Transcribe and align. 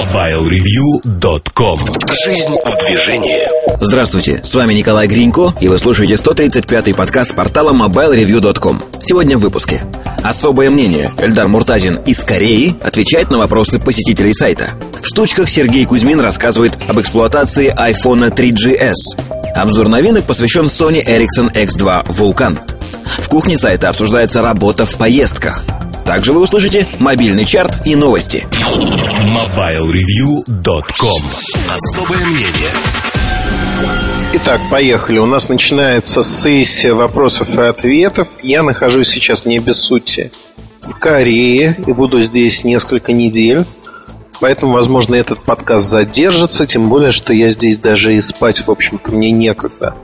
MobileReview.com 0.00 1.78
Жизнь 2.24 2.56
в 2.64 2.86
движении 2.86 3.46
Здравствуйте, 3.82 4.40
с 4.42 4.54
вами 4.54 4.72
Николай 4.72 5.06
Гринько, 5.06 5.52
и 5.60 5.68
вы 5.68 5.78
слушаете 5.78 6.14
135-й 6.14 6.94
подкаст 6.94 7.34
портала 7.34 7.74
MobileReview.com. 7.74 8.82
Сегодня 9.02 9.36
в 9.36 9.40
выпуске. 9.40 9.84
Особое 10.22 10.70
мнение. 10.70 11.12
Эльдар 11.18 11.48
Муртазин 11.48 11.96
из 12.06 12.24
Кореи 12.24 12.74
отвечает 12.82 13.30
на 13.30 13.36
вопросы 13.36 13.78
посетителей 13.78 14.32
сайта. 14.32 14.68
В 15.02 15.06
штучках 15.06 15.50
Сергей 15.50 15.84
Кузьмин 15.84 16.20
рассказывает 16.20 16.78
об 16.88 16.98
эксплуатации 16.98 17.70
iPhone 17.70 18.34
3GS. 18.34 19.54
Обзор 19.54 19.88
новинок 19.88 20.24
посвящен 20.24 20.66
Sony 20.66 21.04
Ericsson 21.04 21.52
X2 21.52 22.06
Vulcan. 22.06 22.58
В 23.18 23.28
кухне 23.28 23.58
сайта 23.58 23.90
обсуждается 23.90 24.40
работа 24.40 24.86
в 24.86 24.96
поездках– 24.96 25.62
также 26.04 26.32
вы 26.32 26.42
услышите 26.42 26.86
мобильный 26.98 27.44
чарт 27.44 27.86
и 27.86 27.94
новости. 27.96 28.46
MobileReview.com 28.50 31.22
Особое 31.68 32.26
мнение 32.26 32.70
Итак, 34.32 34.60
поехали. 34.70 35.18
У 35.18 35.26
нас 35.26 35.48
начинается 35.48 36.22
сессия 36.22 36.92
вопросов 36.92 37.48
и 37.48 37.62
ответов. 37.62 38.28
Я 38.42 38.62
нахожусь 38.62 39.08
сейчас 39.08 39.44
не 39.44 39.58
без 39.58 39.80
сути 39.80 40.30
в 40.82 40.92
Корее 40.92 41.76
и 41.84 41.92
буду 41.92 42.22
здесь 42.22 42.62
несколько 42.62 43.12
недель. 43.12 43.64
Поэтому, 44.40 44.72
возможно, 44.72 45.16
этот 45.16 45.42
подкаст 45.42 45.88
задержится, 45.88 46.66
тем 46.66 46.88
более, 46.88 47.12
что 47.12 47.32
я 47.32 47.50
здесь 47.50 47.78
даже 47.78 48.14
и 48.14 48.20
спать, 48.20 48.66
в 48.66 48.70
общем-то, 48.70 49.12
мне 49.12 49.32
некогда. 49.32 49.94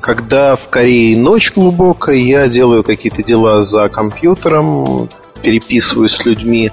Когда 0.00 0.56
в 0.56 0.68
Корее 0.68 1.16
ночь 1.18 1.52
глубокая, 1.54 2.16
я 2.16 2.48
делаю 2.48 2.84
какие-то 2.84 3.22
дела 3.22 3.60
за 3.60 3.88
компьютером, 3.88 5.08
переписываюсь 5.42 6.12
с 6.12 6.24
людьми 6.24 6.70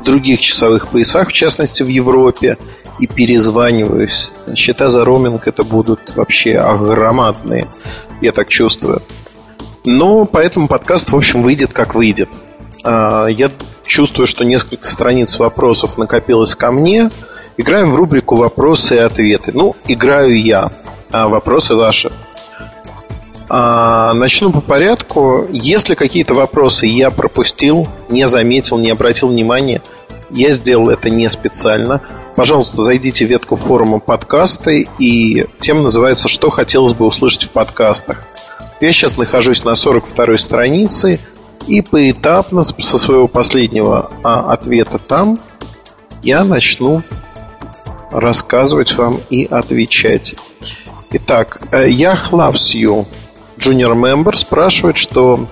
в 0.00 0.04
других 0.04 0.40
часовых 0.40 0.88
поясах, 0.88 1.28
в 1.28 1.32
частности 1.32 1.82
в 1.82 1.88
Европе, 1.88 2.56
и 2.98 3.06
перезваниваюсь. 3.06 4.30
Счета 4.54 4.90
за 4.90 5.04
роуминг 5.04 5.46
это 5.46 5.64
будут 5.64 6.16
вообще 6.16 6.58
огромадные, 6.58 7.66
я 8.20 8.32
так 8.32 8.48
чувствую. 8.48 9.02
Но 9.84 10.24
поэтому 10.24 10.68
подкаст, 10.68 11.10
в 11.10 11.16
общем, 11.16 11.42
выйдет 11.42 11.72
как 11.72 11.94
выйдет. 11.94 12.30
А, 12.84 13.26
я 13.26 13.50
чувствую, 13.84 14.26
что 14.26 14.44
несколько 14.44 14.86
страниц 14.86 15.38
вопросов 15.38 15.98
накопилось 15.98 16.54
ко 16.54 16.70
мне. 16.70 17.10
Играем 17.56 17.92
в 17.92 17.96
рубрику 17.96 18.36
«Вопросы 18.36 18.94
и 18.94 18.98
ответы». 18.98 19.52
Ну, 19.52 19.74
играю 19.86 20.40
я, 20.40 20.70
а 21.10 21.28
вопросы 21.28 21.74
ваши– 21.74 22.10
начну 23.52 24.50
по 24.50 24.60
порядку. 24.60 25.46
Если 25.50 25.94
какие-то 25.94 26.34
вопросы 26.34 26.86
я 26.86 27.10
пропустил, 27.10 27.86
не 28.08 28.26
заметил, 28.26 28.78
не 28.78 28.90
обратил 28.90 29.28
внимания, 29.28 29.82
я 30.30 30.52
сделал 30.52 30.88
это 30.88 31.10
не 31.10 31.28
специально. 31.28 32.00
Пожалуйста, 32.34 32.82
зайдите 32.82 33.26
в 33.26 33.28
ветку 33.28 33.56
форума 33.56 33.98
подкасты, 33.98 34.86
и 34.98 35.44
тема 35.60 35.82
называется 35.82 36.28
«Что 36.28 36.48
хотелось 36.48 36.94
бы 36.94 37.04
услышать 37.04 37.44
в 37.44 37.50
подкастах». 37.50 38.24
Я 38.80 38.90
сейчас 38.92 39.16
нахожусь 39.16 39.64
на 39.64 39.74
42-й 39.74 40.38
странице, 40.38 41.20
и 41.66 41.82
поэтапно 41.82 42.64
со 42.64 42.98
своего 42.98 43.28
последнего 43.28 44.10
а, 44.24 44.52
ответа 44.52 44.98
там 44.98 45.38
я 46.22 46.42
начну 46.42 47.02
рассказывать 48.10 48.96
вам 48.96 49.20
и 49.30 49.44
отвечать. 49.44 50.34
Итак, 51.10 51.60
я 51.86 52.18
loves 52.32 52.74
junior 53.62 53.94
member 53.94 54.36
спрашивает, 54.36 54.96
что 54.96 55.46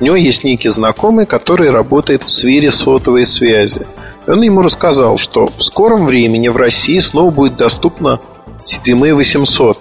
у 0.00 0.04
него 0.04 0.16
есть 0.16 0.44
некий 0.44 0.68
знакомый, 0.68 1.26
который 1.26 1.70
работает 1.70 2.22
в 2.22 2.30
сфере 2.30 2.70
сотовой 2.70 3.26
связи. 3.26 3.86
И 4.26 4.30
он 4.30 4.42
ему 4.42 4.62
рассказал, 4.62 5.18
что 5.18 5.46
в 5.46 5.62
скором 5.62 6.06
времени 6.06 6.48
в 6.48 6.56
России 6.56 6.98
снова 7.00 7.30
будет 7.30 7.56
доступно 7.56 8.20
CDMA 8.64 9.14
800, 9.14 9.78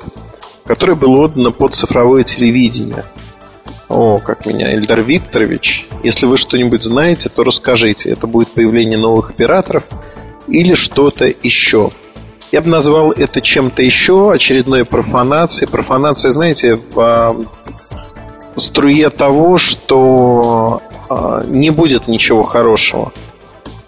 которое 0.66 0.96
было 0.96 1.26
отдано 1.26 1.52
под 1.52 1.76
цифровое 1.76 2.24
телевидение. 2.24 3.06
О, 3.90 4.20
как 4.20 4.46
меня, 4.46 4.74
Эльдар 4.76 5.02
Викторович. 5.02 5.88
Если 6.04 6.26
вы 6.26 6.38
что-нибудь 6.38 6.84
знаете, 6.84 7.30
то 7.30 7.44
расскажите. 7.44 8.10
Это 8.10 8.28
будет 8.28 8.50
появление 8.50 8.98
новых 8.98 9.30
операторов 9.30 9.84
или 10.48 10.74
что-то 10.74 11.26
еще. 11.26 11.90
Я 12.52 12.62
бы 12.62 12.70
назвал 12.70 13.12
это 13.12 13.42
чем-то 13.42 13.82
еще, 13.82 14.32
очередной 14.32 14.86
профанацией. 14.86 15.70
Профанация, 15.70 16.32
знаете, 16.32 16.80
в 16.94 17.38
струе 18.56 19.10
того, 19.10 19.58
что 19.58 20.82
э, 21.10 21.42
не 21.48 21.70
будет 21.70 22.08
ничего 22.08 22.44
хорошего. 22.44 23.12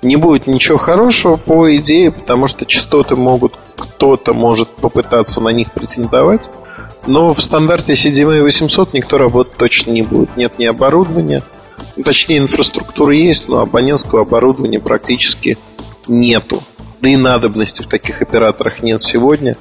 Не 0.01 0.15
будет 0.15 0.47
ничего 0.47 0.77
хорошего 0.77 1.37
по 1.37 1.75
идее, 1.75 2.11
потому 2.11 2.47
что 2.47 2.65
частоты 2.65 3.15
могут, 3.15 3.53
кто-то 3.75 4.33
может 4.33 4.69
попытаться 4.69 5.41
на 5.41 5.49
них 5.49 5.71
претендовать. 5.71 6.49
Но 7.07 7.33
в 7.33 7.41
стандарте 7.41 7.93
CDMA 7.93 8.41
800 8.43 8.93
никто 8.93 9.17
работать 9.17 9.57
точно 9.57 9.91
не 9.91 10.03
будет. 10.03 10.37
Нет 10.37 10.59
ни 10.59 10.65
оборудования, 10.65 11.43
ну, 11.95 12.03
точнее 12.03 12.39
инфраструктура 12.39 13.13
есть, 13.13 13.47
но 13.47 13.59
абонентского 13.59 14.21
оборудования 14.21 14.79
практически 14.79 15.57
нету. 16.07 16.61
Да 17.01 17.09
и 17.09 17.15
надобности 17.15 17.81
в 17.81 17.87
таких 17.87 18.21
операторах 18.21 18.81
нет 18.81 19.01
сегодня 19.01 19.55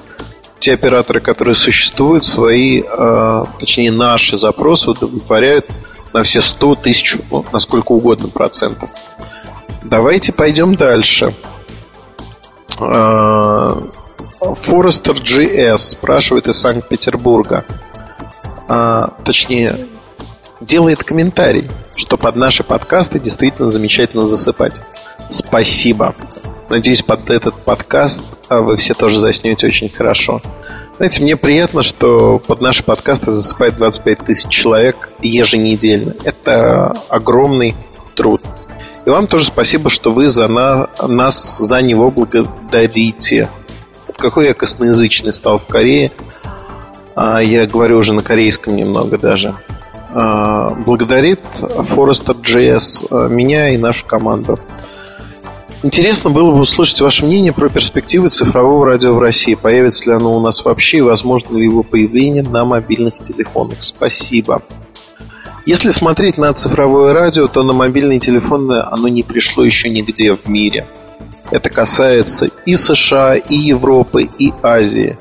те 0.59 0.73
операторы, 0.73 1.21
которые 1.21 1.55
существуют, 1.55 2.25
свои, 2.25 2.81
э, 2.81 3.43
точнее 3.59 3.91
наши 3.91 4.37
запросы 4.37 4.91
удовлетворяют 4.91 5.65
на 6.13 6.23
все 6.23 6.41
100 6.41 6.75
тысяч, 6.75 7.17
ну, 7.31 7.45
на 7.51 7.59
сколько 7.59 7.93
угодно 7.93 8.27
процентов. 8.27 8.89
Давайте 9.83 10.33
пойдем 10.33 10.75
дальше. 10.75 11.33
Э, 12.79 13.81
Forester 14.41 15.15
GS 15.21 15.77
спрашивает 15.77 16.47
из 16.47 16.59
Санкт-Петербурга. 16.59 17.65
А, 18.67 19.13
точнее, 19.25 19.87
делает 20.61 21.03
комментарий, 21.03 21.69
что 21.99 22.17
под 22.17 22.35
наши 22.35 22.63
подкасты 22.63 23.19
действительно 23.19 23.69
замечательно 23.69 24.25
засыпать. 24.25 24.81
Спасибо. 25.29 26.15
Надеюсь, 26.69 27.03
под 27.03 27.29
этот 27.29 27.55
подкаст 27.55 28.21
а 28.49 28.61
вы 28.61 28.77
все 28.77 28.95
тоже 28.95 29.19
заснете 29.19 29.67
очень 29.67 29.89
хорошо. 29.89 30.41
Знаете, 30.97 31.21
мне 31.21 31.37
приятно, 31.37 31.83
что 31.83 32.39
под 32.39 32.61
наши 32.61 32.83
подкасты 32.83 33.31
засыпает 33.31 33.77
25 33.77 34.19
тысяч 34.25 34.49
человек 34.49 35.09
еженедельно. 35.21 36.15
Это 36.23 36.91
огромный 37.07 37.75
труд. 38.15 38.41
И 39.05 39.09
вам 39.09 39.27
тоже 39.27 39.45
спасибо, 39.45 39.89
что 39.89 40.11
вы 40.11 40.29
за 40.29 40.47
на, 40.47 40.89
нас 41.01 41.57
за 41.59 41.81
него 41.81 42.11
благодарите. 42.11 43.49
Какой 44.17 44.47
я 44.47 44.53
косноязычный 44.53 45.31
стал 45.31 45.59
в 45.59 45.67
Корее. 45.67 46.11
А, 47.15 47.41
я 47.41 47.65
говорю 47.65 47.99
уже 47.99 48.13
на 48.13 48.23
корейском 48.23 48.75
немного 48.75 49.17
даже. 49.17 49.55
А, 50.11 50.71
благодарит 50.71 51.39
Forester 51.61 52.35
JS 52.41 53.07
а, 53.09 53.27
меня 53.27 53.73
и 53.73 53.77
нашу 53.77 54.05
команду. 54.05 54.59
Интересно 55.81 56.29
было 56.29 56.51
бы 56.51 56.59
услышать 56.59 56.99
ваше 56.99 57.25
мнение 57.25 57.53
про 57.53 57.69
перспективы 57.69 58.29
цифрового 58.29 58.85
радио 58.85 59.13
в 59.13 59.19
России. 59.19 59.55
Появится 59.55 60.09
ли 60.09 60.15
оно 60.15 60.35
у 60.35 60.41
нас 60.41 60.65
вообще 60.65 60.97
и 60.97 61.01
возможно 61.01 61.57
ли 61.57 61.63
его 61.63 61.83
появление 61.83 62.43
на 62.43 62.65
мобильных 62.65 63.19
телефонах? 63.19 63.77
Спасибо. 63.81 64.61
Если 65.65 65.91
смотреть 65.91 66.37
на 66.37 66.51
цифровое 66.53 67.13
радио, 67.13 67.47
то 67.47 67.63
на 67.63 67.73
мобильные 67.73 68.19
телефоны 68.19 68.81
оно 68.91 69.07
не 69.07 69.23
пришло 69.23 69.63
еще 69.63 69.89
нигде 69.89 70.33
в 70.33 70.47
мире. 70.49 70.87
Это 71.51 71.69
касается 71.69 72.49
и 72.65 72.75
США, 72.75 73.35
и 73.35 73.55
Европы, 73.55 74.27
и 74.37 74.53
Азии. 74.61 75.17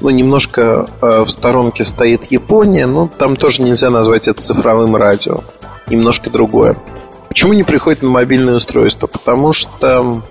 Ну, 0.00 0.10
немножко 0.10 0.88
э, 1.00 1.24
в 1.24 1.30
сторонке 1.30 1.84
стоит 1.84 2.30
Япония, 2.30 2.86
но 2.86 3.08
там 3.08 3.36
тоже 3.36 3.62
нельзя 3.62 3.90
назвать 3.90 4.28
это 4.28 4.40
цифровым 4.42 4.96
радио. 4.96 5.40
Немножко 5.88 6.30
другое. 6.30 6.76
Почему 7.28 7.52
не 7.52 7.64
приходит 7.64 8.02
на 8.02 8.08
мобильное 8.08 8.54
устройство? 8.54 9.08
Потому 9.08 9.52
что, 9.52 10.22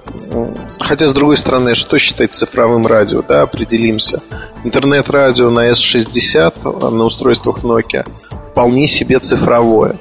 хотя 0.80 1.08
с 1.08 1.14
другой 1.14 1.38
стороны, 1.38 1.76
что 1.76 2.00
считать 2.00 2.34
цифровым 2.34 2.88
радио, 2.88 3.22
да, 3.22 3.44
определимся. 3.44 4.22
Интернет-радио 4.64 5.52
на 5.52 5.70
S60 5.70 6.90
на 6.90 7.04
устройствах 7.04 7.60
Nokia 7.60 8.08
вполне 8.52 8.88
себе 8.88 9.20
цифровое. 9.20 9.98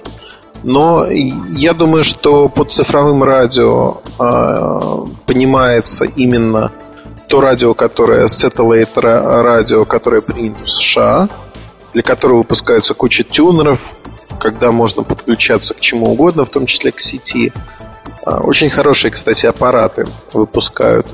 Но 0.63 1.07
я 1.07 1.75
думаю, 1.75 2.05
что 2.05 2.49
под 2.49 2.73
цифровым 2.73 3.23
радио 3.23 3.99
э, 4.19 5.05
понимается 5.27 6.07
именно 6.07 6.73
то 7.29 7.41
радио, 7.41 7.75
которое 7.75 8.27
satellite 8.27 8.91
радио, 8.95 9.85
которое 9.85 10.21
принято 10.21 10.65
в 10.65 10.71
США, 10.71 11.29
для 11.93 12.03
которого 12.03 12.39
выпускаются 12.39 12.95
куча 12.95 13.25
тюнеров, 13.25 13.81
когда 14.39 14.73
можно 14.73 15.03
подключаться 15.03 15.75
к 15.75 15.81
чему 15.81 16.13
угодно, 16.13 16.45
в 16.45 16.51
том 16.51 16.67
числе 16.67 16.93
к 16.93 17.01
сети. 17.01 17.53
А, 18.27 18.41
очень 18.41 18.71
хорошие, 18.71 19.11
кстати, 19.11 19.47
аппараты 19.47 20.07
выпускают. 20.33 21.07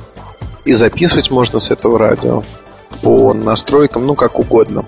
И 0.64 0.74
записывать 0.74 1.30
можно 1.30 1.60
с 1.60 1.70
этого 1.70 1.98
радио 1.98 2.42
по 3.02 3.32
настройкам, 3.32 4.06
ну, 4.06 4.14
как 4.14 4.38
угодно. 4.38 4.84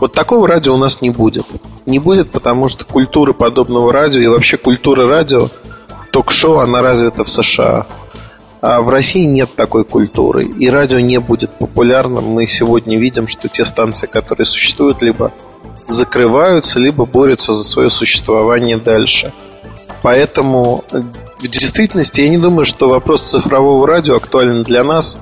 Вот 0.00 0.12
такого 0.12 0.48
радио 0.48 0.74
у 0.74 0.78
нас 0.78 1.00
не 1.00 1.10
будет. 1.10 1.46
Не 1.86 1.98
будет, 1.98 2.30
потому 2.30 2.68
что 2.68 2.84
культура 2.84 3.32
подобного 3.32 3.92
радио 3.92 4.20
и 4.20 4.26
вообще 4.26 4.56
культура 4.56 5.08
радио, 5.08 5.48
ток-шоу, 6.10 6.58
она 6.58 6.82
развита 6.82 7.24
в 7.24 7.28
США. 7.28 7.86
А 8.62 8.80
в 8.80 8.88
России 8.90 9.24
нет 9.24 9.56
такой 9.56 9.84
культуры, 9.84 10.44
и 10.44 10.70
радио 10.70 11.00
не 11.00 11.18
будет 11.18 11.50
популярным. 11.58 12.26
Мы 12.26 12.46
сегодня 12.46 12.96
видим, 12.96 13.26
что 13.26 13.48
те 13.48 13.64
станции, 13.64 14.06
которые 14.06 14.46
существуют, 14.46 15.02
либо 15.02 15.32
закрываются, 15.88 16.78
либо 16.78 17.04
борются 17.04 17.54
за 17.54 17.64
свое 17.64 17.90
существование 17.90 18.76
дальше. 18.76 19.32
Поэтому 20.02 20.84
в 20.92 21.48
действительности 21.48 22.20
я 22.20 22.28
не 22.28 22.38
думаю, 22.38 22.64
что 22.64 22.88
вопрос 22.88 23.32
цифрового 23.32 23.84
радио 23.84 24.14
актуален 24.14 24.62
для 24.62 24.84
нас. 24.84 25.18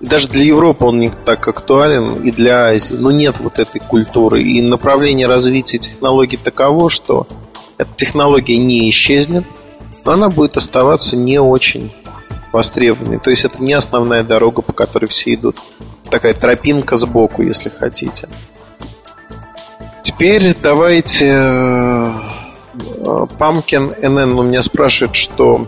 Даже 0.00 0.28
для 0.28 0.44
Европы 0.44 0.84
он 0.84 1.00
не 1.00 1.10
так 1.10 1.48
актуален, 1.48 2.22
и 2.22 2.30
для 2.30 2.66
Азии. 2.66 2.94
Но 2.94 3.10
нет 3.10 3.34
вот 3.40 3.58
этой 3.58 3.80
культуры. 3.80 4.44
И 4.44 4.62
направление 4.62 5.26
развития 5.26 5.78
технологий 5.78 6.36
таково, 6.36 6.90
что 6.90 7.26
эта 7.76 7.90
технология 7.96 8.56
не 8.56 8.88
исчезнет, 8.88 9.44
но 10.04 10.12
она 10.12 10.28
будет 10.30 10.56
оставаться 10.56 11.16
не 11.16 11.40
очень 11.40 11.92
востребованной. 12.52 13.18
То 13.18 13.30
есть 13.30 13.44
это 13.44 13.62
не 13.62 13.72
основная 13.72 14.22
дорога, 14.22 14.62
по 14.62 14.72
которой 14.72 15.06
все 15.06 15.34
идут. 15.34 15.56
Такая 16.10 16.34
тропинка 16.34 16.96
сбоку, 16.98 17.42
если 17.42 17.68
хотите. 17.68 18.28
Теперь 20.02 20.56
давайте 20.60 22.14
Памкин 23.38 23.94
НН 24.00 24.38
у 24.38 24.42
меня 24.42 24.62
спрашивает, 24.62 25.14
что 25.16 25.66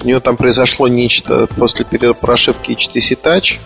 у 0.00 0.06
нее 0.06 0.20
там 0.20 0.36
произошло 0.36 0.88
нечто 0.88 1.46
после 1.46 1.84
прошивки 2.14 2.72
HTC 2.72 3.18
Touch. 3.22 3.58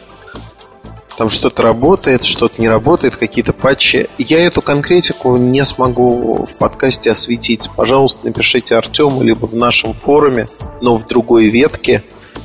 Там 1.18 1.30
что-то 1.30 1.62
работает, 1.62 2.24
что-то 2.24 2.60
не 2.60 2.68
работает, 2.68 3.16
какие-то 3.16 3.52
патчи. 3.52 4.08
Я 4.18 4.40
эту 4.44 4.62
конкретику 4.62 5.36
не 5.36 5.64
смогу 5.64 6.46
в 6.46 6.54
подкасте 6.56 7.10
осветить. 7.10 7.68
Пожалуйста, 7.76 8.20
напишите 8.24 8.74
Артему 8.74 9.22
либо 9.22 9.46
в 9.46 9.54
нашем 9.54 9.92
форуме, 9.92 10.46
но 10.80 10.96
в 10.96 11.06
другой 11.06 11.46
ветке. 11.46 12.02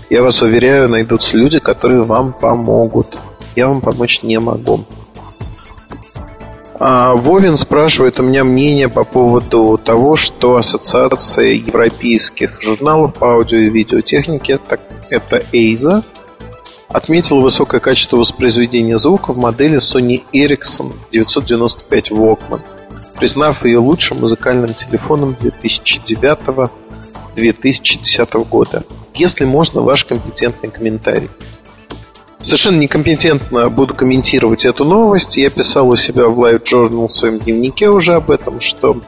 Я 0.09 0.21
вас 0.21 0.41
уверяю, 0.41 0.89
найдутся 0.89 1.37
люди, 1.37 1.59
которые 1.59 2.01
вам 2.01 2.33
помогут. 2.33 3.17
Я 3.55 3.67
вам 3.67 3.81
помочь 3.81 4.23
не 4.23 4.39
могу. 4.39 4.85
А 6.79 7.15
Вовин 7.15 7.57
спрашивает 7.57 8.19
у 8.19 8.23
меня 8.23 8.43
мнение 8.43 8.87
по 8.87 9.03
поводу 9.03 9.79
того, 9.83 10.15
что 10.15 10.57
Ассоциация 10.57 11.53
европейских 11.53 12.61
журналов 12.61 13.15
по 13.15 13.33
аудио 13.33 13.57
и 13.57 13.69
видеотехнике, 13.69 14.59
так, 14.59 14.81
это 15.09 15.37
EIZA, 15.51 16.03
отметила 16.89 17.39
высокое 17.39 17.79
качество 17.79 18.17
воспроизведения 18.17 18.97
звука 18.97 19.33
в 19.33 19.37
модели 19.37 19.77
Sony 19.79 20.23
Ericsson 20.33 20.93
995 21.11 22.11
Walkman, 22.11 22.61
признав 23.19 23.65
ее 23.65 23.79
лучшим 23.79 24.19
музыкальным 24.19 24.73
телефоном 24.73 25.35
2009-2010 27.35 28.45
года. 28.47 28.83
Если 29.15 29.45
можно, 29.45 29.81
ваш 29.81 30.05
компетентный 30.05 30.69
комментарий. 30.69 31.29
Совершенно 32.39 32.77
некомпетентно 32.77 33.69
буду 33.69 33.95
комментировать 33.95 34.63
эту 34.63 34.85
новость. 34.85 35.37
Я 35.37 35.49
писал 35.49 35.89
у 35.89 35.95
себя 35.95 36.27
в 36.27 36.39
Live 36.39 36.63
Journal 36.63 37.07
в 37.07 37.11
своем 37.11 37.39
дневнике 37.39 37.89
уже 37.89 38.13
об 38.13 38.29
этом, 38.29 38.61
что 38.61 39.01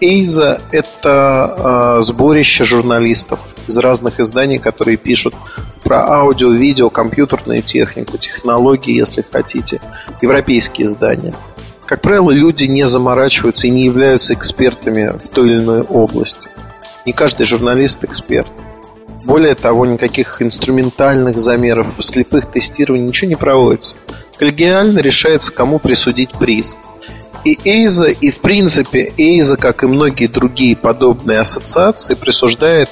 Эйза– 0.00 0.60
это 0.70 1.98
э, 1.98 2.02
сборище 2.02 2.62
журналистов 2.64 3.40
из 3.68 3.76
разных 3.78 4.20
изданий, 4.20 4.58
которые 4.58 4.96
пишут 4.96 5.34
про 5.82 6.06
аудио, 6.06 6.50
видео, 6.50 6.90
компьютерную 6.90 7.62
технику, 7.62 8.18
технологии, 8.18 8.96
если 8.96 9.24
хотите, 9.30 9.80
европейские 10.22 10.86
издания. 10.86 11.34
Как 11.86 12.00
правило, 12.00 12.30
люди 12.30 12.64
не 12.64 12.88
заморачиваются 12.88 13.66
и 13.66 13.70
не 13.70 13.84
являются 13.84 14.34
экспертами 14.34 15.16
в 15.18 15.28
той 15.28 15.50
или 15.50 15.56
иной 15.56 15.82
области. 15.82 16.48
Не 17.04 17.12
каждый 17.12 17.44
журналист 17.44 18.02
эксперт. 18.04 18.48
Более 19.24 19.54
того, 19.54 19.84
никаких 19.86 20.40
инструментальных 20.40 21.36
замеров, 21.36 21.86
слепых 22.00 22.50
тестирований, 22.50 23.06
ничего 23.06 23.28
не 23.28 23.36
проводится. 23.36 23.96
Коллегиально 24.38 24.98
решается, 25.00 25.52
кому 25.52 25.78
присудить 25.78 26.32
приз. 26.32 26.76
И 27.44 27.58
Эйза, 27.64 28.06
и 28.06 28.30
в 28.30 28.40
принципе 28.40 29.12
Эйза, 29.18 29.56
как 29.56 29.82
и 29.82 29.86
многие 29.86 30.26
другие 30.26 30.76
подобные 30.76 31.40
ассоциации, 31.40 32.14
присуждает 32.14 32.88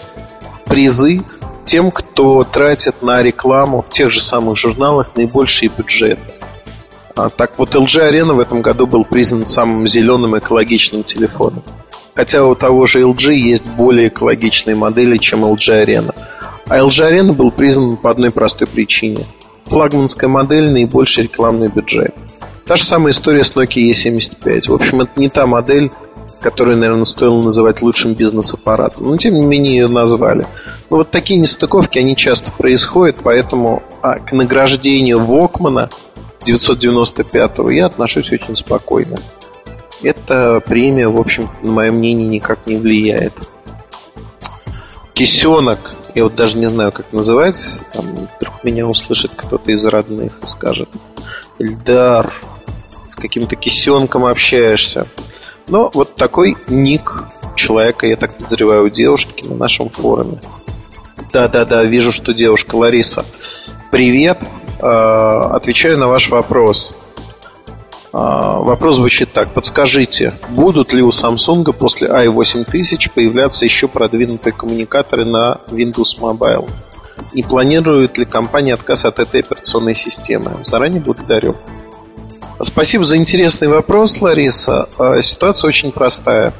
призы 0.72 1.22
тем, 1.66 1.90
кто 1.90 2.44
тратит 2.44 3.02
на 3.02 3.22
рекламу 3.22 3.82
в 3.82 3.90
тех 3.90 4.10
же 4.10 4.22
самых 4.22 4.56
журналах 4.56 5.10
наибольшие 5.14 5.70
бюджеты. 5.76 6.22
А, 7.14 7.28
так 7.28 7.58
вот, 7.58 7.74
LG 7.74 8.10
Arena 8.10 8.32
в 8.32 8.40
этом 8.40 8.62
году 8.62 8.86
был 8.86 9.04
признан 9.04 9.46
самым 9.46 9.86
зеленым 9.86 10.38
экологичным 10.38 11.04
телефоном. 11.04 11.62
Хотя 12.14 12.46
у 12.46 12.54
того 12.54 12.86
же 12.86 13.02
LG 13.02 13.34
есть 13.34 13.66
более 13.66 14.08
экологичные 14.08 14.74
модели, 14.74 15.18
чем 15.18 15.44
LG 15.44 15.84
Arena. 15.84 16.14
А 16.66 16.78
LG 16.78 17.12
Arena 17.12 17.32
был 17.34 17.50
признан 17.50 17.98
по 17.98 18.10
одной 18.10 18.30
простой 18.30 18.66
причине. 18.66 19.26
Флагманская 19.66 20.30
модель, 20.30 20.70
наибольший 20.70 21.24
рекламный 21.24 21.68
бюджет. 21.68 22.14
Та 22.64 22.76
же 22.76 22.84
самая 22.84 23.12
история 23.12 23.44
с 23.44 23.54
Nokia 23.54 23.90
E75. 23.90 24.68
В 24.68 24.74
общем, 24.74 25.02
это 25.02 25.20
не 25.20 25.28
та 25.28 25.46
модель, 25.46 25.90
которую, 26.42 26.76
наверное, 26.76 27.04
стоило 27.04 27.40
называть 27.40 27.80
лучшим 27.80 28.14
бизнес-аппаратом. 28.14 29.08
Но, 29.08 29.16
тем 29.16 29.34
не 29.34 29.46
менее, 29.46 29.76
ее 29.76 29.88
назвали. 29.88 30.46
Но 30.90 30.98
вот 30.98 31.10
такие 31.10 31.40
нестыковки, 31.40 31.98
они 31.98 32.16
часто 32.16 32.50
происходят, 32.50 33.18
поэтому 33.22 33.82
а, 34.02 34.18
к 34.18 34.32
награждению 34.32 35.24
Вокмана 35.24 35.88
995-го 36.46 37.70
я 37.70 37.86
отношусь 37.86 38.32
очень 38.32 38.56
спокойно 38.56 39.16
эта 40.02 40.60
премия, 40.60 41.08
в 41.08 41.18
общем, 41.18 41.50
на 41.62 41.70
мое 41.70 41.90
мнение, 41.90 42.28
никак 42.28 42.66
не 42.66 42.76
влияет. 42.76 43.32
Кисенок, 45.14 45.94
я 46.14 46.24
вот 46.24 46.34
даже 46.34 46.58
не 46.58 46.68
знаю, 46.68 46.92
как 46.92 47.12
называть, 47.12 47.56
там 47.92 48.28
вдруг 48.36 48.64
меня 48.64 48.86
услышит 48.86 49.32
кто-то 49.36 49.70
из 49.72 49.84
родных 49.84 50.32
и 50.42 50.46
скажет, 50.46 50.88
Эльдар, 51.58 52.32
с 53.08 53.14
каким-то 53.14 53.56
кисенком 53.56 54.24
общаешься. 54.24 55.06
Но 55.68 55.90
вот 55.94 56.16
такой 56.16 56.56
ник 56.66 57.24
человека, 57.56 58.06
я 58.06 58.16
так 58.16 58.36
подозреваю, 58.36 58.84
у 58.84 58.88
девушки 58.88 59.46
на 59.46 59.54
нашем 59.54 59.88
форуме. 59.88 60.40
Да-да-да, 61.32 61.84
вижу, 61.84 62.12
что 62.12 62.34
девушка 62.34 62.76
Лариса. 62.76 63.24
Привет, 63.90 64.38
а, 64.80 65.54
отвечаю 65.54 65.98
на 65.98 66.08
ваш 66.08 66.30
вопрос. 66.30 66.94
А, 68.12 68.58
вопрос 68.58 68.96
звучит 68.96 69.32
так. 69.32 69.52
Подскажите, 69.54 70.34
будут 70.50 70.92
ли 70.92 71.02
у 71.02 71.10
Samsung 71.10 71.72
после 71.72 72.08
i8000 72.08 73.10
появляться 73.14 73.64
еще 73.64 73.88
продвинутые 73.88 74.52
коммуникаторы 74.52 75.24
на 75.24 75.60
Windows 75.68 76.18
Mobile? 76.20 76.68
Не 77.32 77.42
планирует 77.42 78.18
ли 78.18 78.24
компания 78.24 78.74
отказ 78.74 79.04
от 79.04 79.18
этой 79.18 79.40
операционной 79.40 79.94
системы? 79.94 80.58
Заранее 80.64 81.00
благодарю. 81.00 81.56
Спасибо 82.64 83.04
за 83.04 83.16
интересный 83.16 83.66
вопрос, 83.66 84.20
Лариса. 84.20 84.88
А, 84.96 85.20
ситуация 85.20 85.66
очень 85.66 85.90
простая. 85.90 86.54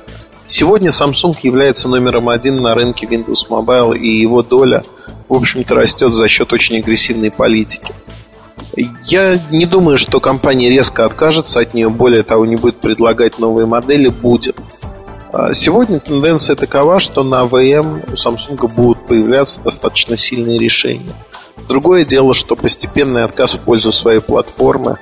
Сегодня 0.49 0.91
Samsung 0.91 1.37
является 1.45 1.89
номером 1.89 2.29
один 2.29 2.57
на 2.57 2.75
рынке 2.75 3.07
Windows 3.07 3.49
Mobile, 3.49 3.97
и 3.97 4.21
его 4.21 4.43
доля, 4.43 4.83
в 5.29 5.35
общем-то, 5.35 5.77
растет 5.77 6.13
за 6.15 6.27
счет 6.27 6.53
очень 6.53 6.79
агрессивной 6.79 7.31
политики. 7.31 7.95
Я 9.05 9.41
не 9.53 9.65
думаю, 9.65 9.97
что 9.97 10.19
компания 10.19 10.69
резко 10.71 11.05
откажется 11.05 11.61
от 11.61 11.73
нее, 11.73 11.89
более 11.89 12.25
того, 12.25 12.47
не 12.47 12.57
будет 12.57 12.81
предлагать 12.81 13.39
новые 13.39 13.67
модели, 13.67 14.09
будет. 14.09 14.59
А 15.33 15.55
сегодня 15.55 16.01
тенденция 16.01 16.57
такова, 16.57 16.99
что 16.99 17.23
на 17.23 17.45
ВМ 17.45 18.03
у 18.09 18.15
Samsung 18.15 18.69
будут 18.75 19.07
появляться 19.07 19.61
достаточно 19.61 20.17
сильные 20.17 20.59
решения. 20.59 21.15
Другое 21.69 22.05
дело, 22.05 22.35
что 22.35 22.57
постепенный 22.57 23.23
отказ 23.23 23.55
в 23.55 23.61
пользу 23.61 23.93
своей 23.93 24.21
платформы 24.21 24.99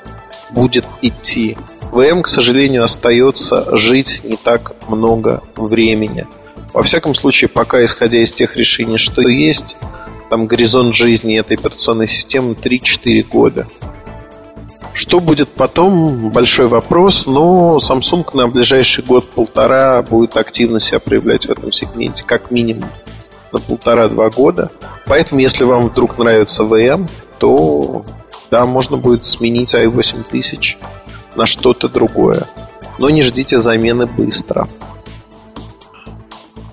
будет 0.53 0.85
идти. 1.03 1.57
ВМ, 1.93 2.23
к 2.23 2.29
сожалению, 2.29 2.85
остается 2.85 3.77
жить 3.77 4.21
не 4.23 4.37
так 4.37 4.73
много 4.89 5.43
времени. 5.57 6.27
Во 6.73 6.83
всяком 6.83 7.15
случае, 7.15 7.49
пока 7.49 7.85
исходя 7.85 8.23
из 8.23 8.33
тех 8.33 8.57
решений, 8.57 8.99
что 8.99 9.23
есть, 9.23 9.77
там 10.31 10.47
горизонт 10.47 10.95
жизни 10.95 11.39
этой 11.39 11.57
операционной 11.57 12.07
системы 12.07 12.55
3-4 12.55 13.23
года. 13.29 13.67
Что 14.93 15.19
будет 15.19 15.49
потом, 15.55 16.31
большой 16.31 16.69
вопрос, 16.69 17.27
но 17.27 17.79
Samsung 17.79 18.25
на 18.35 18.49
ближайший 18.49 19.03
год-полтора 19.03 20.03
будет 20.03 20.37
активно 20.37 20.79
себя 20.79 21.01
проявлять 21.01 21.47
в 21.47 21.51
этом 21.51 21.73
сегменте, 21.73 22.23
как 22.25 22.51
минимум 22.51 22.89
на 23.53 23.59
полтора-два 23.59 24.31
года. 24.31 24.71
Поэтому, 25.07 25.41
если 25.41 25.65
вам 25.65 25.89
вдруг 25.89 26.19
нравится 26.19 26.63
VM, 26.63 27.09
то 27.39 28.05
да, 28.51 28.67
можно 28.67 28.97
будет 28.97 29.25
сменить 29.25 29.75
i8000 29.75 30.77
на 31.37 31.47
что-то 31.47 31.89
другое. 31.89 32.49
Но 32.99 33.11
не 33.11 33.23
ждите 33.23 33.61
замены 33.61 34.07
быстро. 34.07 34.69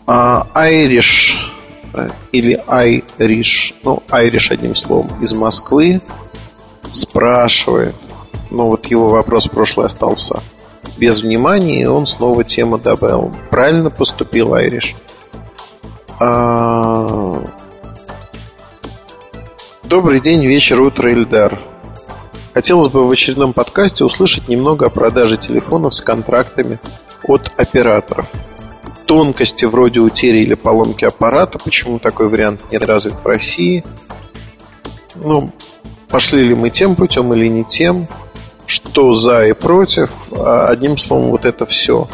А 0.05 0.47
Irish 0.55 1.35
или 2.31 2.61
Айриш, 2.67 3.73
ну, 3.83 4.03
Айриш 4.09 4.51
одним 4.51 4.75
словом, 4.75 5.21
из 5.21 5.33
Москвы, 5.33 6.01
спрашивает, 6.91 7.95
ну 8.51 8.67
вот 8.67 8.85
его 8.85 9.09
вопрос 9.09 9.47
прошлый 9.47 9.87
остался 9.87 10.41
без 10.97 11.21
внимания, 11.21 11.81
и 11.81 11.85
он 11.85 12.07
снова 12.07 12.43
тему 12.43 12.77
добавил. 12.77 13.33
Правильно 13.49 13.89
поступил 13.89 14.53
Айриш. 14.53 14.95
Добрый 19.89 20.19
день, 20.19 20.45
вечер, 20.45 20.81
утро, 20.81 21.09
Ильдар. 21.09 21.57
Хотелось 22.53 22.91
бы 22.91 23.07
в 23.07 23.11
очередном 23.11 23.53
подкасте 23.53 24.03
услышать 24.03 24.49
немного 24.49 24.87
о 24.87 24.89
продаже 24.89 25.37
телефонов 25.37 25.95
с 25.95 26.01
контрактами 26.01 26.77
от 27.23 27.49
операторов. 27.57 28.27
Тонкости 29.05 29.63
вроде 29.63 30.01
утери 30.01 30.39
или 30.39 30.55
поломки 30.55 31.05
аппарата, 31.05 31.57
почему 31.57 31.99
такой 31.99 32.27
вариант 32.27 32.69
не 32.69 32.79
развит 32.79 33.13
в 33.13 33.25
России. 33.25 33.85
Ну, 35.15 35.53
пошли 36.09 36.49
ли 36.49 36.53
мы 36.53 36.69
тем 36.69 36.97
путем 36.97 37.33
или 37.33 37.47
не 37.47 37.63
тем, 37.63 38.07
что 38.65 39.15
за 39.15 39.47
и 39.47 39.53
против. 39.53 40.11
А 40.33 40.67
одним 40.67 40.97
словом, 40.97 41.29
вот 41.29 41.45
это 41.45 41.65
все. 41.65 42.09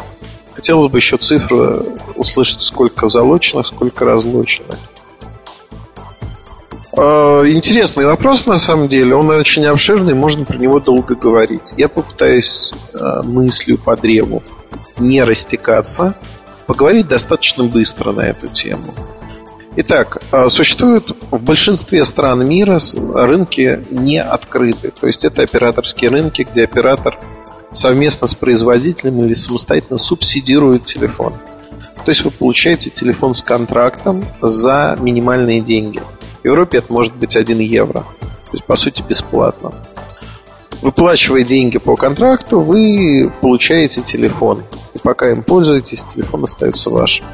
Хотелось 0.54 0.92
бы 0.92 0.98
еще 0.98 1.16
цифры 1.16 1.86
услышать, 2.14 2.62
сколько 2.62 3.08
залоченных, 3.08 3.66
сколько 3.66 4.04
разлученных. 4.04 4.78
А, 6.96 7.42
интересный 7.46 8.06
вопрос, 8.06 8.46
на 8.46 8.58
самом 8.58 8.88
деле. 8.88 9.14
Он 9.14 9.28
очень 9.30 9.64
обширный, 9.66 10.14
можно 10.14 10.44
про 10.44 10.56
него 10.56 10.80
долго 10.80 11.14
говорить. 11.14 11.74
Я 11.76 11.88
попытаюсь 11.88 12.72
а, 12.94 13.22
мыслью 13.22 13.78
по 13.78 13.96
древу 13.96 14.42
не 14.98 15.22
растекаться, 15.24 16.14
поговорить 16.66 17.08
достаточно 17.08 17.64
быстро 17.64 18.12
на 18.12 18.22
эту 18.22 18.46
тему. 18.46 18.94
Итак, 19.76 20.22
а, 20.30 20.48
существуют 20.48 21.16
в 21.30 21.42
большинстве 21.42 22.04
стран 22.04 22.48
мира 22.48 22.78
рынки 23.14 23.82
не 23.90 24.20
открыты. 24.20 24.92
То 24.98 25.08
есть 25.08 25.24
это 25.24 25.42
операторские 25.42 26.10
рынки, 26.10 26.46
где 26.48 26.62
оператор 26.64 27.18
совместно 27.72 28.28
с 28.28 28.34
производителем 28.34 29.20
или 29.20 29.34
самостоятельно 29.34 29.98
субсидирует 29.98 30.84
телефон. 30.84 31.34
То 32.04 32.10
есть 32.10 32.24
вы 32.24 32.30
получаете 32.30 32.90
телефон 32.90 33.34
с 33.34 33.42
контрактом 33.42 34.24
за 34.40 34.96
минимальные 35.00 35.60
деньги. 35.60 36.00
В 36.44 36.46
Европе 36.46 36.78
это 36.78 36.92
может 36.92 37.16
быть 37.16 37.36
1 37.36 37.58
евро. 37.60 38.00
То 38.20 38.52
есть, 38.52 38.64
по 38.66 38.76
сути, 38.76 39.02
бесплатно. 39.08 39.72
Выплачивая 40.82 41.42
деньги 41.42 41.78
по 41.78 41.96
контракту, 41.96 42.60
вы 42.60 43.32
получаете 43.40 44.02
телефон. 44.02 44.62
И 44.92 44.98
пока 44.98 45.30
им 45.30 45.42
пользуетесь, 45.42 46.04
телефон 46.14 46.44
остается 46.44 46.90
вашим. 46.90 47.24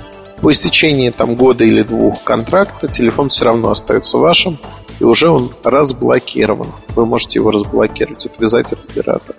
По 0.41 0.53
истечении 0.53 1.11
там, 1.11 1.35
года 1.35 1.65
или 1.65 1.83
двух 1.83 2.23
контракта 2.23 2.87
телефон 2.87 3.31
все 3.31 3.47
равно 3.47 3.73
остается 3.73 4.17
вашим, 4.17 4.57
и 5.01 5.05
уже 5.05 5.29
он 5.29 5.51
разблокирован. 5.65 6.69
Вы 6.91 7.05
можете 7.05 7.41
его 7.41 7.51
разблокировать, 7.51 8.25
отвязать 8.27 8.73
от 8.73 8.79
оператора. 8.89 9.37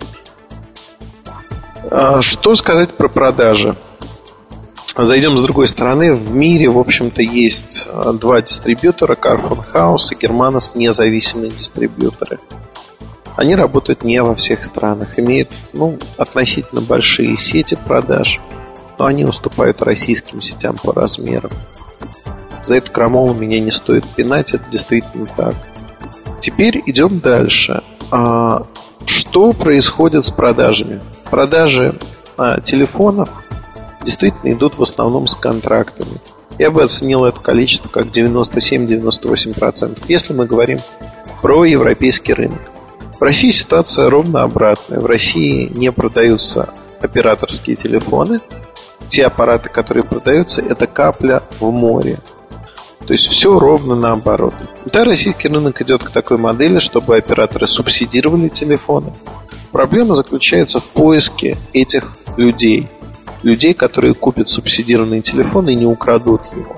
А 1.90 2.20
что 2.20 2.54
сказать 2.56 2.90
про 2.90 3.08
продажи? 3.08 3.74
Зайдем 4.96 5.38
с 5.38 5.42
другой 5.42 5.68
стороны. 5.68 6.12
В 6.12 6.34
мире, 6.34 6.68
в 6.68 6.78
общем-то, 6.78 7.22
есть 7.22 7.86
а, 7.88 8.12
два 8.12 8.42
дистрибьютора, 8.42 9.14
Carphone 9.14 9.64
House 9.72 10.12
и 10.12 10.26
Germanos, 10.26 10.72
независимые 10.74 11.50
дистрибьюторы. 11.50 12.38
Они 13.36 13.54
работают 13.54 14.04
не 14.04 14.22
во 14.22 14.34
всех 14.34 14.66
странах, 14.66 15.18
имеют 15.18 15.48
ну, 15.72 15.98
относительно 16.18 16.82
большие 16.82 17.38
сети 17.38 17.76
продаж, 17.86 18.38
но 18.98 19.06
они 19.06 19.24
уступают 19.24 19.80
российским 19.80 20.42
сетям 20.42 20.74
по 20.82 20.92
размерам. 20.92 21.52
За 22.66 22.74
эту 22.74 22.92
крамолу 22.92 23.32
меня 23.32 23.60
не 23.60 23.70
стоит 23.70 24.04
пинать, 24.04 24.52
это 24.52 24.64
действительно 24.70 25.24
так. 25.24 25.54
Теперь 26.42 26.82
идем 26.84 27.18
дальше. 27.18 27.82
А, 28.10 28.66
что 29.06 29.54
происходит 29.54 30.26
с 30.26 30.30
продажами? 30.30 31.00
Продажи 31.30 31.94
а, 32.36 32.60
телефонов 32.60 33.30
действительно 34.02 34.52
идут 34.52 34.78
в 34.78 34.82
основном 34.82 35.26
с 35.26 35.36
контрактами. 35.36 36.18
Я 36.58 36.70
бы 36.70 36.82
оценил 36.82 37.24
это 37.24 37.40
количество 37.40 37.88
как 37.88 38.06
97-98%, 38.06 40.04
если 40.08 40.34
мы 40.34 40.46
говорим 40.46 40.78
про 41.40 41.64
европейский 41.64 42.34
рынок. 42.34 42.60
В 43.18 43.22
России 43.22 43.50
ситуация 43.50 44.10
ровно 44.10 44.42
обратная. 44.42 45.00
В 45.00 45.06
России 45.06 45.70
не 45.74 45.90
продаются 45.92 46.68
операторские 47.00 47.76
телефоны. 47.76 48.40
Те 49.08 49.24
аппараты, 49.24 49.68
которые 49.68 50.04
продаются, 50.04 50.60
это 50.60 50.86
капля 50.86 51.42
в 51.60 51.70
море. 51.70 52.18
То 53.06 53.12
есть 53.12 53.28
все 53.28 53.58
ровно 53.58 53.94
наоборот. 53.94 54.54
Да, 54.86 55.04
российский 55.04 55.48
рынок 55.48 55.80
идет 55.82 56.02
к 56.02 56.10
такой 56.10 56.38
модели, 56.38 56.78
чтобы 56.78 57.16
операторы 57.16 57.66
субсидировали 57.66 58.48
телефоны. 58.48 59.12
Проблема 59.72 60.14
заключается 60.14 60.80
в 60.80 60.84
поиске 60.84 61.58
этих 61.72 62.12
людей– 62.36 62.88
людей, 63.42 63.74
которые 63.74 64.14
купят 64.14 64.48
субсидированный 64.48 65.22
телефон 65.22 65.68
и 65.68 65.74
не 65.74 65.86
украдут 65.86 66.42
его. 66.52 66.74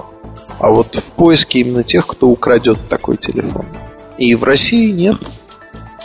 А 0.59 0.71
вот 0.71 0.95
в 0.97 1.05
поиске 1.13 1.61
именно 1.61 1.83
тех, 1.83 2.07
кто 2.07 2.29
украдет 2.29 2.79
такой 2.89 3.17
телефон. 3.17 3.67
И 4.17 4.35
в 4.35 4.45
России 4.45 4.91
нет 4.91 5.17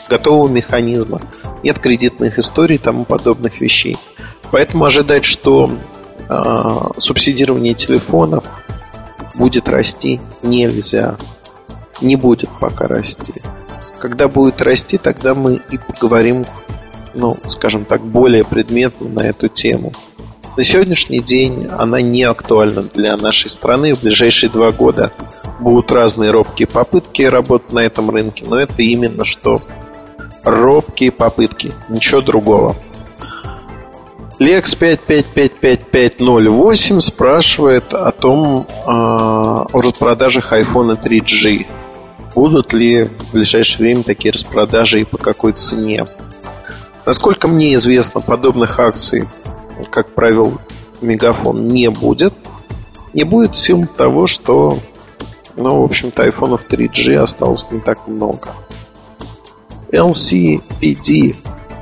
готового 0.09 0.49
механизма, 0.49 1.21
нет 1.63 1.79
кредитных 1.79 2.39
историй 2.39 2.75
и 2.75 2.79
тому 2.79 3.05
подобных 3.05 3.61
вещей. 3.61 3.97
Поэтому 4.51 4.85
ожидать, 4.85 5.25
что 5.25 5.71
э, 6.29 6.79
субсидирование 6.97 7.75
телефонов 7.75 8.45
будет 9.35 9.69
расти 9.69 10.19
нельзя. 10.41 11.15
Не 12.01 12.15
будет 12.15 12.49
пока 12.59 12.87
расти. 12.87 13.33
Когда 13.99 14.27
будет 14.27 14.61
расти, 14.61 14.97
тогда 14.97 15.35
мы 15.35 15.61
и 15.69 15.77
поговорим, 15.77 16.45
ну, 17.13 17.37
скажем 17.49 17.85
так, 17.85 18.01
более 18.01 18.43
предметно 18.43 19.09
на 19.09 19.21
эту 19.21 19.49
тему. 19.49 19.91
На 20.59 20.65
сегодняшний 20.65 21.21
день 21.21 21.69
она 21.71 22.01
не 22.01 22.23
актуальна 22.23 22.81
для 22.81 23.15
нашей 23.15 23.49
страны. 23.49 23.95
В 23.95 24.01
ближайшие 24.01 24.49
два 24.49 24.73
года 24.73 25.13
будут 25.61 25.89
разные 25.89 26.31
робкие 26.31 26.67
попытки 26.67 27.21
работать 27.21 27.71
на 27.71 27.79
этом 27.79 28.09
рынке, 28.09 28.43
но 28.45 28.59
это 28.59 28.81
именно 28.81 29.23
что 29.23 29.61
робкие 30.43 31.13
попытки, 31.13 31.71
ничего 31.87 32.19
другого. 32.19 32.75
Lex 34.37 34.77
555508 34.77 36.99
спрашивает 36.99 37.93
о 37.93 38.11
том, 38.11 38.67
а, 38.85 39.65
о 39.71 39.81
распродажах 39.81 40.51
iPhone 40.51 41.01
3G. 41.01 41.67
Будут 42.35 42.73
ли 42.73 43.05
в 43.05 43.31
ближайшее 43.31 43.79
время 43.79 44.03
такие 44.03 44.33
распродажи 44.33 44.99
и 44.99 45.05
по 45.05 45.17
какой 45.17 45.53
цене? 45.53 46.05
Насколько 47.05 47.47
мне 47.47 47.75
известно, 47.75 48.19
подобных 48.19 48.77
акций 48.77 49.25
как 49.91 50.09
правило, 50.13 50.53
мегафон 51.01 51.67
не 51.67 51.89
будет. 51.89 52.33
Не 53.13 53.23
будет 53.23 53.55
в 53.55 53.59
силу 53.59 53.87
того, 53.87 54.27
что, 54.27 54.79
ну, 55.55 55.81
в 55.81 55.85
общем-то, 55.85 56.23
айфонов 56.23 56.65
3G 56.69 57.15
осталось 57.15 57.65
не 57.71 57.79
так 57.79 58.07
много. 58.07 58.49
LCPD 59.91 61.35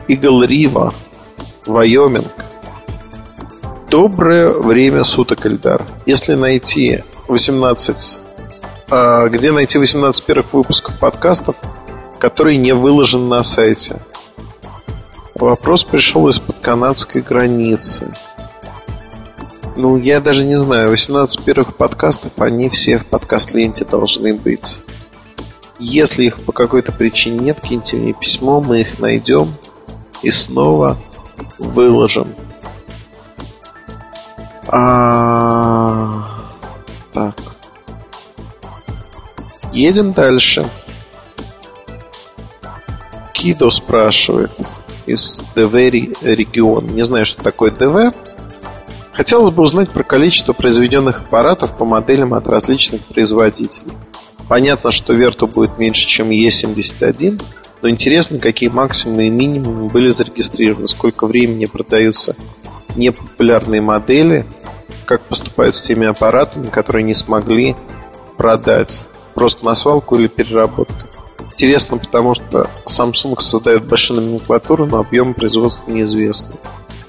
Eagle 0.08 0.48
Riva 0.48 0.94
Вайоминг 1.66 2.28
Доброе 3.90 4.50
время 4.50 5.06
суток, 5.06 5.46
Эльдар. 5.46 5.86
Если 6.06 6.34
найти 6.34 7.04
18... 7.30 8.20
А, 8.90 9.28
где 9.30 9.52
найти 9.52 9.78
18 9.78 10.26
первых 10.26 10.54
выпусков 10.54 11.00
подкастов, 11.00 11.56
которые 12.20 12.58
не 12.58 12.74
выложены 12.74 13.28
на 13.28 13.44
сайте? 13.44 14.02
Вопрос 15.40 15.84
пришел 15.84 16.28
из-под 16.30 16.56
канадской 16.58 17.22
границы. 17.22 18.12
Ну, 19.76 19.96
я 19.98 20.20
даже 20.20 20.44
не 20.44 20.60
знаю, 20.60 20.90
18 20.90 21.46
первых 21.46 21.76
подкастов, 21.76 22.32
они 22.38 22.70
все 22.70 22.98
в 22.98 23.06
подкаст-ленте 23.06 23.86
должны 23.86 24.34
быть. 24.34 24.80
Если 25.78 26.26
их 26.26 26.44
по 26.44 26.52
какой-то 26.52 26.92
причине 26.92 27.38
нет, 27.38 27.60
киньте 27.62 27.98
мне 27.98 28.14
письмо, 28.14 28.62
мы 28.62 28.82
их 28.82 28.98
найдем 28.98 29.54
и 30.24 30.32
снова 30.32 30.98
выложим. 31.60 32.34
А... 34.68 36.48
Так. 37.14 37.36
Едем 39.72 40.10
дальше. 40.10 40.68
Кидо 43.34 43.70
спрашивает 43.70 44.52
из 45.08 45.42
ДВ 45.56 45.74
регион. 46.22 46.94
Не 46.94 47.04
знаю, 47.04 47.26
что 47.26 47.42
такое 47.42 47.72
ДВ. 47.72 48.14
Хотелось 49.14 49.54
бы 49.54 49.64
узнать 49.64 49.90
про 49.90 50.04
количество 50.04 50.54
произведенных 50.54 51.22
аппаратов 51.22 51.76
по 51.76 51.86
моделям 51.86 52.36
от 52.36 52.48
различных 52.48 53.04
производителей. 53.06 53.92
Понятно, 54.48 54.92
что 54.92 55.14
Верту 55.14 55.48
будет 55.48 55.80
меньше, 55.80 56.08
чем 56.08 56.30
E71, 56.30 57.42
но 57.82 57.90
интересно, 57.90 58.38
какие 58.40 58.70
максимумы 58.70 59.28
и 59.28 59.32
минимумы 59.32 59.90
были 59.90 60.12
зарегистрированы, 60.12 60.88
сколько 60.88 61.26
времени 61.26 61.66
продаются 61.66 62.36
непопулярные 62.96 63.82
модели, 63.82 64.46
как 65.06 65.22
поступают 65.22 65.76
с 65.76 65.82
теми 65.82 66.06
аппаратами, 66.06 66.68
которые 66.68 67.04
не 67.04 67.14
смогли 67.14 67.76
продать 68.38 69.08
просто 69.34 69.66
на 69.66 69.76
свалку 69.76 70.18
или 70.18 70.28
переработку 70.28 71.07
интересно, 71.58 71.98
потому 71.98 72.36
что 72.36 72.70
Samsung 72.86 73.40
создает 73.40 73.86
большую 73.86 74.22
номенклатуру, 74.22 74.86
но 74.86 75.00
объем 75.00 75.34
производства 75.34 75.90
неизвестны. 75.90 76.52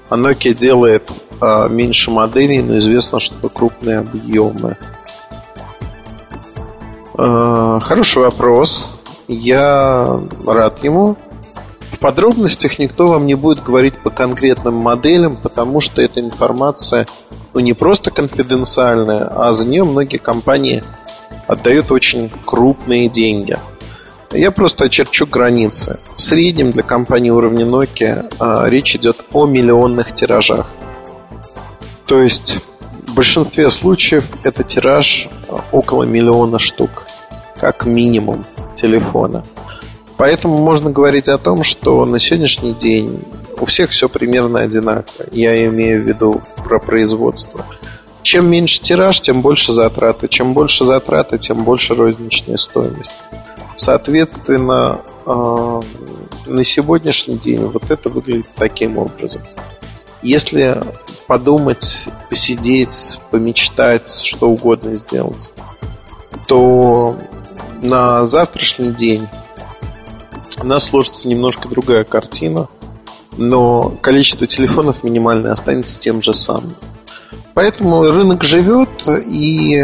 А 0.09 0.17
Nokia 0.17 0.55
делает 0.55 1.07
а, 1.39 1.67
меньше 1.67 2.09
моделей, 2.09 2.63
но 2.63 2.79
известно, 2.79 3.19
что 3.19 3.47
крупные 3.47 3.99
объемы. 3.99 4.75
А, 7.15 7.79
хороший 7.79 8.23
вопрос. 8.23 8.91
я 9.27 10.19
рад 10.47 10.83
ему. 10.83 11.15
В 11.91 11.99
подробностях 11.99 12.79
никто 12.79 13.05
вам 13.05 13.27
не 13.27 13.35
будет 13.35 13.63
говорить 13.63 13.99
по 13.99 14.09
конкретным 14.09 14.75
моделям, 14.75 15.37
потому 15.37 15.79
что 15.79 16.01
эта 16.01 16.21
информация 16.21 17.05
ну, 17.53 17.59
не 17.59 17.73
просто 17.73 18.09
конфиденциальная, 18.09 19.25
а 19.27 19.53
за 19.53 19.67
нее 19.67 19.83
многие 19.83 20.17
компании 20.17 20.83
отдают 21.45 21.91
очень 21.91 22.31
крупные 22.45 23.09
деньги. 23.09 23.57
Я 24.31 24.51
просто 24.51 24.85
очерчу 24.85 25.25
границы. 25.25 25.99
В 26.15 26.21
среднем 26.21 26.71
для 26.71 26.83
компании 26.83 27.31
уровня 27.31 27.65
Nokia 27.65 28.31
а, 28.39 28.69
речь 28.69 28.95
идет 28.95 29.17
о 29.33 29.47
миллионных 29.47 30.13
тиражах. 30.13 30.67
То 32.05 32.21
есть 32.21 32.63
в 33.07 33.15
большинстве 33.15 33.71
случаев 33.71 34.25
это 34.43 34.63
тираж 34.63 35.27
а, 35.47 35.63
около 35.71 36.03
миллиона 36.03 36.59
штук, 36.59 37.07
как 37.59 37.85
минимум 37.87 38.43
телефона. 38.75 39.43
Поэтому 40.17 40.57
можно 40.57 40.91
говорить 40.91 41.27
о 41.27 41.39
том, 41.39 41.63
что 41.63 42.05
на 42.05 42.19
сегодняшний 42.19 42.73
день 42.73 43.23
у 43.59 43.65
всех 43.65 43.89
все 43.89 44.07
примерно 44.07 44.59
одинаково. 44.59 45.25
Я 45.31 45.65
имею 45.65 46.03
в 46.03 46.07
виду 46.07 46.41
про 46.63 46.79
производство. 46.79 47.65
Чем 48.21 48.47
меньше 48.47 48.81
тираж, 48.81 49.21
тем 49.21 49.41
больше 49.41 49.73
затраты. 49.73 50.27
Чем 50.27 50.53
больше 50.53 50.85
затраты, 50.85 51.39
тем 51.39 51.63
больше 51.63 51.95
розничная 51.95 52.57
стоимость. 52.57 53.13
Соответственно, 53.79 54.99
э, 55.25 55.81
на 56.47 56.63
сегодняшний 56.65 57.37
день 57.37 57.65
вот 57.65 57.89
это 57.89 58.09
выглядит 58.09 58.47
таким 58.57 58.97
образом. 58.97 59.41
Если 60.21 60.83
подумать, 61.27 62.05
посидеть, 62.29 63.17
помечтать, 63.31 64.11
что 64.25 64.49
угодно 64.49 64.95
сделать, 64.95 65.49
то 66.45 67.17
на 67.81 68.27
завтрашний 68.27 68.91
день 68.91 69.29
у 70.61 70.65
нас 70.65 70.89
сложится 70.89 71.29
немножко 71.29 71.69
другая 71.69 72.03
картина, 72.03 72.67
но 73.37 73.91
количество 74.01 74.45
телефонов 74.45 75.03
минимальное 75.03 75.53
останется 75.53 75.97
тем 75.97 76.21
же 76.21 76.33
самым. 76.33 76.75
Поэтому 77.53 78.03
рынок 78.03 78.43
живет, 78.43 78.89
и 79.25 79.81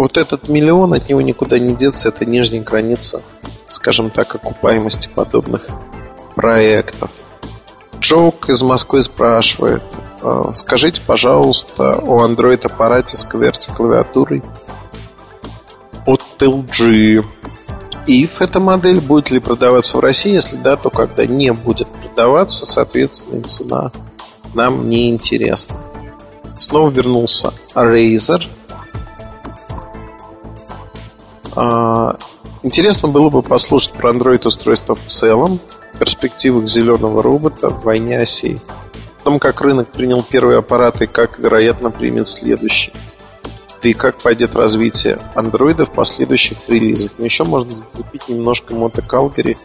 вот 0.00 0.16
этот 0.16 0.48
миллион 0.48 0.94
от 0.94 1.10
него 1.10 1.20
никуда 1.20 1.58
не 1.58 1.74
деться, 1.74 2.08
это 2.08 2.24
нижняя 2.24 2.62
граница, 2.62 3.22
скажем 3.66 4.08
так, 4.08 4.34
окупаемости 4.34 5.10
подобных 5.14 5.66
проектов. 6.34 7.10
Джок 7.98 8.48
из 8.48 8.62
Москвы 8.62 9.02
спрашивает, 9.02 9.82
«А, 10.22 10.54
скажите, 10.54 11.02
пожалуйста, 11.06 11.96
о 11.96 12.26
Android 12.26 12.64
аппарате 12.64 13.18
с 13.18 13.26
QWERTY 13.26 13.76
клавиатурой 13.76 14.42
от 16.06 16.22
LG. 16.38 17.22
If 18.06 18.30
эта 18.40 18.58
модель 18.58 19.02
будет 19.02 19.30
ли 19.30 19.38
продаваться 19.38 19.98
в 19.98 20.00
России, 20.00 20.32
если 20.32 20.56
да, 20.56 20.76
то 20.76 20.88
когда 20.88 21.26
не 21.26 21.52
будет 21.52 21.88
продаваться, 21.88 22.64
соответственно, 22.64 23.42
цена 23.42 23.92
нам 24.54 24.88
не 24.88 25.10
интересна. 25.10 25.76
Снова 26.58 26.88
вернулся 26.88 27.52
Razer. 27.74 28.44
А, 31.56 32.16
интересно 32.62 33.08
было 33.08 33.30
бы 33.30 33.42
послушать 33.42 33.92
про 33.92 34.12
Android 34.12 34.46
устройство 34.46 34.94
в 34.94 35.04
целом, 35.04 35.58
перспективах 35.98 36.68
зеленого 36.68 37.22
робота 37.22 37.68
войне 37.68 38.18
осей. 38.18 38.58
О 39.20 39.24
том, 39.24 39.38
как 39.38 39.60
рынок 39.60 39.88
принял 39.88 40.22
первые 40.22 40.58
аппараты 40.58 41.04
и 41.04 41.06
как, 41.06 41.38
вероятно, 41.38 41.90
примет 41.90 42.28
следующий 42.28 42.92
да 43.82 43.88
и 43.88 43.94
как 43.94 44.20
пойдет 44.22 44.54
развитие 44.54 45.18
андроида 45.34 45.86
в 45.86 45.92
последующих 45.92 46.58
релизах. 46.68 47.12
Но 47.18 47.24
еще 47.24 47.44
можно 47.44 47.76
зацепить 47.76 48.28
немножко 48.28 48.74
Moto 48.74 49.04
Calgary 49.06 49.56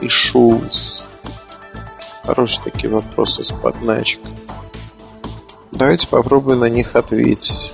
и 0.00 0.06
Shoes. 0.06 1.06
Хорошие 2.24 2.62
такие 2.62 2.90
вопросы 2.90 3.44
с 3.44 3.52
подначек. 3.52 4.20
Давайте 5.72 6.06
попробуем 6.06 6.60
на 6.60 6.68
них 6.68 6.94
ответить. 6.94 7.72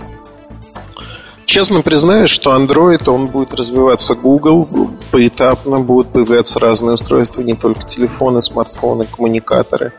Честно 1.56 1.80
признаюсь, 1.80 2.28
что 2.28 2.54
Android, 2.54 3.08
он 3.08 3.24
будет 3.24 3.54
развиваться 3.54 4.14
Google, 4.14 4.68
поэтапно 5.10 5.80
будут 5.80 6.12
появляться 6.12 6.60
разные 6.60 6.96
устройства, 6.96 7.40
не 7.40 7.54
только 7.54 7.82
телефоны, 7.82 8.42
смартфоны, 8.42 9.06
коммуникаторы. 9.06 9.94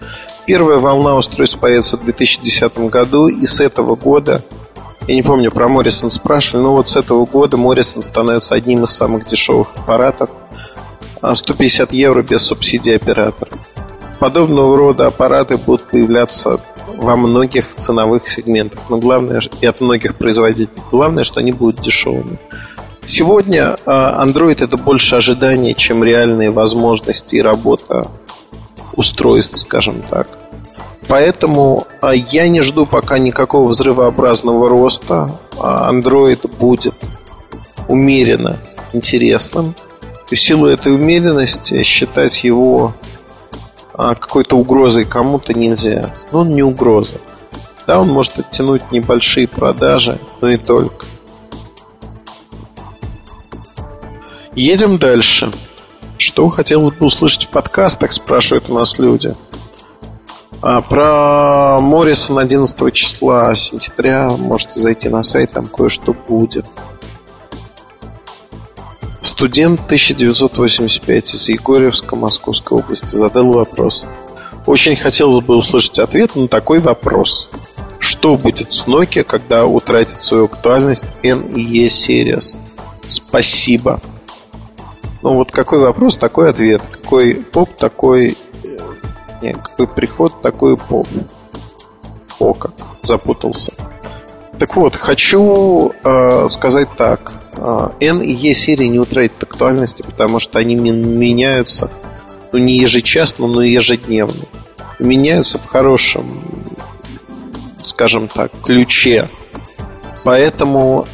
Первая 0.45 0.77
волна 0.77 1.15
устройств 1.15 1.57
появится 1.57 1.97
в 1.97 2.03
2010 2.03 2.77
году, 2.91 3.27
и 3.27 3.47
с 3.47 3.59
этого 3.59 3.95
года 3.95 4.43
я 5.07 5.15
не 5.15 5.23
помню, 5.23 5.49
про 5.49 5.67
Моррисон 5.67 6.11
спрашивали, 6.11 6.61
но 6.61 6.75
вот 6.75 6.89
с 6.89 6.95
этого 6.95 7.25
года 7.25 7.57
Моррисон 7.57 8.03
становится 8.03 8.53
одним 8.53 8.83
из 8.83 8.91
самых 8.91 9.27
дешевых 9.27 9.69
аппаратов. 9.77 10.29
150 11.23 11.89
а 11.89 11.95
евро 11.95 12.21
без 12.21 12.45
субсидий 12.45 12.95
оператора. 12.95 13.49
Подобного 14.19 14.77
рода 14.77 15.07
аппараты 15.07 15.57
будут 15.57 15.85
появляться 15.85 16.59
во 16.97 17.15
многих 17.15 17.75
ценовых 17.75 18.27
сегментах, 18.27 18.79
но 18.89 18.97
главное 18.97 19.41
и 19.61 19.65
от 19.65 19.81
многих 19.81 20.15
производителей. 20.15 20.83
Главное, 20.91 21.23
что 21.23 21.39
они 21.39 21.51
будут 21.51 21.81
дешевыми. 21.81 22.39
Сегодня 23.05 23.77
а, 23.85 24.25
Android 24.25 24.61
это 24.61 24.75
больше 24.75 25.15
ожидания, 25.15 25.73
чем 25.73 26.03
реальные 26.03 26.51
возможности 26.51 27.35
и 27.35 27.41
работа 27.41 28.09
устройств, 28.93 29.59
скажем 29.59 30.01
так. 30.01 30.27
Поэтому 31.07 31.85
а, 32.01 32.13
я 32.13 32.49
не 32.49 32.61
жду 32.61 32.85
пока 32.85 33.17
никакого 33.17 33.69
взрывообразного 33.69 34.67
роста. 34.67 35.39
А, 35.57 35.91
Android 35.91 36.49
будет 36.57 36.95
умеренно 37.87 38.57
интересным. 38.91 39.73
И 40.29 40.35
в 40.35 40.41
силу 40.41 40.67
этой 40.67 40.93
умеренности 40.93 41.83
считать 41.83 42.43
его 42.43 42.93
а, 43.97 44.13
какой-то 44.13 44.55
угрозой 44.55 45.05
кому-то 45.05 45.53
нельзя. 45.53 46.13
Но 46.31 46.41
он 46.41 46.49
не 46.49 46.61
угроза. 46.61 47.15
Да, 47.87 47.99
он 47.99 48.09
может 48.09 48.37
оттянуть 48.37 48.91
небольшие 48.91 49.47
продажи, 49.47 50.19
но 50.39 50.49
и 50.49 50.57
только. 50.57 51.05
Едем 54.55 54.99
дальше. 54.99 55.51
Что 56.17 56.49
хотелось 56.49 56.95
бы 56.95 57.07
услышать 57.07 57.45
в 57.45 57.49
подкастах, 57.49 58.11
спрашивают 58.11 58.69
у 58.69 58.73
нас 58.73 58.97
люди. 58.99 59.35
А, 60.61 60.81
про 60.81 61.79
Моррисон 61.79 62.39
11 62.39 62.93
числа 62.93 63.55
сентября 63.55 64.27
можете 64.27 64.79
зайти 64.79 65.09
на 65.09 65.23
сайт, 65.23 65.51
там 65.51 65.65
кое-что 65.67 66.13
будет. 66.13 66.65
Студент 69.27 69.81
1985 69.81 71.35
из 71.35 71.49
Егорьевска 71.49 72.15
Московской 72.15 72.77
области 72.77 73.13
задал 73.13 73.51
вопрос. 73.51 74.05
Очень 74.65 74.95
хотелось 74.95 75.43
бы 75.43 75.57
услышать 75.57 75.99
ответ 75.99 76.33
на 76.37 76.47
такой 76.47 76.79
вопрос. 76.79 77.49
Что 77.99 78.37
будет 78.37 78.71
с 78.71 78.87
Nokia, 78.87 79.25
когда 79.25 79.65
утратит 79.65 80.21
свою 80.21 80.45
актуальность 80.45 81.03
N 81.23 81.41
и 81.49 81.61
E 81.61 81.87
Series? 81.87 82.57
Спасибо. 83.05 83.99
Ну 85.21 85.33
вот 85.33 85.51
какой 85.51 85.79
вопрос, 85.79 86.15
такой 86.15 86.49
ответ. 86.49 86.81
Какой 86.89 87.35
поп, 87.35 87.75
такой 87.75 88.37
не, 89.41 89.51
какой 89.51 89.87
приход, 89.87 90.41
такой 90.41 90.77
поп. 90.77 91.05
О, 92.39 92.53
как 92.53 92.71
запутался. 93.03 93.73
Так 94.57 94.73
вот, 94.77 94.95
хочу 94.95 95.91
э, 96.01 96.47
сказать 96.49 96.87
так. 96.97 97.33
Э, 97.57 97.89
N 97.99 98.21
и 98.21 98.33
E 98.33 98.53
серии 98.53 98.85
не 98.85 98.99
утратят 98.99 99.43
актуальности, 99.43 100.03
потому 100.03 100.39
что 100.39 100.59
они 100.59 100.75
меняются, 100.75 101.91
ну, 102.51 102.59
не 102.59 102.77
ежечасно, 102.77 103.47
но 103.47 103.61
ежедневно. 103.61 104.45
Меняются 104.99 105.59
в 105.59 105.65
хорошем, 105.65 106.27
скажем 107.83 108.27
так, 108.27 108.51
ключе. 108.63 109.27
Поэтому 110.23 111.07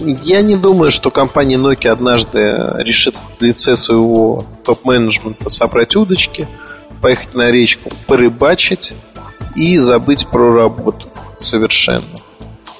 я 0.00 0.42
не 0.42 0.56
думаю, 0.56 0.90
что 0.90 1.10
компания 1.10 1.56
Nokia 1.56 1.90
однажды 1.90 2.64
решит 2.78 3.16
в 3.38 3.42
лице 3.42 3.76
своего 3.76 4.44
топ-менеджмента 4.64 5.48
собрать 5.48 5.96
удочки– 5.96 6.48
поехать 7.04 7.34
на 7.34 7.50
речку, 7.50 7.90
порыбачить 8.06 8.94
и 9.54 9.76
забыть 9.76 10.26
про 10.26 10.54
работу 10.54 11.06
совершенно. 11.38 12.02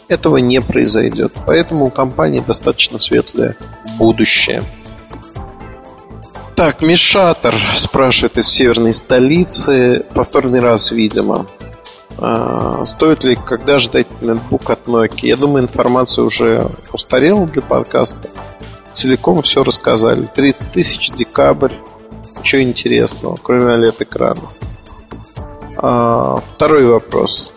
Этого 0.09 0.39
не 0.39 0.61
произойдет. 0.61 1.33
Поэтому 1.47 1.87
у 1.87 1.91
компании 1.91 2.43
достаточно 2.47 2.99
светлое 2.99 3.57
будущее. 3.99 4.63
Так, 6.57 6.83
Мишатор 6.83 7.55
спрашивает 7.77 8.39
из 8.39 8.49
северной 8.49 8.95
столицы, 8.95 10.05
повторный 10.15 10.61
раз, 10.61 10.93
видимо. 10.93 11.47
А, 12.17 12.85
стоит 12.85 13.25
ли 13.25 13.35
когда 13.35 13.79
ждать 13.79 14.07
ноутбук 14.23 14.71
от 14.71 14.87
Nokia? 14.87 15.27
Я 15.27 15.37
думаю, 15.37 15.65
информация 15.65 16.25
уже 16.25 16.71
устарела 16.93 17.47
для 17.47 17.63
подкаста. 17.63 18.29
Целиком 18.93 19.43
все 19.43 19.65
рассказали. 19.65 20.29
30 20.33 20.71
тысяч, 20.71 21.11
декабрь, 21.11 21.73
Ничего 22.45 22.63
интересного, 22.63 23.37
кроме 23.43 23.73
OLED-экрана. 23.73 24.51
Второй 25.77 26.85
вопрос. 26.85 27.55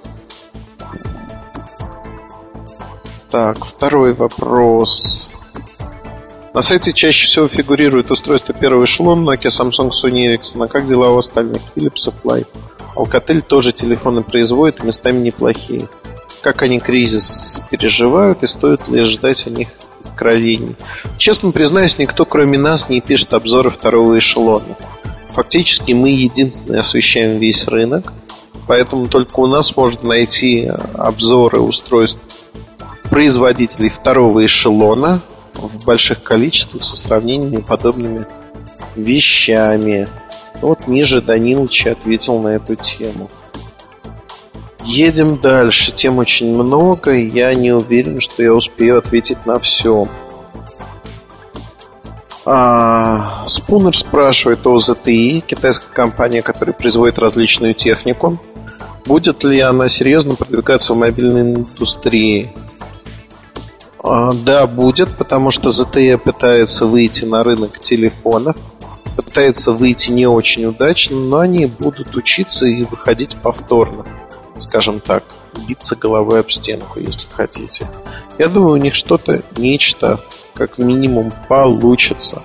Так, 3.37 3.63
второй 3.65 4.13
вопрос. 4.13 5.29
На 6.55 6.63
сайте 6.63 6.91
чаще 6.91 7.27
всего 7.27 7.47
фигурирует 7.47 8.09
устройство 8.09 8.51
первого 8.51 8.85
эшелона 8.85 9.29
Nokia, 9.29 9.51
Samsung, 9.51 9.91
Sony 9.91 10.25
Ericsson. 10.25 10.63
А 10.63 10.67
как 10.67 10.87
дела 10.87 11.11
у 11.11 11.19
остальных? 11.19 11.61
Philips 11.75 12.07
и 12.07 12.27
Fly. 12.27 12.47
Alcatel 12.95 13.43
тоже 13.43 13.73
телефоны 13.73 14.23
производит, 14.23 14.83
местами 14.83 15.19
неплохие. 15.19 15.87
Как 16.41 16.63
они 16.63 16.79
кризис 16.79 17.61
переживают 17.69 18.41
и 18.41 18.47
стоит 18.47 18.87
ли 18.87 19.03
ждать 19.03 19.45
о 19.45 19.51
них 19.51 19.67
откровений? 20.03 20.75
Честно 21.19 21.51
признаюсь, 21.51 21.99
никто 21.99 22.25
кроме 22.25 22.57
нас 22.57 22.89
не 22.89 23.01
пишет 23.01 23.33
обзоры 23.33 23.69
второго 23.69 24.17
эшелона. 24.17 24.75
Фактически 25.33 25.91
мы 25.91 26.09
единственные 26.09 26.79
освещаем 26.79 27.37
весь 27.37 27.67
рынок, 27.67 28.13
поэтому 28.65 29.07
только 29.07 29.41
у 29.41 29.45
нас 29.45 29.77
можно 29.77 30.07
найти 30.07 30.67
обзоры 30.95 31.59
устройств 31.59 32.17
производителей 33.17 33.89
второго 33.89 34.45
эшелона 34.45 35.23
в 35.55 35.85
больших 35.85 36.21
количествах 36.21 36.83
со 36.83 36.95
сравнениями 36.97 37.63
подобными 37.63 38.27
вещами. 38.95 40.07
Вот 40.61 40.87
ниже 40.87 41.19
Данилович 41.19 41.87
ответил 41.87 42.39
на 42.39 42.49
эту 42.49 42.75
тему. 42.75 43.27
Едем 44.83 45.39
дальше. 45.39 45.93
Тем 45.93 46.19
очень 46.19 46.55
много, 46.55 47.15
и 47.15 47.27
я 47.27 47.55
не 47.55 47.71
уверен, 47.71 48.21
что 48.21 48.43
я 48.43 48.53
успею 48.53 48.99
ответить 48.99 49.47
на 49.47 49.57
все. 49.57 50.07
А, 52.45 53.47
Спунер 53.47 53.97
спрашивает 53.97 54.59
о 54.67 54.77
ZTE, 54.77 55.41
китайская 55.41 55.91
компания, 55.91 56.43
которая 56.43 56.75
производит 56.75 57.17
различную 57.17 57.73
технику. 57.73 58.39
Будет 59.07 59.43
ли 59.43 59.59
она 59.59 59.89
серьезно 59.89 60.35
продвигаться 60.35 60.93
в 60.93 60.97
мобильной 60.97 61.55
индустрии? 61.55 62.53
А, 64.09 64.33
да, 64.33 64.67
будет, 64.67 65.17
потому 65.17 65.51
что 65.51 65.69
ZTE 65.69 66.17
пытается 66.17 66.85
выйти 66.85 67.25
на 67.25 67.43
рынок 67.43 67.77
телефонов, 67.79 68.55
пытается 69.15 69.71
выйти 69.71 70.11
не 70.11 70.27
очень 70.27 70.65
удачно, 70.65 71.17
но 71.17 71.39
они 71.39 71.65
будут 71.65 72.15
учиться 72.15 72.67
и 72.67 72.85
выходить 72.85 73.35
повторно, 73.35 74.05
скажем 74.57 74.99
так, 74.99 75.23
биться 75.67 75.95
головой 75.95 76.39
об 76.39 76.51
стенку, 76.51 76.99
если 76.99 77.27
хотите. 77.29 77.87
Я 78.37 78.47
думаю, 78.47 78.73
у 78.73 78.77
них 78.77 78.95
что-то, 78.95 79.43
нечто 79.57 80.21
как 80.53 80.77
минимум 80.77 81.29
получится. 81.47 82.41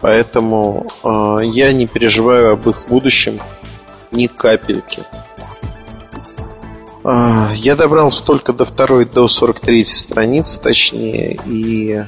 Поэтому 0.00 0.86
э, 1.02 1.36
я 1.44 1.72
не 1.72 1.86
переживаю 1.86 2.52
об 2.52 2.68
их 2.68 2.84
будущем 2.88 3.38
ни 4.12 4.26
капельки. 4.26 5.02
Э, 7.04 7.50
я 7.54 7.76
добрался 7.76 8.24
только 8.24 8.52
до 8.52 8.64
второй, 8.64 9.04
до 9.04 9.28
43 9.28 9.84
страницы, 9.84 10.60
точнее, 10.60 11.38
и 11.46 12.04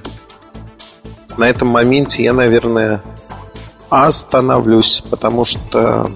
на 1.36 1.48
этом 1.48 1.68
моменте 1.68 2.22
я, 2.22 2.32
наверное, 2.32 3.02
остановлюсь, 3.90 5.02
потому 5.10 5.44
что 5.44 6.10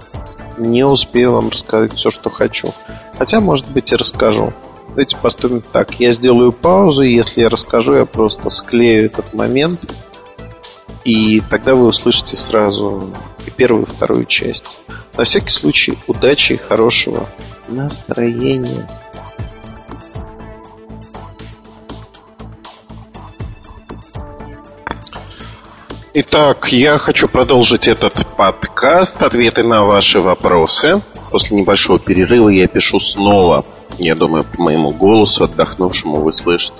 не 0.59 0.85
успею 0.85 1.33
вам 1.33 1.51
рассказать 1.51 1.95
все, 1.95 2.11
что 2.11 2.31
хочу. 2.31 2.73
Хотя, 3.19 3.41
может 3.41 3.71
быть, 3.71 3.93
и 3.93 3.97
расскажу. 3.97 4.53
Давайте 4.89 5.17
поступим 5.19 5.61
так. 5.61 5.95
Я 6.01 6.13
сделаю 6.13 6.53
паузу, 6.53 7.03
и 7.03 7.15
если 7.15 7.43
я 7.43 7.49
расскажу, 7.49 7.95
я 7.95 8.07
просто 8.07 8.49
склею 8.51 9.05
этот 9.07 9.33
момент. 9.35 9.81
И 11.05 11.41
тогда 11.49 11.75
вы 11.75 11.85
услышите 11.85 12.37
сразу 12.37 13.03
и 13.47 13.51
первую, 13.51 13.85
и 13.85 13.89
вторую 13.89 14.27
часть. 14.27 14.79
На 15.17 15.25
всякий 15.25 15.51
случай, 15.51 15.99
удачи 16.07 16.55
и 16.55 16.57
хорошего 16.57 17.27
настроения. 17.71 18.89
Итак, 26.13 26.73
я 26.73 26.99
хочу 26.99 27.29
продолжить 27.29 27.87
этот 27.87 28.27
подкаст, 28.37 29.23
ответы 29.23 29.63
на 29.63 29.85
ваши 29.85 30.21
вопросы. 30.21 31.03
После 31.31 31.57
небольшого 31.57 31.99
перерыва 32.01 32.49
я 32.49 32.67
пишу 32.67 32.99
снова 32.99 33.65
я 34.01 34.15
думаю, 34.15 34.45
по 34.45 34.63
моему 34.63 34.93
голосу 34.93 35.45
отдохнувшему 35.45 36.23
вы 36.23 36.33
слышите 36.33 36.79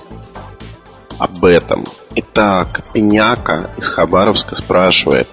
об 1.19 1.45
этом. 1.45 1.85
Итак, 2.15 2.83
Пеняка 2.91 3.69
из 3.77 3.87
Хабаровска 3.87 4.55
спрашивает. 4.55 5.27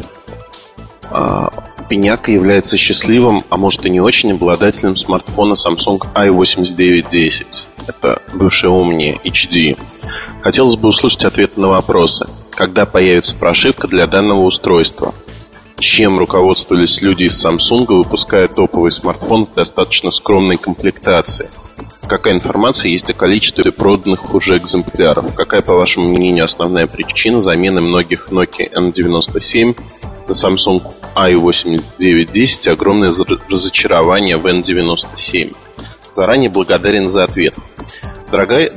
Пеняка 1.88 2.30
является 2.30 2.76
счастливым, 2.76 3.44
а 3.48 3.56
может 3.56 3.86
и 3.86 3.90
не 3.90 4.00
очень, 4.00 4.32
обладателем 4.32 4.96
смартфона 4.96 5.54
Samsung 5.54 6.00
i8910. 6.14 7.46
Это 7.86 8.20
бывший 8.34 8.68
Omni 8.68 9.20
HD. 9.22 9.78
Хотелось 10.42 10.76
бы 10.76 10.88
услышать 10.88 11.24
ответы 11.24 11.60
на 11.60 11.68
вопросы. 11.68 12.28
Когда 12.54 12.84
появится 12.84 13.34
прошивка 13.34 13.88
для 13.88 14.06
данного 14.06 14.42
устройства? 14.42 15.14
Чем 15.78 16.18
руководствовались 16.18 17.00
люди 17.00 17.24
из 17.24 17.44
Samsung, 17.44 17.86
выпуская 17.86 18.48
топовый 18.48 18.90
смартфон 18.90 19.46
в 19.46 19.54
достаточно 19.54 20.10
скромной 20.10 20.58
комплектации– 20.58 21.48
Какая 22.08 22.34
информация 22.34 22.90
есть 22.90 23.10
о 23.10 23.14
количестве 23.14 23.70
проданных 23.70 24.34
уже 24.34 24.56
экземпляров? 24.56 25.34
Какая, 25.34 25.62
по 25.62 25.74
вашему 25.74 26.08
мнению, 26.08 26.44
основная 26.44 26.86
причина 26.86 27.40
замены 27.40 27.80
многих 27.80 28.28
Nokia 28.30 28.72
N97 28.72 29.78
на 30.26 30.32
Samsung 30.32 30.90
i8910 31.14 32.66
и 32.66 32.70
огромное 32.70 33.12
разочарование 33.48 34.36
в 34.36 34.46
N97? 34.46 35.54
Заранее 36.12 36.50
благодарен 36.50 37.10
за 37.10 37.24
ответ. 37.24 37.54
Дорогая, 38.30 38.72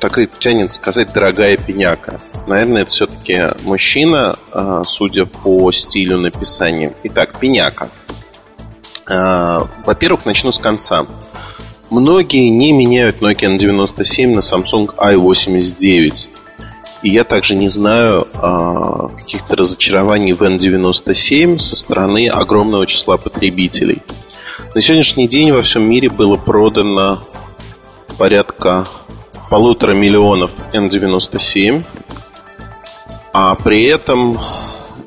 так 0.00 0.18
и 0.18 0.26
тянет 0.26 0.72
сказать 0.72 1.12
дорогая 1.12 1.56
пеняка. 1.56 2.18
Наверное, 2.46 2.82
это 2.82 2.90
все-таки 2.90 3.42
мужчина, 3.62 4.36
а, 4.52 4.82
судя 4.84 5.26
по 5.26 5.70
стилю 5.72 6.18
написания. 6.18 6.94
Итак, 7.02 7.38
пеняка. 7.38 7.88
А, 9.06 9.68
во-первых, 9.84 10.24
начну 10.24 10.52
с 10.52 10.58
конца. 10.58 11.06
Многие 11.90 12.50
не 12.50 12.72
меняют 12.72 13.22
Nokia 13.22 13.56
N97 13.56 14.34
на 14.34 14.40
Samsung 14.40 14.94
i89. 14.94 16.28
И 17.02 17.10
я 17.10 17.24
также 17.24 17.54
не 17.54 17.68
знаю 17.68 18.26
а, 18.34 19.08
каких-то 19.08 19.56
разочарований 19.56 20.32
в 20.32 20.42
N97 20.42 21.58
со 21.58 21.76
стороны 21.76 22.28
огромного 22.28 22.86
числа 22.86 23.16
потребителей. 23.16 24.02
На 24.74 24.82
сегодняшний 24.82 25.28
день 25.28 25.50
во 25.52 25.62
всем 25.62 25.88
мире 25.88 26.10
было 26.10 26.36
продано 26.36 27.20
порядка 28.18 28.86
полутора 29.48 29.94
миллионов 29.94 30.50
N97, 30.74 31.86
а 33.32 33.54
при 33.54 33.84
этом 33.84 34.38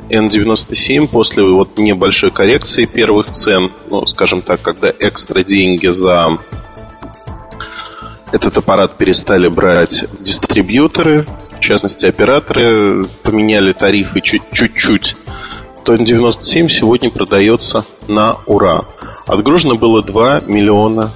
N97 0.09 1.07
после 1.07 1.43
вот 1.43 1.77
небольшой 1.77 2.31
коррекции 2.31 2.85
первых 2.85 3.31
цен, 3.31 3.71
ну, 3.89 4.07
скажем 4.07 4.41
так, 4.41 4.61
когда 4.61 4.91
экстра 4.97 5.43
деньги 5.43 5.87
за 5.87 6.39
этот 8.31 8.57
аппарат 8.57 8.97
перестали 8.97 9.47
брать 9.47 10.05
дистрибьюторы, 10.19 11.25
в 11.57 11.59
частности 11.59 12.05
операторы 12.05 13.05
поменяли 13.23 13.73
тарифы 13.73 14.21
чуть-чуть, 14.21 15.15
то 15.83 15.95
N97 15.95 16.69
сегодня 16.69 17.09
продается 17.09 17.85
на 18.07 18.37
ура. 18.45 18.85
Отгружено 19.27 19.75
было 19.75 20.01
2 20.01 20.41
миллиона 20.47 21.11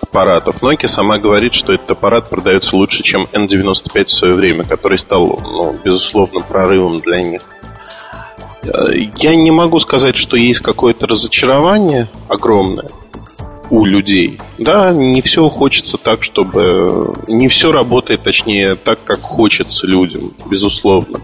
аппаратов. 0.00 0.62
Nokia 0.62 0.88
сама 0.88 1.18
говорит, 1.18 1.54
что 1.54 1.72
этот 1.72 1.92
аппарат 1.92 2.28
продается 2.28 2.76
лучше, 2.76 3.02
чем 3.02 3.28
N95 3.32 4.04
в 4.04 4.10
свое 4.10 4.34
время, 4.34 4.64
который 4.64 4.98
стал, 4.98 5.40
ну, 5.42 5.76
безусловно, 5.82 6.40
прорывом 6.40 7.00
для 7.00 7.22
них. 7.22 7.40
Я 8.62 9.34
не 9.34 9.50
могу 9.50 9.78
сказать, 9.78 10.16
что 10.16 10.36
есть 10.36 10.60
какое-то 10.60 11.06
разочарование 11.06 12.08
огромное 12.28 12.88
у 13.72 13.86
людей. 13.86 14.38
Да, 14.58 14.92
не 14.92 15.22
все 15.22 15.48
хочется 15.48 15.96
так, 15.96 16.22
чтобы... 16.22 17.14
Не 17.26 17.48
все 17.48 17.72
работает, 17.72 18.22
точнее, 18.22 18.74
так, 18.74 19.02
как 19.02 19.22
хочется 19.22 19.86
людям, 19.86 20.34
безусловно. 20.44 21.20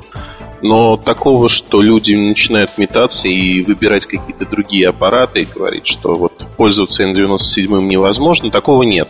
Но 0.63 0.97
такого, 0.97 1.51
что 1.51 1.83
люди 1.83 2.15
начинают 2.15 2.79
метаться 2.79 3.29
и 3.29 3.63
выбирать 3.63 4.07
какие-то 4.07 4.47
другие 4.47 4.89
аппараты 4.89 5.43
и 5.43 5.45
говорить, 5.45 5.87
что 5.87 6.15
вот 6.15 6.33
пользоваться 6.57 7.05
N97 7.05 7.83
невозможно, 7.83 8.51
такого 8.51 8.83
нет. 8.83 9.09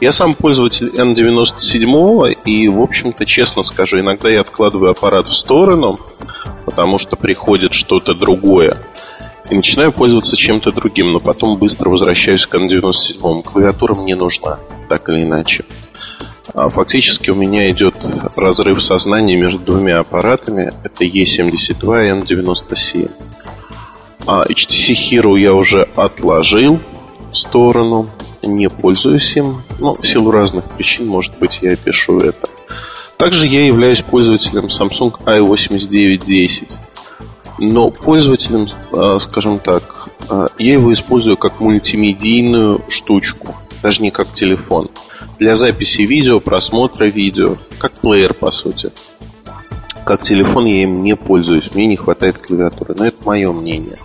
Я 0.00 0.12
сам 0.12 0.34
пользователь 0.34 0.86
N97 0.86 2.38
и, 2.44 2.68
в 2.68 2.80
общем-то, 2.80 3.26
честно 3.26 3.64
скажу, 3.64 3.98
иногда 3.98 4.30
я 4.30 4.42
откладываю 4.42 4.92
аппарат 4.92 5.26
в 5.26 5.34
сторону, 5.34 5.98
потому 6.64 7.00
что 7.00 7.16
приходит 7.16 7.72
что-то 7.72 8.14
другое 8.14 8.80
и 9.50 9.54
начинаю 9.54 9.92
пользоваться 9.92 10.36
чем-то 10.36 10.72
другим, 10.72 11.12
но 11.12 11.20
потом 11.20 11.58
быстро 11.58 11.88
возвращаюсь 11.90 12.46
к 12.46 12.54
N97. 12.54 13.42
Клавиатура 13.42 13.94
мне 13.94 14.14
нужна, 14.14 14.58
так 14.88 15.08
или 15.08 15.22
иначе. 15.22 15.64
А 16.54 16.68
фактически 16.68 17.30
у 17.30 17.34
меня 17.34 17.70
идет 17.70 17.96
разрыв 18.36 18.82
сознания 18.82 19.36
между 19.36 19.58
двумя 19.58 20.00
аппаратами. 20.00 20.72
Это 20.82 21.04
E72 21.04 21.76
и 21.78 22.36
N97. 22.40 23.10
А 24.26 24.44
HTC 24.44 24.94
Hero 25.10 25.38
я 25.38 25.54
уже 25.54 25.82
отложил 25.96 26.80
в 27.30 27.36
сторону. 27.36 28.10
Не 28.42 28.68
пользуюсь 28.68 29.36
им. 29.36 29.62
Но 29.78 29.94
в 29.94 30.06
силу 30.06 30.30
разных 30.30 30.64
причин, 30.76 31.06
может 31.06 31.38
быть, 31.38 31.58
я 31.60 31.76
пишу 31.76 32.18
это. 32.18 32.48
Также 33.18 33.46
я 33.46 33.66
являюсь 33.66 34.00
пользователем 34.00 34.66
Samsung 34.66 35.12
i8910. 35.24 36.72
Но 37.58 37.90
пользователем, 37.90 38.68
а, 38.92 39.18
скажем 39.18 39.58
так, 39.58 40.08
а, 40.28 40.46
я 40.58 40.74
его 40.74 40.92
использую 40.92 41.36
как 41.36 41.60
мультимедийную 41.60 42.84
штучку, 42.88 43.56
даже 43.82 44.02
не 44.02 44.10
как 44.10 44.32
телефон. 44.34 44.90
Для 45.38 45.56
записи 45.56 46.02
видео, 46.02 46.40
просмотра 46.40 47.06
видео, 47.06 47.56
как 47.78 47.92
плеер, 47.92 48.34
по 48.34 48.50
сути. 48.50 48.92
Как 50.04 50.22
телефон 50.22 50.66
я 50.66 50.82
им 50.84 50.94
не 50.94 51.16
пользуюсь, 51.16 51.70
мне 51.74 51.86
не 51.86 51.96
хватает 51.96 52.38
клавиатуры, 52.38 52.94
но 52.96 53.06
это 53.06 53.16
мое 53.24 53.52
мнение. 53.52 53.96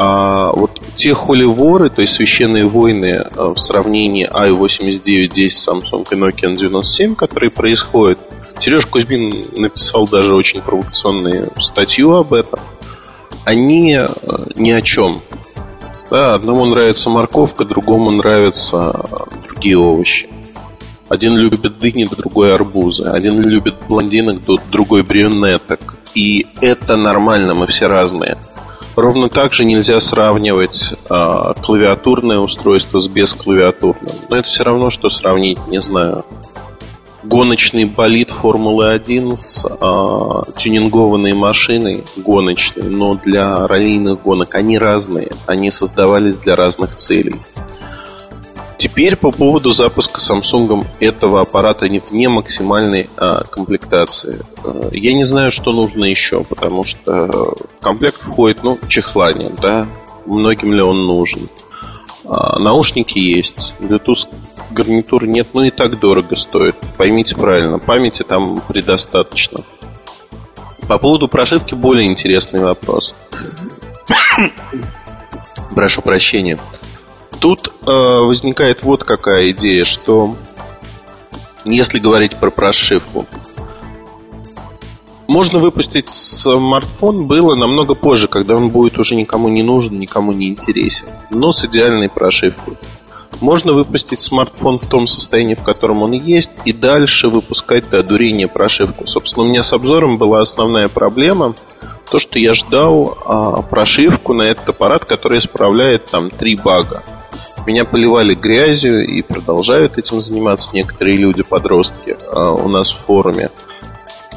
А 0.00 0.52
вот 0.52 0.80
те 0.94 1.12
холиворы, 1.12 1.90
то 1.90 2.02
есть 2.02 2.14
священные 2.14 2.66
войны 2.68 3.26
а, 3.34 3.52
в 3.52 3.58
сравнении 3.58 4.30
i8910 4.30 5.48
Samsung 5.48 6.06
и 6.12 6.14
Nokia 6.14 6.54
N97, 6.54 7.16
которые 7.16 7.50
происходят, 7.50 8.20
Сереж 8.60 8.86
Кузьмин 8.86 9.46
написал 9.56 10.06
даже 10.06 10.36
очень 10.36 10.60
провокационную 10.60 11.48
статью 11.58 12.14
об 12.14 12.32
этом. 12.32 12.60
Они 13.44 13.96
а, 13.96 14.08
ни 14.54 14.70
о 14.70 14.82
чем. 14.82 15.20
Да, 16.12 16.34
одному 16.34 16.64
нравится 16.64 17.10
морковка, 17.10 17.64
другому 17.64 18.12
нравятся 18.12 18.90
а, 18.90 19.26
другие 19.48 19.78
овощи. 19.78 20.30
Один 21.08 21.36
любит 21.36 21.76
дыни, 21.80 22.04
другой 22.04 22.54
арбузы. 22.54 23.02
Один 23.02 23.42
любит 23.42 23.74
блондинок, 23.88 24.42
другой 24.70 25.02
брюнеток. 25.02 25.96
И 26.14 26.46
это 26.60 26.96
нормально, 26.96 27.54
мы 27.54 27.66
все 27.66 27.88
разные. 27.88 28.36
Ровно 28.98 29.28
так 29.28 29.54
же 29.54 29.64
нельзя 29.64 30.00
сравнивать 30.00 30.92
э, 31.08 31.52
клавиатурное 31.62 32.40
устройство 32.40 32.98
с 32.98 33.06
бесклавиатурным. 33.06 34.16
Но 34.28 34.34
это 34.34 34.48
все 34.48 34.64
равно, 34.64 34.90
что 34.90 35.08
сравнить, 35.08 35.64
не 35.68 35.80
знаю, 35.80 36.24
гоночный 37.22 37.84
болид 37.84 38.30
Формулы-1 38.30 39.36
с 39.36 39.64
э, 39.64 40.52
тюнингованной 40.60 41.32
машиной 41.34 42.02
гоночной, 42.16 42.90
но 42.90 43.14
для 43.14 43.68
раллийных 43.68 44.20
гонок 44.20 44.56
они 44.56 44.78
разные, 44.78 45.30
они 45.46 45.70
создавались 45.70 46.38
для 46.38 46.56
разных 46.56 46.96
целей. 46.96 47.36
Теперь 48.78 49.16
по 49.16 49.32
поводу 49.32 49.72
запуска 49.72 50.20
Samsung 50.20 50.86
этого 51.00 51.40
аппарата 51.40 51.88
не 51.88 51.98
вне 51.98 52.28
максимальной 52.28 53.10
а, 53.16 53.42
комплектации. 53.42 54.40
А, 54.64 54.88
я 54.92 55.14
не 55.14 55.24
знаю, 55.24 55.50
что 55.50 55.72
нужно 55.72 56.04
еще, 56.04 56.44
потому 56.44 56.84
что 56.84 57.54
в 57.56 57.82
комплект 57.82 58.20
входит, 58.22 58.62
ну, 58.62 58.78
чехлание, 58.88 59.50
да, 59.60 59.88
многим 60.26 60.72
ли 60.72 60.80
он 60.80 61.04
нужен. 61.06 61.48
А, 62.24 62.56
наушники 62.60 63.18
есть, 63.18 63.74
Bluetooth 63.80 64.28
гарнитур 64.70 65.26
нет, 65.26 65.48
но 65.54 65.64
и 65.64 65.70
так 65.70 65.98
дорого 65.98 66.36
стоит. 66.36 66.76
Поймите 66.96 67.34
правильно, 67.34 67.80
памяти 67.80 68.22
там 68.22 68.60
предостаточно. 68.60 69.58
По 70.86 70.98
поводу 70.98 71.26
прошивки 71.26 71.74
более 71.74 72.06
интересный 72.06 72.60
вопрос. 72.60 73.12
Прошу 75.74 76.00
прощения. 76.00 76.58
Тут 77.40 77.68
э, 77.68 77.90
возникает 77.90 78.82
вот 78.82 79.04
какая 79.04 79.50
идея, 79.50 79.84
что 79.84 80.36
если 81.64 81.98
говорить 81.98 82.36
про 82.36 82.50
прошивку, 82.50 83.26
можно 85.28 85.58
выпустить 85.58 86.08
смартфон 86.08 87.26
было 87.26 87.54
намного 87.54 87.94
позже, 87.94 88.28
когда 88.28 88.56
он 88.56 88.70
будет 88.70 88.98
уже 88.98 89.14
никому 89.14 89.48
не 89.48 89.62
нужен, 89.62 89.98
никому 89.98 90.32
не 90.32 90.48
интересен, 90.48 91.08
но 91.30 91.52
с 91.52 91.64
идеальной 91.66 92.08
прошивкой. 92.08 92.78
Можно 93.40 93.72
выпустить 93.72 94.20
смартфон 94.20 94.78
в 94.78 94.86
том 94.86 95.06
состоянии, 95.06 95.54
в 95.54 95.62
котором 95.62 96.02
он 96.02 96.12
есть, 96.12 96.50
и 96.64 96.72
дальше 96.72 97.28
выпускать 97.28 97.88
до 97.88 98.00
одурения 98.00 98.48
прошивку. 98.48 99.06
Собственно, 99.06 99.46
у 99.46 99.48
меня 99.48 99.62
с 99.62 99.72
обзором 99.72 100.16
была 100.16 100.40
основная 100.40 100.88
проблема, 100.88 101.54
то, 102.10 102.18
что 102.18 102.38
я 102.38 102.54
ждал 102.54 103.16
а, 103.24 103.62
прошивку 103.62 104.32
на 104.32 104.42
этот 104.42 104.68
аппарат, 104.68 105.04
который 105.04 105.38
исправляет 105.38 106.06
там 106.06 106.30
три 106.30 106.56
бага. 106.56 107.02
Меня 107.66 107.84
поливали 107.84 108.34
грязью 108.34 109.06
и 109.06 109.20
продолжают 109.22 109.98
этим 109.98 110.20
заниматься 110.20 110.70
некоторые 110.72 111.16
люди, 111.16 111.42
подростки, 111.42 112.16
а, 112.32 112.52
у 112.52 112.68
нас 112.68 112.92
в 112.92 113.04
форуме 113.04 113.50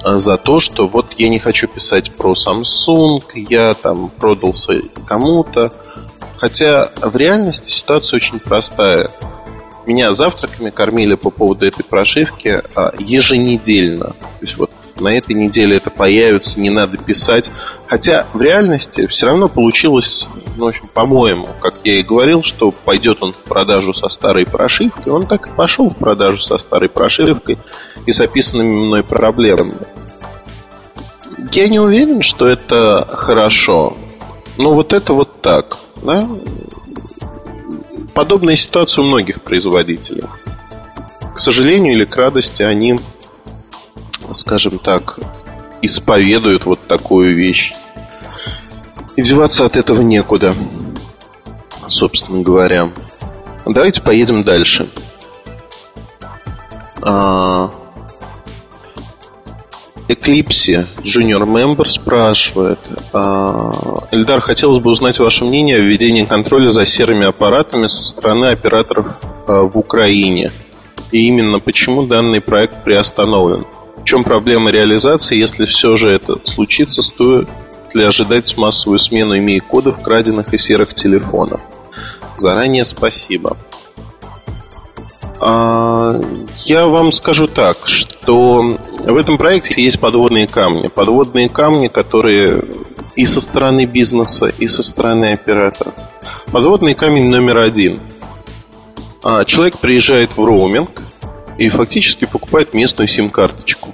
а, 0.03 0.17
за 0.17 0.37
то, 0.37 0.59
что 0.59 0.87
вот 0.87 1.13
я 1.13 1.29
не 1.29 1.39
хочу 1.39 1.67
писать 1.67 2.15
про 2.15 2.33
Samsung, 2.33 3.21
я 3.35 3.73
там 3.73 4.09
продался 4.09 4.81
кому-то. 5.05 5.69
Хотя 6.37 6.91
в 7.01 7.15
реальности 7.15 7.69
ситуация 7.69 8.17
очень 8.17 8.39
простая. 8.39 9.09
Меня 9.85 10.13
завтраками 10.13 10.69
кормили 10.69 11.15
по 11.15 11.29
поводу 11.29 11.65
этой 11.65 11.83
прошивки 11.83 12.61
а, 12.75 12.93
еженедельно. 12.99 14.07
То 14.07 14.15
есть 14.41 14.57
вот 14.57 14.71
на 15.01 15.09
этой 15.09 15.33
неделе 15.33 15.77
это 15.77 15.89
появится, 15.89 16.59
не 16.59 16.69
надо 16.69 16.97
писать. 16.97 17.51
Хотя 17.87 18.27
в 18.33 18.41
реальности 18.41 19.07
все 19.07 19.27
равно 19.27 19.47
получилось, 19.47 20.27
ну, 20.55 20.65
в 20.65 20.67
общем, 20.67 20.87
по-моему, 20.93 21.49
как 21.61 21.75
я 21.83 21.99
и 21.99 22.03
говорил, 22.03 22.43
что 22.43 22.71
пойдет 22.71 23.23
он 23.23 23.33
в 23.33 23.43
продажу 23.43 23.93
со 23.93 24.07
старой 24.09 24.45
прошивкой. 24.45 25.11
Он 25.11 25.27
так 25.27 25.47
и 25.47 25.51
пошел 25.51 25.89
в 25.89 25.95
продажу 25.95 26.41
со 26.41 26.57
старой 26.57 26.89
прошивкой 26.89 27.57
и 28.05 28.11
с 28.11 28.19
описанными 28.19 28.73
мной 28.73 29.03
проблемами. 29.03 29.73
Я 31.51 31.67
не 31.67 31.79
уверен, 31.79 32.21
что 32.21 32.47
это 32.47 33.07
хорошо. 33.09 33.97
Но 34.57 34.73
вот 34.73 34.93
это 34.93 35.13
вот 35.13 35.41
так. 35.41 35.77
Да? 36.03 36.27
Подобная 38.13 38.55
ситуация 38.55 39.03
у 39.03 39.07
многих 39.07 39.41
производителей. 39.41 40.23
К 41.33 41.39
сожалению 41.39 41.93
или 41.93 42.05
к 42.05 42.15
радости, 42.15 42.61
они 42.61 42.99
скажем 44.33 44.79
так, 44.79 45.19
исповедуют 45.81 46.65
вот 46.65 46.79
такую 46.87 47.35
вещь. 47.35 47.73
И 49.15 49.21
деваться 49.21 49.65
от 49.65 49.75
этого 49.75 50.01
некуда, 50.01 50.55
собственно 51.87 52.41
говоря. 52.41 52.91
Давайте 53.65 54.01
поедем 54.01 54.43
дальше. 54.43 54.89
А, 57.01 57.69
Eclipse 60.07 60.87
Junior 61.03 61.43
Member 61.43 61.89
спрашивает 61.89 62.79
а, 63.13 63.69
Эльдар, 64.11 64.41
хотелось 64.41 64.81
бы 64.81 64.91
узнать 64.91 65.19
ваше 65.19 65.45
мнение 65.45 65.77
о 65.77 65.79
введении 65.79 66.25
контроля 66.25 66.71
за 66.71 66.85
серыми 66.85 67.25
аппаратами 67.25 67.87
со 67.87 68.03
стороны 68.03 68.47
операторов 68.47 69.17
а, 69.47 69.61
в 69.63 69.77
Украине. 69.77 70.51
И 71.11 71.27
именно 71.27 71.59
почему 71.59 72.03
данный 72.03 72.39
проект 72.39 72.83
приостановлен. 72.83 73.65
В 74.01 74.05
чем 74.05 74.23
проблема 74.23 74.71
реализации, 74.71 75.37
если 75.37 75.65
все 75.65 75.95
же 75.95 76.09
это 76.09 76.39
случится, 76.43 77.03
стоит 77.03 77.47
ли 77.93 78.03
ожидать 78.03 78.57
массовую 78.57 78.97
смену 78.97 79.37
имея 79.37 79.61
кодов 79.61 80.01
краденных 80.01 80.53
и 80.53 80.57
серых 80.57 80.95
телефонов? 80.95 81.61
Заранее 82.35 82.83
спасибо. 82.83 83.57
А, 85.39 86.19
я 86.65 86.85
вам 86.85 87.11
скажу 87.11 87.47
так, 87.47 87.77
что 87.85 88.61
в 88.61 89.17
этом 89.17 89.37
проекте 89.37 89.83
есть 89.83 89.99
подводные 89.99 90.47
камни. 90.47 90.87
Подводные 90.87 91.49
камни, 91.49 91.87
которые 91.87 92.63
и 93.15 93.25
со 93.25 93.41
стороны 93.41 93.85
бизнеса, 93.85 94.47
и 94.47 94.67
со 94.67 94.83
стороны 94.83 95.33
оператора. 95.33 95.93
Подводный 96.51 96.95
камень 96.95 97.29
номер 97.29 97.59
один. 97.59 97.99
А, 99.23 99.45
человек 99.45 99.77
приезжает 99.77 100.37
в 100.37 100.43
роуминг, 100.43 100.89
и 101.61 101.69
фактически 101.69 102.25
покупает 102.25 102.73
местную 102.73 103.07
сим-карточку. 103.07 103.93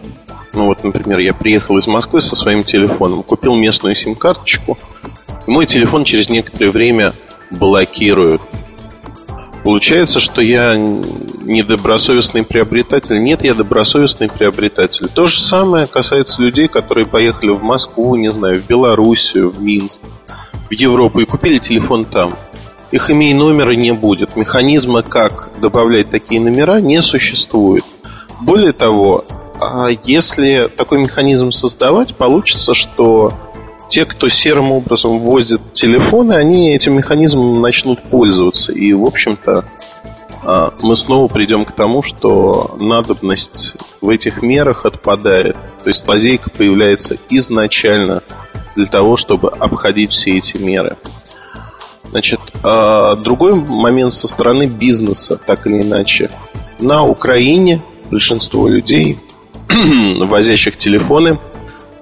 Ну 0.54 0.68
вот, 0.68 0.84
например, 0.86 1.20
я 1.20 1.34
приехал 1.34 1.78
из 1.78 1.86
Москвы 1.86 2.22
со 2.22 2.36
своим 2.38 2.64
телефоном, 2.64 3.24
купил 3.24 3.56
местную 3.56 3.94
сим-карточку, 3.96 4.78
и 5.46 5.52
мой 5.52 5.66
телефон 5.66 6.06
через 6.06 6.30
некоторое 6.30 6.72
время 6.72 7.14
блокируют. 7.52 8.42
Получается, 9.66 10.22
что 10.22 10.42
я 10.42 10.76
недобросовестный 10.78 12.44
приобретатель. 12.44 13.22
Нет, 13.22 13.44
я 13.44 13.54
добросовестный 13.54 14.30
приобретатель. 14.30 15.10
То 15.10 15.28
же 15.28 15.38
самое 15.38 15.88
касается 15.88 16.42
людей, 16.42 16.70
которые 16.70 17.06
поехали 17.06 17.52
в 17.52 17.62
Москву, 17.64 18.16
не 18.16 18.32
знаю, 18.32 18.62
в 18.62 18.66
Белоруссию, 18.66 19.50
в 19.50 19.62
Минск, 19.62 20.00
в 20.70 20.72
Европу 20.72 21.20
и 21.20 21.26
купили 21.26 21.58
телефон 21.58 22.06
там. 22.06 22.34
Их 22.92 23.12
имей 23.12 23.34
номера 23.34 23.72
не 23.72 23.92
будет. 23.92 24.36
Механизма, 24.36 25.04
как 25.04 25.50
добавлять 25.60 26.10
такие 26.10 26.40
номера, 26.40 26.80
не 26.80 27.02
существует. 27.02 27.84
Более 28.42 28.72
того, 28.72 29.26
а 29.60 29.88
если 30.04 30.70
такой 30.76 31.00
механизм 31.00 31.52
создавать, 31.52 32.16
получится, 32.16 32.74
что 32.74 33.34
те, 33.90 34.06
кто 34.06 34.30
серым 34.30 34.72
образом 34.72 35.20
вводит 35.20 35.74
телефоны, 35.74 36.34
они 36.34 36.76
этим 36.76 36.96
механизмом 36.96 37.62
начнут 37.62 38.02
пользоваться. 38.04 38.72
И, 38.72 38.94
в 38.94 39.06
общем-то, 39.06 39.66
а, 40.44 40.74
мы 40.82 40.96
снова 40.96 41.28
придем 41.28 41.66
к 41.66 41.72
тому, 41.72 42.04
что 42.04 42.78
надобность 42.80 43.76
в 44.02 44.10
этих 44.10 44.42
мерах 44.42 44.86
отпадает. 44.86 45.56
То 45.84 45.88
есть 45.88 46.08
лазейка 46.08 46.50
появляется 46.50 47.18
изначально 47.30 48.24
для 48.76 48.86
того, 48.86 49.16
чтобы 49.16 49.50
обходить 49.50 50.12
все 50.12 50.38
эти 50.38 50.58
меры. 50.58 50.98
Значит, 52.12 52.40
а, 52.64 53.16
другой 53.16 53.56
момент 53.56 54.14
со 54.14 54.28
стороны 54.28 54.66
бизнеса, 54.66 55.38
так 55.38 55.68
или 55.68 55.82
иначе. 55.82 56.30
На 56.80 57.04
Украине 57.04 57.82
большинство 58.10 58.68
людей 58.68 59.20
возящих 59.70 60.78
телефоны, 60.78 61.40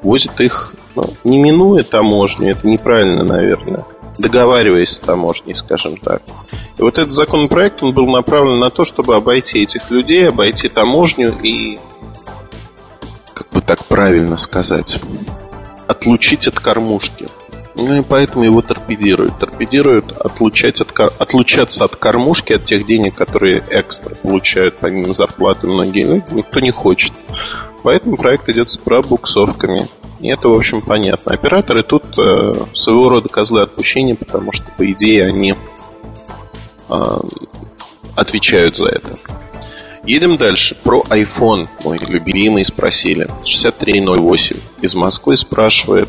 возят 0.04 0.40
их, 0.40 0.76
ну, 0.96 1.04
не 1.24 1.40
минуя 1.40 1.84
таможню, 1.84 2.52
это 2.52 2.68
неправильно, 2.68 3.24
наверное, 3.24 3.86
договариваясь 4.20 4.92
с 4.92 5.00
таможней, 5.00 5.56
скажем 5.56 5.98
так. 5.98 6.22
И 6.78 6.82
вот 6.82 6.98
этот 6.98 7.14
законопроект, 7.14 7.82
он 7.82 7.94
был 7.94 8.08
направлен 8.08 8.60
на 8.60 8.70
то, 8.70 8.86
чтобы 8.86 9.16
обойти 9.16 9.64
этих 9.64 9.90
людей, 9.90 10.28
обойти 10.28 10.70
таможню 10.70 11.34
и, 11.42 11.78
как 13.34 13.50
бы 13.50 13.62
так 13.62 13.86
правильно 13.86 14.38
сказать, 14.38 15.00
отлучить 15.88 16.48
от 16.48 16.60
кормушки. 16.60 17.26
Ну 17.78 17.98
и 17.98 18.02
поэтому 18.02 18.46
его 18.46 18.62
торпедируют. 18.62 19.38
Торпедируют 19.38 20.12
отлучать 20.18 20.80
от, 20.80 20.98
отлучаться 21.20 21.84
от 21.84 21.96
кормушки, 21.96 22.54
от 22.54 22.66
тех 22.66 22.86
денег, 22.86 23.16
которые 23.16 23.64
экстра 23.70 24.16
получают 24.16 24.78
помимо 24.80 25.14
зарплаты 25.14 25.68
многие 25.68 26.04
люди, 26.04 26.26
никто 26.32 26.60
не 26.60 26.72
хочет. 26.72 27.12
Поэтому 27.84 28.16
проект 28.16 28.48
идет 28.50 28.72
с 28.72 28.78
пробуксовками. 28.78 29.88
И 30.20 30.30
это, 30.30 30.48
в 30.48 30.54
общем, 30.54 30.82
понятно. 30.82 31.34
Операторы 31.34 31.84
тут 31.84 32.04
э, 32.18 32.66
своего 32.74 33.10
рода 33.10 33.28
козлы 33.28 33.62
отпущения, 33.62 34.16
потому 34.16 34.54
что, 34.54 34.64
по 34.78 34.90
идее, 34.90 35.26
они 35.26 35.54
э, 36.90 37.20
отвечают 38.16 38.78
за 38.78 38.88
это. 38.88 39.16
Едем 40.06 40.38
дальше. 40.38 40.78
Про 40.84 41.02
iPhone, 41.10 41.68
мой 41.84 42.00
любимый, 42.00 42.64
спросили. 42.64 43.28
6308 43.44 44.58
из 44.82 44.96
Москвы 44.96 45.36
спрашивает, 45.36 46.08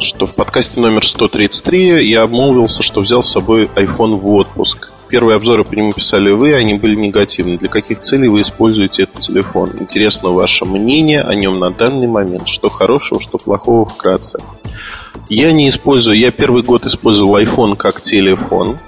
что 0.00 0.26
в 0.26 0.34
подкасте 0.34 0.80
номер 0.80 1.04
133 1.04 2.08
я 2.08 2.22
обмолвился, 2.22 2.82
что 2.82 3.00
взял 3.00 3.22
с 3.22 3.32
собой 3.32 3.70
iPhone 3.74 4.16
в 4.16 4.28
отпуск. 4.30 4.90
Первые 5.08 5.36
обзоры 5.36 5.62
по 5.62 5.72
нему 5.74 5.92
писали 5.92 6.30
вы, 6.30 6.54
они 6.54 6.74
были 6.74 6.96
негативны. 6.96 7.56
Для 7.56 7.68
каких 7.68 8.00
целей 8.00 8.28
вы 8.28 8.40
используете 8.40 9.04
этот 9.04 9.22
телефон? 9.22 9.70
Интересно 9.78 10.30
ваше 10.30 10.64
мнение 10.64 11.22
о 11.22 11.34
нем 11.34 11.60
на 11.60 11.70
данный 11.70 12.08
момент. 12.08 12.48
Что 12.48 12.70
хорошего, 12.70 13.20
что 13.20 13.38
плохого 13.38 13.84
вкратце. 13.84 14.38
Я 15.28 15.52
не 15.52 15.68
использую, 15.68 16.18
я 16.18 16.32
первый 16.32 16.62
год 16.62 16.84
использовал 16.86 17.36
iPhone 17.38 17.76
как 17.76 18.02
телефон. 18.02 18.78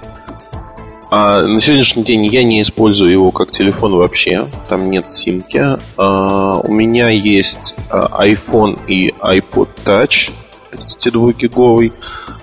А 1.11 1.41
на 1.41 1.59
сегодняшний 1.59 2.03
день 2.03 2.25
я 2.27 2.43
не 2.43 2.61
использую 2.61 3.11
его 3.11 3.31
как 3.31 3.51
телефон 3.51 3.93
вообще. 3.93 4.45
Там 4.67 4.89
нет 4.89 5.09
симки. 5.09 5.77
А, 5.97 6.59
у 6.59 6.71
меня 6.71 7.09
есть 7.09 7.75
а, 7.89 8.25
iPhone 8.25 8.77
и 8.87 9.09
iPod 9.09 9.69
Touch 9.85 10.31
32-гиговый. 10.71 11.93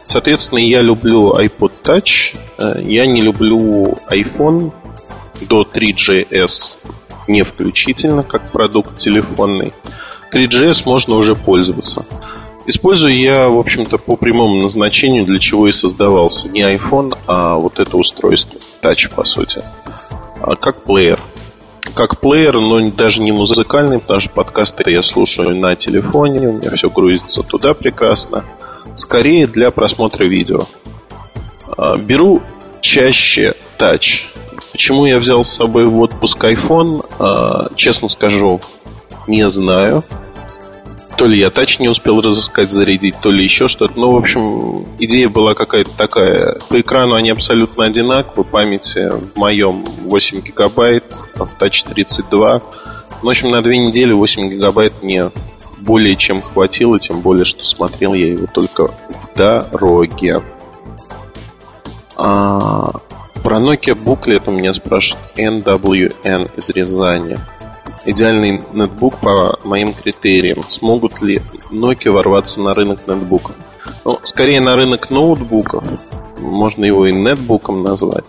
Соответственно, 0.04 0.58
я 0.58 0.82
люблю 0.82 1.32
iPod 1.32 1.72
Touch, 1.82 2.36
э, 2.58 2.82
я 2.82 3.06
не 3.06 3.22
люблю 3.22 3.94
iPhone 4.10 4.72
до 5.48 5.62
3GS 5.62 6.76
не 7.28 7.42
включительно, 7.42 8.22
как 8.22 8.50
продукт 8.50 8.98
телефонный. 8.98 9.72
3GS 10.32 10.82
можно 10.84 11.14
уже 11.16 11.34
пользоваться. 11.34 12.04
Использую 12.66 13.16
я, 13.16 13.48
в 13.48 13.58
общем-то, 13.58 13.96
по 13.98 14.16
прямому 14.16 14.60
назначению, 14.60 15.24
для 15.24 15.38
чего 15.38 15.68
и 15.68 15.72
создавался. 15.72 16.48
Не 16.48 16.62
iPhone, 16.62 17.16
а 17.26 17.56
вот 17.56 17.78
это 17.78 17.96
устройство. 17.96 18.58
Touch, 18.82 19.14
по 19.14 19.24
сути. 19.24 19.62
А 20.40 20.56
как 20.56 20.82
плеер. 20.82 21.20
Как 21.94 22.20
плеер, 22.20 22.60
но 22.60 22.90
даже 22.90 23.22
не 23.22 23.32
музыкальный, 23.32 23.98
потому 23.98 24.20
что 24.20 24.30
подкасты 24.30 24.90
я 24.90 25.02
слушаю 25.02 25.56
на 25.56 25.76
телефоне, 25.76 26.48
у 26.48 26.52
меня 26.54 26.70
все 26.76 26.90
грузится 26.90 27.42
туда 27.42 27.74
прекрасно 27.74 28.44
скорее 28.94 29.46
для 29.46 29.70
просмотра 29.70 30.24
видео. 30.24 30.60
А, 31.76 31.96
беру 31.96 32.42
чаще 32.80 33.54
тач. 33.76 34.26
Почему 34.72 35.06
я 35.06 35.18
взял 35.18 35.44
с 35.44 35.56
собой 35.56 35.84
в 35.84 36.00
отпуск 36.00 36.42
iPhone, 36.44 37.04
а, 37.18 37.68
честно 37.76 38.08
скажу, 38.08 38.60
не 39.26 39.48
знаю. 39.48 40.02
То 41.16 41.26
ли 41.26 41.38
я 41.38 41.50
тач 41.50 41.78
не 41.78 41.88
успел 41.88 42.20
разыскать, 42.20 42.70
зарядить, 42.70 43.16
то 43.22 43.30
ли 43.30 43.42
еще 43.42 43.68
что-то. 43.68 43.98
Ну, 43.98 44.10
в 44.10 44.16
общем, 44.16 44.86
идея 44.98 45.28
была 45.28 45.54
какая-то 45.54 45.90
такая. 45.96 46.58
По 46.68 46.80
экрану 46.80 47.14
они 47.14 47.30
абсолютно 47.30 47.84
одинаковы. 47.84 48.44
Памяти 48.44 49.08
в 49.10 49.36
моем 49.36 49.84
8 50.04 50.40
гигабайт, 50.42 51.04
а 51.38 51.44
в 51.46 51.54
тач 51.58 51.84
32. 51.84 52.60
В 53.22 53.28
общем, 53.28 53.50
на 53.50 53.62
две 53.62 53.78
недели 53.78 54.12
8 54.12 54.50
гигабайт 54.50 55.02
мне 55.02 55.30
более 55.78 56.16
чем 56.16 56.42
хватило, 56.42 56.98
тем 56.98 57.22
более, 57.22 57.44
что 57.44 57.64
смотрел 57.64 58.12
я 58.12 58.32
его 58.32 58.46
только 58.52 58.88
в 58.88 59.36
дороге. 59.36 60.42
А, 62.16 62.92
про 63.42 63.58
Nokia 63.58 63.94
буклет 63.94 64.48
у 64.48 64.52
меня 64.52 64.74
спрашивает 64.74 65.24
NWN 65.36 66.50
из 66.56 66.68
Рязани. 66.70 67.38
Идеальный 68.06 68.60
нетбук 68.72 69.18
по 69.18 69.58
моим 69.64 69.92
критериям. 69.92 70.62
Смогут 70.70 71.20
ли 71.20 71.42
Nokia 71.70 72.12
ворваться 72.12 72.60
на 72.60 72.72
рынок 72.72 73.00
нетбуков? 73.08 73.56
Ну, 74.04 74.20
скорее 74.22 74.60
на 74.60 74.76
рынок 74.76 75.10
ноутбуков. 75.10 75.84
Можно 76.38 76.84
его 76.84 77.06
и 77.06 77.12
нетбуком 77.12 77.82
назвать. 77.82 78.24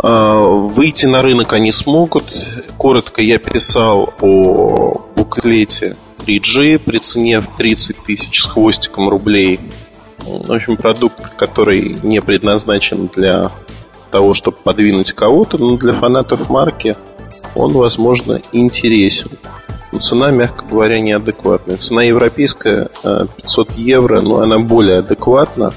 А, 0.00 0.38
выйти 0.38 1.06
на 1.06 1.22
рынок 1.22 1.52
они 1.52 1.72
смогут. 1.72 2.24
Коротко 2.76 3.20
я 3.22 3.38
писал 3.38 4.14
о 4.20 4.92
буклете 5.16 5.96
3G 6.18 6.78
при 6.78 6.98
цене 6.98 7.40
в 7.40 7.48
30 7.56 8.04
тысяч 8.04 8.40
с 8.40 8.46
хвостиком 8.46 9.08
рублей. 9.08 9.58
В 10.18 10.52
общем, 10.52 10.76
продукт, 10.76 11.34
который 11.36 11.96
не 12.02 12.20
предназначен 12.20 13.08
для 13.12 13.50
того, 14.10 14.34
чтобы 14.34 14.58
подвинуть 14.62 15.12
кого-то, 15.12 15.58
но 15.58 15.76
для 15.76 15.92
фанатов 15.92 16.48
марки 16.48 16.94
он, 17.58 17.72
возможно, 17.72 18.40
интересен. 18.52 19.30
Но 19.92 19.98
цена, 19.98 20.30
мягко 20.30 20.64
говоря, 20.64 21.00
неадекватная. 21.00 21.76
Цена 21.76 22.04
европейская 22.04 22.88
500 23.02 23.70
э, 23.70 23.72
евро, 23.76 24.20
но 24.20 24.40
она 24.40 24.58
более 24.58 24.98
адекватна. 24.98 25.74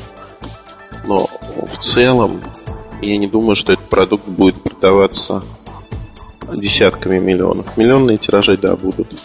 Но 1.06 1.28
в 1.56 1.78
целом 1.80 2.39
я 3.02 3.17
не 3.17 3.28
думаю, 3.28 3.56
что 3.56 3.74
этот 3.74 3.89
продукт 3.89 4.28
будет 4.28 4.62
продаваться 4.62 5.44
десятками 6.54 7.17
миллионов. 7.17 7.76
Миллионные 7.78 8.17
тиражи, 8.17 8.58
да, 8.58 8.76
будут. 8.76 9.20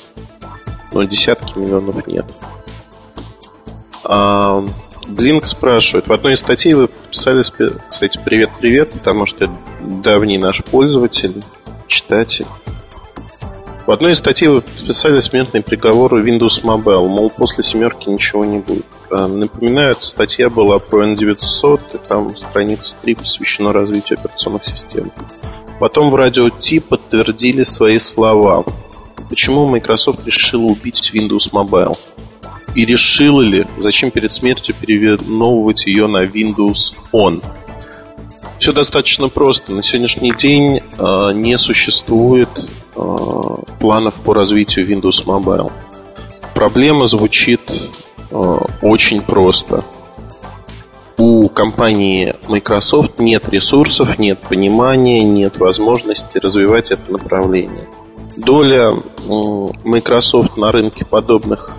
Но 0.92 1.02
десятки 1.02 1.58
миллионов 1.58 2.06
нет. 2.06 2.24
А, 4.04 4.64
Блинк 5.06 5.46
спрашивает. 5.46 6.06
В 6.06 6.12
одной 6.12 6.34
из 6.34 6.40
статей 6.40 6.74
вы 6.74 6.88
писали, 7.10 7.42
кстати, 7.88 8.18
привет-привет, 8.24 8.92
потому 8.92 9.26
что 9.26 9.50
давний 9.80 10.38
наш 10.38 10.64
пользователь, 10.64 11.42
читатель. 11.86 12.46
В 13.86 13.92
одной 13.92 14.12
из 14.12 14.18
статей 14.18 14.48
вы 14.48 14.62
писали 14.62 15.20
смертный 15.20 15.62
приговор 15.62 16.14
Windows 16.16 16.62
Mobile, 16.64 17.06
мол, 17.06 17.30
после 17.30 17.62
семерки 17.62 18.08
ничего 18.08 18.44
не 18.44 18.58
будет. 18.58 18.84
А, 19.10 19.28
напоминаю, 19.28 19.92
эта 19.92 20.02
статья 20.02 20.50
была 20.50 20.80
про 20.80 21.06
N900, 21.06 21.80
и 21.94 21.98
там 22.08 22.36
страница 22.36 22.96
3 23.02 23.14
посвящена 23.14 23.72
развитию 23.72 24.18
операционных 24.18 24.64
систем. 24.64 25.12
Потом 25.78 26.10
в 26.10 26.16
радио 26.16 26.50
T 26.50 26.80
подтвердили 26.80 27.62
свои 27.62 28.00
слова. 28.00 28.64
Почему 29.28 29.66
Microsoft 29.68 30.26
решила 30.26 30.62
убить 30.62 31.12
Windows 31.14 31.52
Mobile? 31.52 31.96
И 32.74 32.84
решила 32.84 33.40
ли, 33.40 33.66
зачем 33.78 34.10
перед 34.10 34.32
смертью 34.32 34.74
переименовывать 34.78 35.86
ее 35.86 36.08
на 36.08 36.24
Windows 36.24 36.96
On? 37.12 37.40
Все 38.58 38.72
достаточно 38.72 39.28
просто. 39.28 39.72
На 39.72 39.82
сегодняшний 39.82 40.32
день 40.34 40.78
э, 40.78 41.32
не 41.34 41.58
существует 41.58 42.48
э, 42.56 43.00
планов 43.80 44.14
по 44.22 44.34
развитию 44.34 44.88
Windows 44.88 45.24
Mobile. 45.24 45.70
Проблема 46.54 47.06
звучит 47.06 47.60
э, 47.68 48.58
очень 48.82 49.20
просто. 49.20 49.84
У 51.18 51.48
компании 51.48 52.34
Microsoft 52.48 53.18
нет 53.18 53.48
ресурсов, 53.48 54.18
нет 54.18 54.38
понимания, 54.38 55.22
нет 55.22 55.58
возможности 55.58 56.38
развивать 56.38 56.90
это 56.90 57.10
направление. 57.10 57.88
Доля 58.36 58.92
Microsoft 59.84 60.58
на 60.58 60.72
рынке 60.72 61.06
подобных 61.06 61.78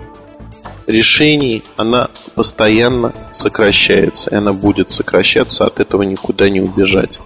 решений, 0.88 1.62
она 1.76 2.08
постоянно 2.34 3.12
сокращается, 3.32 4.30
и 4.30 4.34
она 4.34 4.52
будет 4.52 4.90
сокращаться, 4.90 5.64
от 5.64 5.78
этого 5.78 6.02
никуда 6.02 6.48
не 6.48 6.60
убежать. 6.60 7.20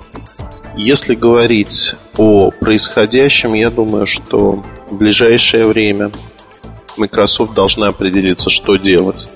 Если 0.77 1.15
говорить 1.15 1.95
о 2.17 2.51
происходящем, 2.51 3.55
я 3.55 3.71
думаю, 3.71 4.07
что 4.07 4.63
в 4.91 4.97
ближайшее 4.97 5.67
время 5.67 6.11
Microsoft 6.97 7.55
должна 7.55 7.89
определиться, 7.89 8.51
что 8.51 8.77
делать. 8.77 9.29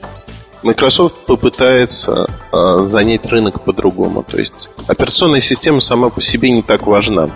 Microsoft 0.62 1.14
попытается 1.26 2.28
э, 2.52 2.88
занять 2.88 3.24
рынок 3.26 3.62
по-другому. 3.62 4.24
То 4.24 4.38
есть 4.38 4.70
операционная 4.88 5.40
система 5.40 5.80
сама 5.80 6.08
по 6.08 6.20
себе 6.20 6.50
не 6.50 6.62
так 6.62 6.86
важна. 6.86 7.30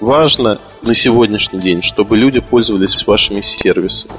Важно 0.00 0.58
на 0.82 0.94
сегодняшний 0.94 1.58
день, 1.58 1.82
чтобы 1.82 2.16
люди 2.16 2.40
пользовались 2.40 3.06
вашими 3.06 3.40
сервисами. 3.40 4.14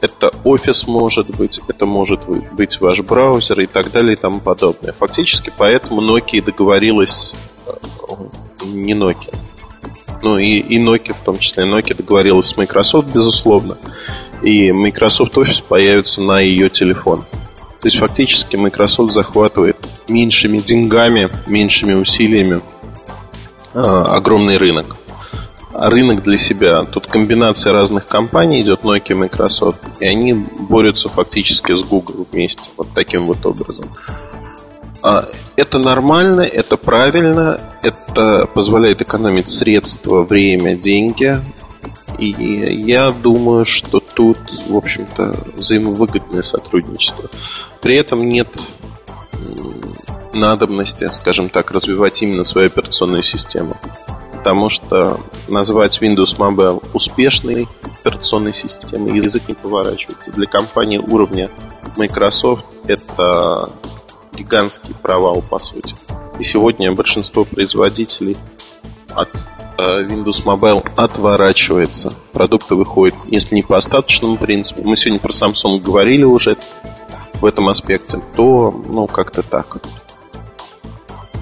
Это 0.00 0.32
офис 0.44 0.86
может 0.86 1.28
быть, 1.36 1.60
это 1.68 1.84
может 1.84 2.20
быть 2.26 2.80
ваш 2.80 3.00
браузер 3.00 3.60
и 3.60 3.66
так 3.66 3.92
далее 3.92 4.14
и 4.14 4.16
тому 4.16 4.40
подобное. 4.40 4.92
Фактически 4.92 5.52
поэтому 5.56 6.00
Nokia 6.00 6.42
договорилась, 6.42 7.34
э, 7.66 7.72
не 8.64 8.94
Nokia, 8.94 9.34
Ну 10.22 10.38
и, 10.38 10.58
и 10.58 10.82
Nokia 10.82 11.14
в 11.14 11.24
том 11.24 11.38
числе. 11.38 11.64
Nokia 11.64 11.94
договорилась 11.94 12.48
с 12.48 12.56
Microsoft, 12.56 13.14
безусловно. 13.14 13.76
И 14.42 14.72
Microsoft 14.72 15.36
Office 15.36 15.62
появится 15.66 16.22
на 16.22 16.40
ее 16.40 16.70
телефон. 16.70 17.24
То 17.80 17.86
есть 17.86 17.98
фактически 17.98 18.56
Microsoft 18.56 19.12
захватывает 19.12 19.76
меньшими 20.08 20.58
деньгами, 20.58 21.30
меньшими 21.46 21.94
усилиями 21.94 22.60
э, 23.74 23.78
огромный 23.78 24.56
рынок. 24.56 24.96
Рынок 25.72 26.22
для 26.22 26.36
себя. 26.36 26.82
Тут 26.84 27.06
комбинация 27.06 27.72
разных 27.72 28.06
компаний 28.06 28.60
идет, 28.60 28.80
Nokia 28.82 29.14
Microsoft, 29.14 29.78
и 30.00 30.06
они 30.06 30.32
борются 30.32 31.08
фактически 31.08 31.74
с 31.74 31.82
Google 31.82 32.26
вместе, 32.30 32.70
вот 32.76 32.88
таким 32.94 33.26
вот 33.26 33.44
образом. 33.46 33.86
А, 35.02 35.28
это 35.56 35.78
нормально, 35.78 36.42
это 36.42 36.76
правильно, 36.76 37.58
это 37.82 38.46
позволяет 38.52 39.00
экономить 39.00 39.48
средства, 39.48 40.22
время, 40.22 40.76
деньги. 40.76 41.40
И 42.18 42.26
я 42.28 43.12
думаю, 43.12 43.64
что 43.64 44.00
тут, 44.00 44.38
в 44.68 44.76
общем-то, 44.76 45.46
взаимовыгодное 45.54 46.42
сотрудничество. 46.42 47.30
При 47.80 47.94
этом 47.94 48.28
нет 48.28 48.48
надобности, 50.32 51.08
скажем 51.12 51.48
так, 51.48 51.70
развивать 51.70 52.20
именно 52.22 52.44
свою 52.44 52.66
операционную 52.66 53.22
систему. 53.22 53.76
Потому 54.40 54.70
что 54.70 55.20
назвать 55.48 56.00
Windows 56.00 56.34
Mobile 56.38 56.82
успешной 56.94 57.68
операционной 57.82 58.54
системой 58.54 59.18
язык 59.18 59.42
не 59.48 59.54
поворачивается. 59.54 60.30
Для 60.32 60.46
компании 60.46 60.96
уровня 60.96 61.50
Microsoft 61.98 62.64
это 62.86 63.70
гигантский 64.32 64.94
провал, 64.94 65.42
по 65.42 65.58
сути. 65.58 65.94
И 66.38 66.42
сегодня 66.42 66.90
большинство 66.92 67.44
производителей 67.44 68.38
от 69.14 69.28
э, 69.76 70.04
Windows 70.04 70.42
Mobile 70.42 70.88
отворачивается. 70.96 72.14
Продукты 72.32 72.76
выходят, 72.76 73.14
если 73.26 73.56
не 73.56 73.62
по 73.62 73.76
остаточному 73.76 74.38
принципу, 74.38 74.80
мы 74.84 74.96
сегодня 74.96 75.20
про 75.20 75.32
Samsung 75.32 75.80
говорили 75.80 76.24
уже 76.24 76.56
в 77.34 77.44
этом 77.44 77.68
аспекте, 77.68 78.22
то, 78.34 78.70
ну, 78.70 79.06
как-то 79.06 79.42
так. 79.42 79.82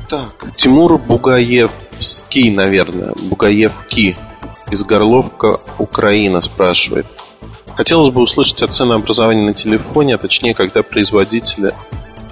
Так, 0.08 0.52
Тимур 0.56 0.98
Бугаевский, 1.98 2.52
наверное, 2.52 3.12
Бугаевки 3.22 4.16
из 4.70 4.84
Горловка, 4.84 5.58
Украина 5.78 6.40
спрашивает. 6.40 7.06
Хотелось 7.74 8.14
бы 8.14 8.22
услышать 8.22 8.62
о 8.62 8.68
ценообразовании 8.68 9.46
на 9.46 9.54
телефоне, 9.54 10.14
а 10.14 10.18
точнее, 10.18 10.54
когда 10.54 10.84
производители 10.84 11.74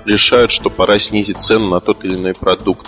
решают, 0.05 0.53
что 0.53 0.71
пора 0.71 1.01
снизить 1.01 1.39
цену 1.39 1.69
на 1.69 1.81
тот 1.81 2.05
или 2.05 2.15
иной 2.15 2.35
продукт. 2.35 2.87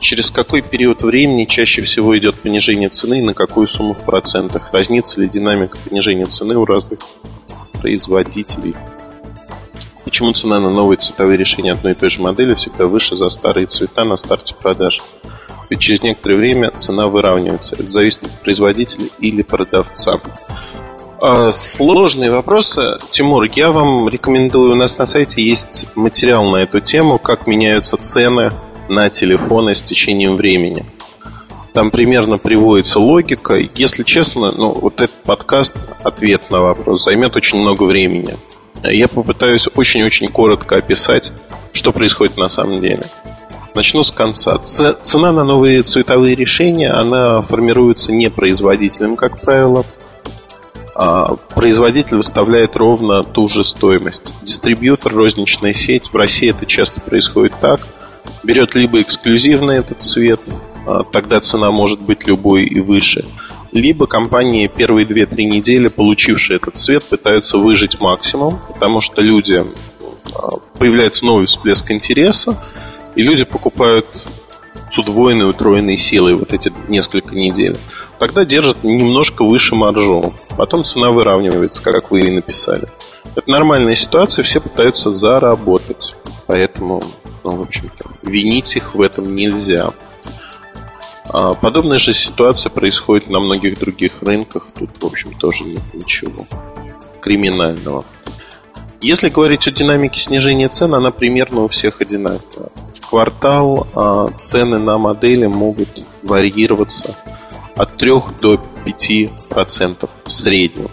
Через 0.00 0.30
какой 0.30 0.60
период 0.60 1.02
времени 1.02 1.46
чаще 1.46 1.82
всего 1.82 2.16
идет 2.18 2.34
понижение 2.34 2.90
цены 2.90 3.20
и 3.20 3.24
на 3.24 3.32
какую 3.32 3.66
сумму 3.66 3.94
в 3.94 4.04
процентах? 4.04 4.68
Разнится 4.74 5.22
ли 5.22 5.28
динамика 5.30 5.78
понижения 5.78 6.26
цены 6.26 6.58
у 6.58 6.66
разных 6.66 7.00
производителей? 7.72 8.74
Почему 10.04 10.32
цена 10.32 10.60
на 10.60 10.68
новые 10.68 10.98
цветовые 10.98 11.38
решения 11.38 11.72
одной 11.72 11.92
и 11.92 11.94
той 11.94 12.10
же 12.10 12.20
модели 12.20 12.54
всегда 12.54 12.86
выше 12.86 13.16
за 13.16 13.30
старые 13.30 13.66
цвета 13.66 14.04
на 14.04 14.16
старте 14.16 14.54
продаж? 14.54 15.00
Ведь 15.70 15.80
через 15.80 16.02
некоторое 16.02 16.34
время 16.34 16.72
цена 16.72 17.06
выравнивается. 17.06 17.76
Это 17.76 17.88
зависит 17.88 18.24
от 18.24 18.32
производителя 18.42 19.08
или 19.20 19.42
продавца. 19.42 20.20
А, 21.22 21.52
сложные 21.52 22.32
вопросы. 22.32 22.96
Тимур, 23.12 23.44
я 23.54 23.70
вам 23.70 24.08
рекомендую, 24.08 24.72
у 24.72 24.74
нас 24.74 24.98
на 24.98 25.06
сайте 25.06 25.42
есть 25.42 25.86
материал 25.94 26.44
на 26.50 26.56
эту 26.58 26.80
тему, 26.80 27.18
как 27.18 27.46
меняются 27.46 27.96
цены 27.96 28.50
на 28.88 29.10
телефоны 29.10 29.74
с 29.74 29.82
течением 29.82 30.36
времени. 30.36 30.84
Там 31.72 31.92
примерно 31.92 32.36
приводится 32.36 32.98
логика. 32.98 33.54
Если 33.74 34.02
честно, 34.02 34.50
ну, 34.56 34.72
вот 34.72 35.00
этот 35.00 35.22
подкаст, 35.22 35.76
ответ 36.02 36.50
на 36.50 36.60
вопрос, 36.60 37.04
займет 37.04 37.36
очень 37.36 37.60
много 37.60 37.84
времени. 37.84 38.34
Я 38.82 39.06
попытаюсь 39.06 39.68
очень-очень 39.74 40.28
коротко 40.28 40.76
описать, 40.76 41.32
что 41.72 41.92
происходит 41.92 42.38
на 42.38 42.48
самом 42.48 42.80
деле. 42.80 43.02
Начну 43.74 44.02
с 44.02 44.10
конца. 44.10 44.58
Цена 44.58 45.32
на 45.32 45.44
новые 45.44 45.82
цветовые 45.82 46.34
решения, 46.34 46.90
она 46.90 47.42
формируется 47.42 48.12
не 48.12 48.28
производителем, 48.28 49.16
как 49.16 49.40
правило, 49.40 49.84
а 50.94 51.36
производитель 51.54 52.16
выставляет 52.16 52.76
ровно 52.76 53.22
ту 53.22 53.48
же 53.48 53.64
стоимость. 53.64 54.34
Дистрибьютор, 54.42 55.14
розничная 55.14 55.72
сеть, 55.72 56.08
в 56.12 56.16
России 56.16 56.50
это 56.50 56.66
часто 56.66 57.00
происходит 57.00 57.54
так, 57.60 57.86
берет 58.42 58.74
либо 58.74 59.00
эксклюзивный 59.00 59.76
этот 59.78 60.02
цвет, 60.02 60.40
а 60.86 61.04
тогда 61.04 61.40
цена 61.40 61.70
может 61.70 62.02
быть 62.02 62.26
любой 62.26 62.64
и 62.64 62.80
выше, 62.80 63.24
либо 63.72 64.06
компании 64.06 64.66
первые 64.66 65.06
2-3 65.06 65.44
недели, 65.44 65.88
получившие 65.88 66.56
этот 66.56 66.76
цвет, 66.76 67.04
пытаются 67.04 67.56
выжить 67.56 68.00
максимум, 68.00 68.58
потому 68.66 69.00
что 69.00 69.22
люди 69.22 69.64
а, 70.34 70.56
появляется 70.78 71.24
новый 71.24 71.46
всплеск 71.46 71.90
интереса, 71.90 72.60
и 73.14 73.22
люди 73.22 73.44
покупают 73.44 74.06
с 74.92 74.98
удвоенной, 74.98 75.48
утроенной 75.48 75.96
силой 75.96 76.34
вот 76.34 76.52
эти 76.52 76.72
несколько 76.88 77.34
недель 77.34 77.78
тогда 78.20 78.44
держат 78.44 78.84
немножко 78.84 79.44
выше 79.44 79.74
маржу. 79.74 80.34
Потом 80.56 80.84
цена 80.84 81.10
выравнивается, 81.10 81.82
как 81.82 82.10
вы 82.10 82.20
и 82.20 82.30
написали. 82.30 82.86
Это 83.34 83.50
нормальная 83.50 83.94
ситуация, 83.96 84.44
все 84.44 84.60
пытаются 84.60 85.16
заработать. 85.16 86.14
Поэтому, 86.46 87.02
ну, 87.42 87.56
в 87.56 87.62
общем-то, 87.62 88.10
винить 88.22 88.76
их 88.76 88.94
в 88.94 89.00
этом 89.00 89.34
нельзя. 89.34 89.92
А 91.24 91.54
подобная 91.54 91.96
же 91.96 92.12
ситуация 92.12 92.70
происходит 92.70 93.30
на 93.30 93.40
многих 93.40 93.78
других 93.78 94.20
рынках. 94.20 94.66
Тут, 94.78 94.90
в 95.00 95.06
общем, 95.06 95.32
тоже 95.34 95.64
нет 95.64 95.82
ничего 95.94 96.46
криминального. 97.20 98.04
Если 99.02 99.30
говорить 99.30 99.66
о 99.66 99.70
динамике 99.70 100.20
снижения 100.20 100.68
цен, 100.68 100.94
она 100.94 101.10
примерно 101.10 101.62
у 101.62 101.68
всех 101.68 102.02
одинаковая. 102.02 102.68
В 102.94 103.08
квартал 103.08 103.86
а, 103.94 104.26
цены 104.36 104.78
на 104.78 104.98
модели 104.98 105.46
могут 105.46 105.88
варьироваться 106.22 107.16
от 107.76 107.96
3 107.96 108.12
до 108.42 108.60
5% 108.84 110.08
в 110.24 110.30
среднем. 110.30 110.90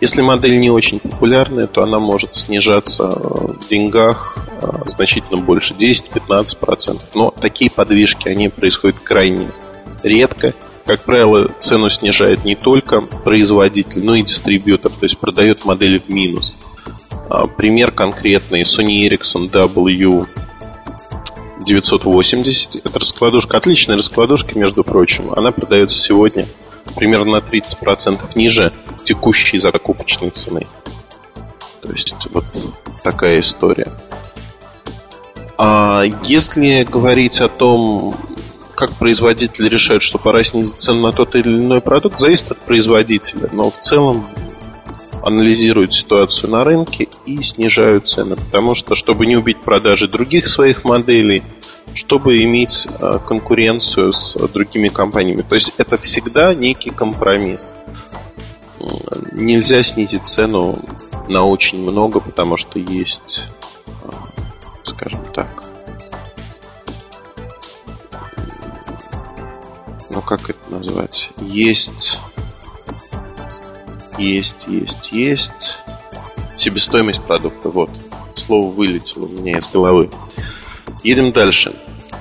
Если 0.00 0.22
модель 0.22 0.58
не 0.58 0.70
очень 0.70 0.98
популярная, 0.98 1.66
то 1.66 1.82
она 1.82 1.98
может 1.98 2.34
снижаться 2.34 3.04
э, 3.04 3.08
в 3.12 3.68
деньгах 3.68 4.38
э, 4.62 4.66
значительно 4.86 5.42
больше, 5.42 5.74
10-15%. 5.74 6.98
Но 7.14 7.30
такие 7.30 7.70
подвижки, 7.70 8.26
они 8.26 8.48
происходят 8.48 8.98
крайне 9.00 9.50
редко. 10.02 10.54
Как 10.86 11.04
правило, 11.04 11.50
цену 11.58 11.90
снижает 11.90 12.46
не 12.46 12.54
только 12.54 13.02
производитель, 13.02 14.02
но 14.02 14.14
и 14.14 14.22
дистрибьютор, 14.22 14.90
то 14.90 15.04
есть 15.04 15.18
продает 15.18 15.66
модели 15.66 15.98
в 15.98 16.08
минус. 16.08 16.56
А, 17.28 17.46
пример 17.46 17.92
конкретный 17.92 18.62
Sony 18.62 19.08
Ericsson 19.08 19.50
W 19.50 20.26
980. 21.64 22.76
Это 22.76 22.98
раскладушка, 22.98 23.56
отличная 23.56 23.96
раскладушка, 23.96 24.58
между 24.58 24.82
прочим. 24.82 25.32
Она 25.36 25.52
продается 25.52 25.98
сегодня 25.98 26.46
примерно 26.96 27.32
на 27.32 27.36
30% 27.36 28.20
ниже 28.34 28.72
текущей 29.04 29.58
закупочной 29.58 30.30
цены. 30.30 30.66
То 31.82 31.92
есть 31.92 32.16
вот 32.32 32.44
такая 33.02 33.40
история. 33.40 33.88
А 35.56 36.04
если 36.24 36.84
говорить 36.84 37.40
о 37.40 37.48
том, 37.48 38.16
как 38.74 38.92
производители 38.92 39.68
решают, 39.68 40.02
что 40.02 40.18
пора 40.18 40.42
снизить 40.42 40.78
цену 40.78 41.02
на 41.02 41.12
тот 41.12 41.34
или 41.34 41.60
иной 41.60 41.80
продукт, 41.80 42.18
зависит 42.18 42.50
от 42.50 42.58
производителя. 42.60 43.50
Но 43.52 43.70
в 43.70 43.78
целом 43.80 44.26
анализируют 45.22 45.94
ситуацию 45.94 46.50
на 46.50 46.64
рынке 46.64 47.08
и 47.26 47.42
снижают 47.42 48.08
цены. 48.08 48.36
Потому 48.36 48.74
что, 48.74 48.94
чтобы 48.94 49.26
не 49.26 49.36
убить 49.36 49.60
продажи 49.60 50.08
других 50.08 50.48
своих 50.48 50.84
моделей, 50.84 51.42
чтобы 51.94 52.42
иметь 52.42 52.86
а, 53.00 53.18
конкуренцию 53.18 54.12
с 54.12 54.36
другими 54.48 54.88
компаниями. 54.88 55.42
То 55.42 55.54
есть 55.54 55.72
это 55.76 55.98
всегда 55.98 56.54
некий 56.54 56.90
компромисс. 56.90 57.74
Нельзя 59.32 59.82
снизить 59.82 60.26
цену 60.26 60.78
на 61.28 61.44
очень 61.44 61.78
много, 61.78 62.20
потому 62.20 62.56
что 62.56 62.78
есть, 62.78 63.44
а, 64.04 64.10
скажем 64.84 65.20
так, 65.34 65.64
ну 70.10 70.22
как 70.22 70.50
это 70.50 70.70
назвать? 70.70 71.30
Есть 71.40 72.18
есть, 74.20 74.66
есть, 74.66 75.12
есть. 75.12 75.78
Себестоимость 76.56 77.22
продукта, 77.22 77.70
вот. 77.70 77.90
Слово 78.34 78.70
вылетело 78.70 79.24
у 79.24 79.28
меня 79.28 79.58
из 79.58 79.68
головы. 79.68 80.10
Едем 81.02 81.32
дальше. 81.32 81.74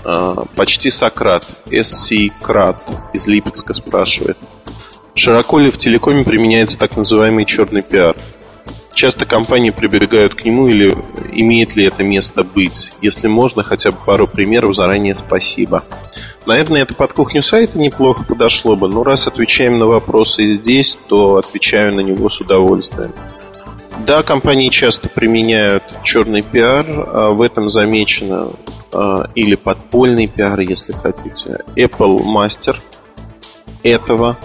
А, 0.06 0.46
почти 0.56 0.90
Сократ, 0.90 1.46
SC 1.68 2.32
Крат 2.42 2.82
из 3.14 3.28
Липецка 3.28 3.74
спрашивает. 3.74 4.38
Широко 5.14 5.60
ли 5.60 5.72
в 5.72 5.78
телекоме 5.78 6.24
применяется 6.24 6.78
так 6.78 6.96
называемый 6.96 7.46
черный 7.46 7.84
пиар? 7.84 8.16
Часто 8.94 9.26
компании 9.26 9.70
прибегают 9.70 10.36
к 10.36 10.46
нему 10.46 10.68
или 10.68 10.94
имеет 11.34 11.76
ли 11.76 11.86
это 11.86 12.04
место 12.04 12.44
быть? 12.44 12.92
Если 13.02 13.28
можно, 13.28 13.64
хотя 13.64 13.92
бы 13.92 13.98
пару 14.06 14.28
примеров 14.28 14.76
заранее 14.76 15.16
спасибо. 15.16 15.84
Наверное, 16.46 16.84
это 16.84 16.96
под 16.96 17.14
кухню 17.14 17.42
сайта 17.42 17.78
неплохо 17.78 18.24
подошло 18.24 18.76
бы, 18.76 18.88
но 18.88 19.04
раз 19.04 19.28
отвечаем 19.28 19.78
на 19.78 19.86
вопросы 19.86 20.46
здесь, 20.48 20.98
то 21.08 21.36
отвечаю 21.36 21.94
на 21.96 22.02
него 22.02 22.30
с 22.30 22.40
удовольствием. 22.40 23.14
Да, 24.06 24.24
компании 24.24 24.70
часто 24.70 25.10
применяют 25.10 25.84
черный 26.04 26.42
пиар, 26.42 26.86
а 26.88 27.32
в 27.32 27.42
этом 27.42 27.70
замечено 27.70 28.54
а, 28.94 29.28
или 29.36 29.56
подпольный 29.56 30.28
пиар, 30.28 30.60
если 30.62 30.94
хотите. 30.94 31.60
Apple 31.76 32.24
мастер 32.24 32.80
этого. 33.84 34.38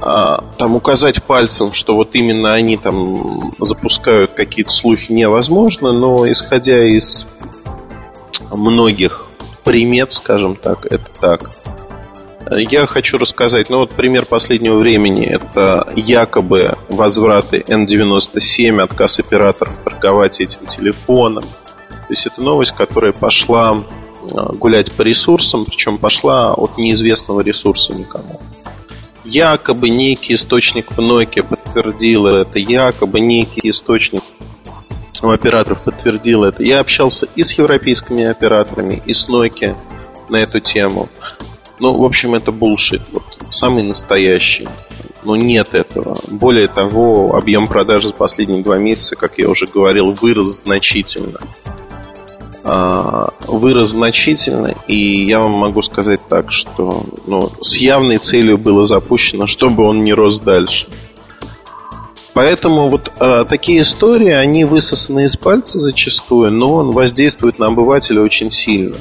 А, 0.00 0.42
там 0.58 0.74
указать 0.74 1.22
пальцем, 1.22 1.72
что 1.74 1.94
вот 1.94 2.14
именно 2.14 2.54
они 2.54 2.76
там 2.76 3.52
запускают 3.58 4.32
какие-то 4.32 4.72
слухи 4.72 5.12
невозможно, 5.12 5.92
но 5.92 6.28
исходя 6.30 6.82
из 6.82 7.26
многих 8.50 9.26
примет, 9.64 10.12
скажем 10.12 10.56
так, 10.56 10.86
это 10.86 11.06
так. 11.20 11.50
Я 12.50 12.86
хочу 12.86 13.18
рассказать, 13.18 13.70
ну 13.70 13.78
вот 13.78 13.92
пример 13.92 14.26
последнего 14.26 14.76
времени. 14.76 15.24
Это 15.24 15.92
якобы 15.96 16.76
возвраты 16.88 17.58
N97 17.66 18.80
Отказ 18.80 19.20
операторов 19.20 19.74
торговать 19.84 20.40
этим 20.40 20.66
телефоном. 20.66 21.44
То 21.44 22.10
есть 22.10 22.26
это 22.26 22.42
новость, 22.42 22.72
которая 22.72 23.12
пошла 23.12 23.84
а, 24.30 24.52
гулять 24.52 24.92
по 24.92 25.02
ресурсам 25.02 25.64
Причем 25.64 25.98
пошла 25.98 26.52
от 26.52 26.76
неизвестного 26.78 27.40
ресурса 27.42 27.94
никому. 27.94 28.40
Якобы 29.24 29.88
некий 29.88 30.34
источник 30.34 30.90
в 30.90 30.98
Nokia 30.98 31.46
подтвердил 31.48 32.26
это 32.26 32.58
Якобы 32.58 33.20
некий 33.20 33.70
источник 33.70 34.22
у 35.20 35.28
операторов 35.28 35.82
подтвердил 35.82 36.44
это. 36.44 36.62
Я 36.62 36.80
общался 36.80 37.28
и 37.36 37.42
с 37.42 37.58
европейскими 37.58 38.24
операторами, 38.24 39.02
и 39.04 39.12
с 39.12 39.28
Nokia 39.28 39.76
на 40.28 40.36
эту 40.36 40.60
тему. 40.60 41.08
Ну, 41.78 41.96
в 41.96 42.04
общем, 42.04 42.34
это 42.34 42.52
булшит. 42.52 43.02
Вот, 43.12 43.24
самый 43.50 43.82
настоящий. 43.82 44.68
Но 45.24 45.36
нет 45.36 45.74
этого. 45.74 46.16
Более 46.28 46.66
того, 46.66 47.36
объем 47.36 47.66
продаж 47.66 48.04
за 48.04 48.12
последние 48.12 48.62
два 48.62 48.78
месяца, 48.78 49.16
как 49.16 49.38
я 49.38 49.48
уже 49.48 49.66
говорил, 49.66 50.12
вырос 50.12 50.62
значительно. 50.62 51.38
А, 52.64 53.30
вырос 53.46 53.90
значительно, 53.90 54.74
и 54.86 55.24
я 55.24 55.40
вам 55.40 55.54
могу 55.54 55.82
сказать 55.82 56.20
так, 56.28 56.52
что 56.52 57.04
ну, 57.26 57.50
с 57.60 57.76
явной 57.78 58.18
целью 58.18 58.56
было 58.56 58.84
запущено, 58.84 59.46
чтобы 59.46 59.82
он 59.82 60.04
не 60.04 60.12
рос 60.12 60.38
дальше. 60.38 60.86
Поэтому 62.34 62.88
вот 62.88 63.12
э, 63.20 63.44
такие 63.48 63.82
истории, 63.82 64.30
они 64.30 64.64
высосаны 64.64 65.26
из 65.26 65.36
пальца 65.36 65.78
зачастую, 65.78 66.50
но 66.50 66.74
он 66.74 66.92
воздействует 66.92 67.58
на 67.58 67.66
обывателя 67.66 68.22
очень 68.22 68.50
сильно. 68.50 68.96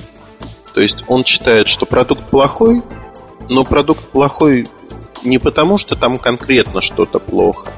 То 0.74 0.82
есть 0.82 1.04
он 1.08 1.24
считает, 1.24 1.68
что 1.68 1.86
продукт 1.86 2.24
плохой, 2.30 2.82
но 3.50 3.64
продукт 3.64 4.04
плохой 4.10 4.68
не 5.24 5.38
потому, 5.38 5.78
что 5.78 5.96
там 5.96 6.18
конкретно 6.18 6.82
что-то 6.82 7.20
плохо, 7.20 7.72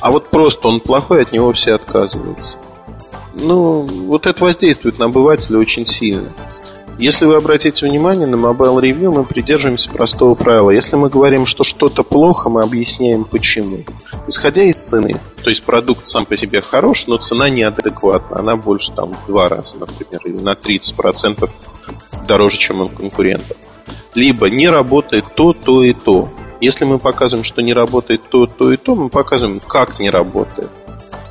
а 0.00 0.12
вот 0.12 0.28
просто 0.28 0.68
он 0.68 0.80
плохой, 0.80 1.22
от 1.22 1.32
него 1.32 1.52
все 1.52 1.74
отказываются. 1.74 2.58
Ну, 3.34 3.82
вот 3.82 4.26
это 4.26 4.44
воздействует 4.44 4.98
на 4.98 5.06
обывателя 5.06 5.58
очень 5.58 5.86
сильно. 5.86 6.32
Если 6.98 7.26
вы 7.26 7.36
обратите 7.36 7.86
внимание 7.86 8.26
на 8.26 8.34
Mobile 8.34 8.80
Review, 8.80 9.14
мы 9.14 9.24
придерживаемся 9.24 9.88
простого 9.88 10.34
правила. 10.34 10.70
Если 10.70 10.96
мы 10.96 11.08
говорим, 11.08 11.46
что 11.46 11.62
что-то 11.62 12.02
плохо, 12.02 12.50
мы 12.50 12.62
объясняем 12.62 13.24
почему. 13.24 13.84
Исходя 14.26 14.64
из 14.64 14.76
цены. 14.76 15.14
То 15.44 15.50
есть 15.50 15.62
продукт 15.62 16.08
сам 16.08 16.26
по 16.26 16.36
себе 16.36 16.60
хорош, 16.60 17.06
но 17.06 17.16
цена 17.18 17.50
неадекватна. 17.50 18.40
Она 18.40 18.56
больше 18.56 18.90
там 18.92 19.10
в 19.10 19.26
два 19.28 19.48
раза, 19.48 19.76
например, 19.76 20.20
или 20.24 20.42
на 20.42 20.54
30% 20.54 21.48
дороже, 22.26 22.58
чем 22.58 22.80
у 22.80 22.88
конкурентов. 22.88 23.56
Либо 24.16 24.50
не 24.50 24.68
работает 24.68 25.24
то, 25.36 25.52
то 25.52 25.84
и 25.84 25.92
то. 25.92 26.28
Если 26.60 26.84
мы 26.84 26.98
показываем, 26.98 27.44
что 27.44 27.62
не 27.62 27.74
работает 27.74 28.22
то, 28.28 28.46
то 28.46 28.72
и 28.72 28.76
то, 28.76 28.96
мы 28.96 29.08
показываем, 29.08 29.60
как 29.60 30.00
не 30.00 30.10
работает. 30.10 30.70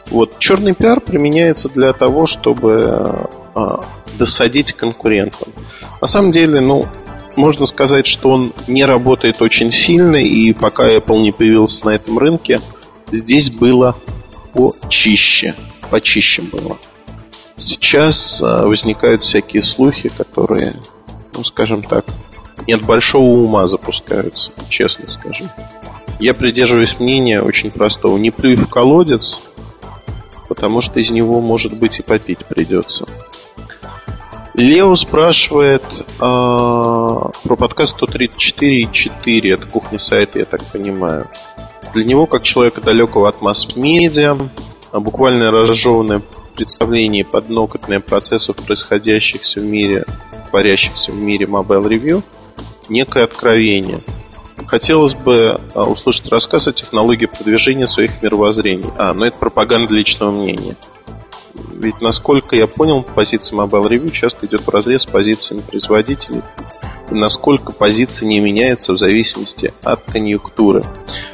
Вот 0.10 0.40
черный 0.40 0.74
пиар 0.74 1.02
применяется 1.02 1.68
для 1.68 1.92
того, 1.92 2.26
чтобы 2.26 3.28
а, 3.54 3.82
досадить 4.18 4.74
конкурентам. 4.74 5.54
На 6.02 6.08
самом 6.08 6.32
деле, 6.32 6.60
ну, 6.60 6.88
можно 7.36 7.66
сказать, 7.66 8.08
что 8.08 8.32
он 8.32 8.54
не 8.68 8.84
работает 8.84 9.42
очень 9.42 9.72
сильно, 9.72 10.18
и 10.18 10.54
пока 10.54 10.90
Apple 10.90 11.22
не 11.22 11.32
появился 11.32 11.86
на 11.86 11.92
этом 11.92 12.18
рынке, 12.18 12.60
здесь 13.12 13.50
было 13.50 13.96
почище. 14.54 15.56
Почище 15.90 16.42
было. 16.42 16.78
Сейчас 17.58 18.42
а, 18.42 18.68
возникают 18.68 19.24
всякие 19.24 19.64
слухи, 19.64 20.10
которые, 20.10 20.76
ну, 21.34 21.44
скажем 21.44 21.82
так, 21.82 22.06
нет 22.68 22.84
большого 22.84 23.36
ума 23.36 23.68
запускаются, 23.68 24.52
честно 24.70 25.08
скажу. 25.08 25.46
Я 26.20 26.34
придерживаюсь 26.34 27.00
мнения 27.00 27.42
очень 27.42 27.70
простого. 27.70 28.18
Не 28.18 28.32
плюй 28.32 28.56
в 28.56 28.68
колодец, 28.68 29.40
потому 30.48 30.82
что 30.82 31.00
из 31.00 31.12
него, 31.12 31.42
может 31.42 31.78
быть, 31.78 32.00
и 32.00 32.04
попить 32.04 32.46
придется. 32.46 33.08
Лео 34.58 34.96
спрашивает 34.96 35.84
э, 35.94 36.04
про 36.18 37.56
подкаст 37.56 37.96
134.4. 38.02 39.54
Это 39.54 39.68
кухня 39.68 40.00
сайта, 40.00 40.40
я 40.40 40.46
так 40.46 40.64
понимаю. 40.72 41.28
Для 41.94 42.04
него, 42.04 42.26
как 42.26 42.42
человека 42.42 42.82
далекого 42.82 43.30
от 43.30 43.40
масс-медиа, 43.40 44.36
буквально 44.94 45.52
разжеванное 45.52 46.24
представление 46.56 47.24
подноготное 47.24 48.00
процессов, 48.00 48.56
происходящихся 48.56 49.60
в 49.60 49.64
мире, 49.64 50.06
творящихся 50.50 51.12
в 51.12 51.16
мире 51.16 51.46
Mobile 51.46 51.88
Review, 51.88 52.24
некое 52.90 53.26
откровение. 53.26 54.02
Хотелось 54.66 55.14
бы 55.14 55.62
а, 55.76 55.84
услышать 55.84 56.32
рассказ 56.32 56.68
о 56.68 56.74
технологии 56.74 57.28
продвижения 57.28 57.86
своих 57.86 58.24
мировоззрений. 58.24 58.90
А, 58.98 59.14
ну 59.14 59.26
это 59.26 59.38
пропаганда 59.38 59.94
личного 59.94 60.32
мнения. 60.32 60.76
Ведь, 61.78 62.02
насколько 62.02 62.56
я 62.56 62.66
понял, 62.66 63.04
позиция 63.04 63.56
Mobile 63.56 63.88
Review 63.88 64.12
часто 64.12 64.48
идет 64.48 64.62
в 64.62 64.70
разрез 64.70 65.04
с 65.04 65.06
позициями 65.06 65.62
производителей. 65.62 66.42
И 67.12 67.14
насколько 67.14 67.72
позиция 67.72 68.28
не 68.28 68.40
меняется 68.40 68.94
в 68.94 68.98
зависимости 68.98 69.74
от 69.84 70.02
конъюнктуры. 70.04 70.84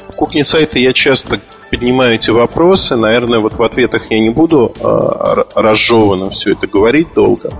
В 0.08 0.12
кухне 0.12 0.44
сайта 0.44 0.78
я 0.78 0.92
часто 0.92 1.40
поднимаю 1.70 2.16
эти 2.16 2.30
вопросы. 2.30 2.94
Наверное, 2.94 3.40
вот 3.40 3.54
в 3.54 3.62
ответах 3.62 4.10
я 4.10 4.20
не 4.20 4.30
буду 4.30 4.72
э, 4.78 5.42
разжеванно 5.54 6.30
все 6.30 6.52
это 6.52 6.66
говорить 6.66 7.08
долго. 7.14 7.50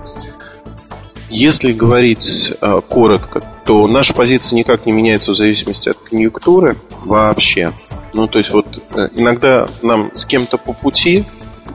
Если 1.31 1.73
говорить 1.73 2.53
э, 2.61 2.81
коротко, 2.89 3.41
то 3.65 3.89
наша 3.89 4.15
позиция 4.15 4.57
никак 4.57 4.85
не 4.85 4.93
меняется 4.93 5.33
в 5.33 5.37
зависимости 5.37 5.89
от 5.89 5.97
конъюнктуры 5.97 6.77
вообще. 7.05 7.73
Ну, 8.13 8.29
то 8.29 8.39
есть 8.39 8.51
вот 8.53 8.67
э, 8.95 9.09
иногда 9.17 9.67
нам 9.83 10.11
с 10.15 10.27
кем-то 10.27 10.59
по 10.59 10.75
пути, 10.75 11.25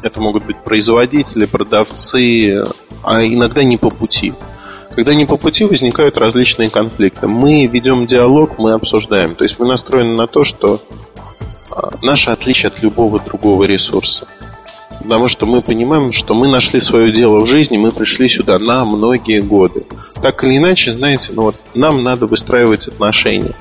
это 0.03 0.21
могут 0.21 0.45
быть 0.45 0.63
производители, 0.63 1.45
продавцы, 1.45 2.63
а 3.03 3.23
иногда 3.23 3.63
не 3.63 3.77
по 3.77 3.89
пути. 3.89 4.33
Когда 4.95 5.13
не 5.13 5.25
по 5.25 5.37
пути, 5.37 5.65
возникают 5.65 6.17
различные 6.17 6.69
конфликты. 6.69 7.27
Мы 7.27 7.65
ведем 7.65 8.05
диалог, 8.05 8.57
мы 8.57 8.73
обсуждаем. 8.73 9.35
То 9.35 9.43
есть 9.43 9.59
мы 9.59 9.67
настроены 9.67 10.15
на 10.15 10.27
то, 10.27 10.43
что 10.43 10.81
а, 11.71 11.89
наше 12.03 12.31
отличие 12.31 12.67
от 12.67 12.81
любого 12.81 13.19
другого 13.19 13.63
ресурса. 13.63 14.27
Потому 15.01 15.29
что 15.29 15.45
мы 15.45 15.61
понимаем, 15.61 16.11
что 16.11 16.33
мы 16.33 16.47
нашли 16.47 16.81
свое 16.81 17.11
дело 17.11 17.39
в 17.39 17.45
жизни, 17.45 17.77
мы 17.77 17.91
пришли 17.91 18.27
сюда 18.27 18.59
на 18.59 18.83
многие 18.83 19.39
годы. 19.39 19.85
Так 20.21 20.43
или 20.43 20.57
иначе, 20.57 20.93
знаете, 20.93 21.31
ну 21.31 21.43
вот 21.43 21.55
нам 21.73 22.03
надо 22.03 22.25
выстраивать 22.25 22.87
отношения 22.87 23.55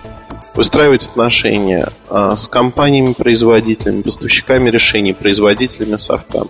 выстраивать 0.59 1.07
отношения 1.07 1.93
а, 2.09 2.35
с 2.35 2.49
компаниями-производителями, 2.49 4.03
поставщиками 4.03 4.71
решений, 4.71 5.13
производителями 5.13 5.95
софта. 5.95 6.49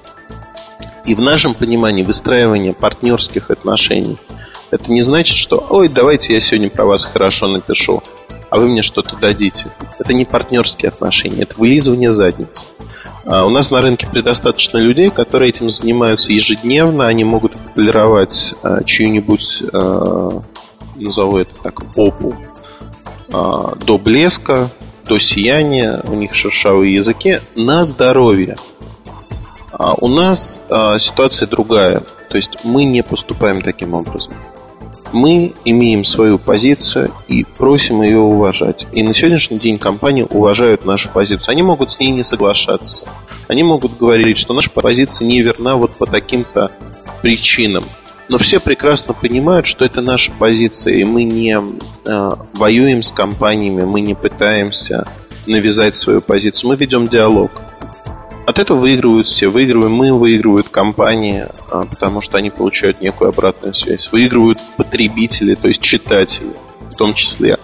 И 1.04 1.14
в 1.14 1.20
нашем 1.20 1.54
понимании 1.54 2.02
выстраивание 2.04 2.72
партнерских 2.72 3.50
отношений 3.50 4.16
это 4.70 4.90
не 4.90 5.02
значит, 5.02 5.36
что 5.36 5.62
«Ой, 5.68 5.90
давайте 5.90 6.32
я 6.32 6.40
сегодня 6.40 6.70
про 6.70 6.86
вас 6.86 7.04
хорошо 7.04 7.48
напишу, 7.48 8.02
а 8.48 8.58
вы 8.58 8.68
мне 8.68 8.80
что-то 8.80 9.14
дадите». 9.16 9.66
Это 9.98 10.14
не 10.14 10.24
партнерские 10.24 10.88
отношения, 10.88 11.42
это 11.42 11.56
вылизывание 11.58 12.14
задницы. 12.14 12.64
А 13.26 13.44
у 13.44 13.50
нас 13.50 13.70
на 13.70 13.82
рынке 13.82 14.06
предостаточно 14.10 14.78
людей, 14.78 15.10
которые 15.10 15.50
этим 15.50 15.68
занимаются 15.68 16.32
ежедневно. 16.32 17.06
Они 17.08 17.24
могут 17.24 17.52
полировать 17.74 18.54
а, 18.62 18.82
чью-нибудь, 18.84 19.64
а, 19.70 20.40
назову 20.96 21.36
это 21.36 21.50
так, 21.62 21.94
попу 21.94 22.34
а, 23.32 23.74
до 23.76 23.98
блеска, 23.98 24.70
до 25.06 25.18
сияния, 25.18 26.00
у 26.08 26.14
них 26.14 26.34
шершавые 26.34 26.94
языки, 26.94 27.40
на 27.56 27.84
здоровье. 27.84 28.56
А 29.72 29.94
у 29.94 30.08
нас 30.08 30.60
а, 30.68 30.98
ситуация 30.98 31.48
другая. 31.48 32.02
То 32.28 32.36
есть 32.36 32.64
мы 32.64 32.84
не 32.84 33.02
поступаем 33.02 33.62
таким 33.62 33.94
образом. 33.94 34.34
Мы 35.12 35.54
имеем 35.64 36.04
свою 36.04 36.38
позицию 36.38 37.10
и 37.28 37.44
просим 37.44 38.02
ее 38.02 38.18
уважать. 38.18 38.86
И 38.92 39.02
на 39.02 39.14
сегодняшний 39.14 39.58
день 39.58 39.78
компании 39.78 40.26
уважают 40.28 40.84
нашу 40.84 41.08
позицию. 41.10 41.50
Они 41.50 41.62
могут 41.62 41.92
с 41.92 41.98
ней 41.98 42.10
не 42.10 42.22
соглашаться. 42.22 43.06
Они 43.46 43.62
могут 43.62 43.96
говорить, 43.96 44.36
что 44.36 44.52
наша 44.52 44.68
позиция 44.70 45.26
не 45.26 45.40
верна 45.40 45.76
вот 45.76 45.96
по 45.96 46.04
таким-то 46.04 46.70
причинам. 47.22 47.84
Но 48.28 48.38
все 48.38 48.60
прекрасно 48.60 49.14
понимают, 49.14 49.66
что 49.66 49.84
это 49.84 50.02
наша 50.02 50.32
позиция, 50.32 50.94
и 50.94 51.04
мы 51.04 51.24
не 51.24 51.56
э, 51.56 52.30
воюем 52.54 53.02
с 53.02 53.10
компаниями, 53.10 53.84
мы 53.84 54.00
не 54.00 54.14
пытаемся 54.14 55.06
навязать 55.46 55.94
свою 55.94 56.20
позицию, 56.20 56.70
мы 56.70 56.76
ведем 56.76 57.04
диалог. 57.04 57.50
От 58.46 58.58
этого 58.58 58.78
выигрывают 58.78 59.26
все. 59.26 59.48
Выигрываем 59.48 59.92
мы, 59.92 60.10
выигрывают 60.10 60.70
компании, 60.70 61.46
а, 61.70 61.84
потому 61.84 62.22
что 62.22 62.38
они 62.38 62.48
получают 62.48 63.02
некую 63.02 63.28
обратную 63.28 63.74
связь. 63.74 64.10
Выигрывают 64.10 64.58
потребители, 64.78 65.54
то 65.54 65.68
есть 65.68 65.82
читатели 65.82 66.54
в 66.90 66.94
том 66.96 67.12
числе. 67.12 67.58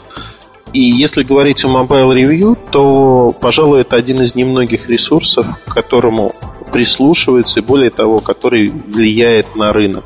И 0.74 0.80
если 0.80 1.22
говорить 1.22 1.64
о 1.64 1.68
Mobile 1.68 2.14
Review, 2.14 2.58
то, 2.70 3.32
пожалуй, 3.40 3.82
это 3.82 3.94
один 3.94 4.20
из 4.22 4.34
немногих 4.34 4.88
ресурсов, 4.90 5.46
к 5.64 5.72
которому 5.72 6.32
прислушивается 6.72 7.60
и, 7.60 7.62
более 7.62 7.90
того, 7.90 8.18
который 8.18 8.70
влияет 8.70 9.54
на 9.54 9.72
рынок. 9.72 10.04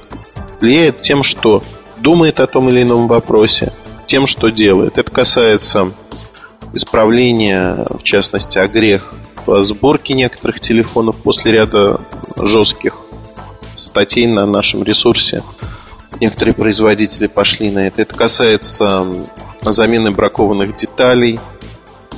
Влияет 0.61 1.01
тем, 1.01 1.23
что 1.23 1.63
думает 1.97 2.39
о 2.39 2.47
том 2.47 2.69
или 2.69 2.83
ином 2.83 3.09
вопросе, 3.09 3.73
тем, 4.07 4.27
что 4.27 4.51
делает. 4.51 4.99
Это 4.99 5.11
касается 5.11 5.91
исправления, 6.75 7.87
в 7.89 8.03
частности, 8.03 8.59
огрех 8.59 9.15
сборке 9.63 10.13
некоторых 10.13 10.61
телефонов 10.61 11.17
после 11.17 11.53
ряда 11.53 12.03
жестких 12.37 12.99
статей 13.77 14.27
на 14.27 14.45
нашем 14.45 14.83
ресурсе. 14.83 15.43
Некоторые 16.21 16.55
производители 16.55 17.27
пошли 17.27 17.71
на 17.71 17.87
это. 17.87 18.03
Это 18.03 18.17
касается 18.17 19.07
замены 19.63 20.11
бракованных 20.11 20.77
деталей, 20.77 21.39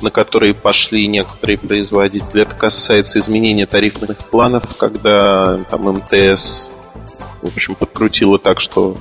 на 0.01 0.09
которые 0.09 0.53
пошли 0.53 1.07
некоторые 1.07 1.57
производители. 1.57 2.41
Это 2.41 2.55
касается 2.55 3.19
изменения 3.19 3.65
тарифных 3.65 4.17
планов, 4.17 4.75
когда 4.77 5.57
там 5.69 5.83
МТС 5.83 6.71
в 7.41 7.47
общем, 7.47 7.75
подкрутило 7.75 8.37
так, 8.37 8.59
что 8.59 8.97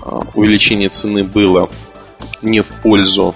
а, 0.00 0.20
увеличение 0.34 0.88
цены 0.88 1.24
было 1.24 1.68
не 2.42 2.62
в 2.62 2.68
пользу 2.82 3.34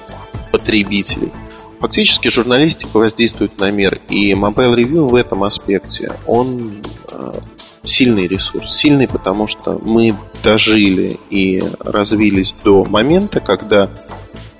потребителей. 0.53 1.32
Фактически 1.80 2.28
журналистика 2.28 2.99
воздействует 2.99 3.59
на 3.59 3.70
мир, 3.70 4.01
и 4.09 4.32
Mobile 4.32 4.76
Review 4.76 5.09
в 5.09 5.14
этом 5.14 5.45
аспекте, 5.45 6.12
он 6.26 6.82
а, 7.12 7.34
сильный 7.83 8.26
ресурс. 8.26 8.78
Сильный, 8.78 9.09
потому 9.09 9.47
что 9.47 9.78
мы 9.83 10.16
дожили 10.43 11.18
и 11.31 11.62
развились 11.78 12.55
до 12.64 12.85
момента, 12.85 13.41
когда 13.41 13.91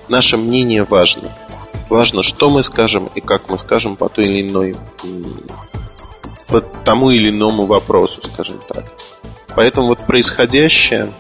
наше 0.09 0.37
мнение 0.37 0.85
важно. 0.85 1.37
Важно, 1.89 2.23
что 2.23 2.51
мы 2.51 2.63
скажем 2.63 3.11
и 3.15 3.21
как 3.21 3.49
мы 3.49 3.59
скажем 3.59 3.97
по 3.97 4.09
той 4.09 4.27
или 4.27 4.49
иной 4.49 4.77
по 6.49 6.61
тому 6.61 7.11
или 7.11 7.31
иному 7.31 7.67
вопросу, 7.67 8.21
скажем 8.23 8.61
так. 8.69 8.85
Поэтому 9.55 9.89
вот 9.89 10.07
происходящее, 10.07 11.13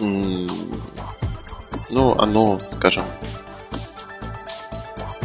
ну, 0.00 2.18
оно, 2.18 2.60
скажем, 2.76 3.04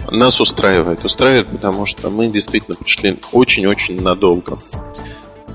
нас 0.10 0.39
устраивает. 0.39 1.04
Устраивает, 1.04 1.50
потому 1.50 1.86
что 1.86 2.10
мы 2.10 2.28
действительно 2.28 2.78
пришли 2.78 3.20
очень-очень 3.32 4.02
надолго. 4.02 4.60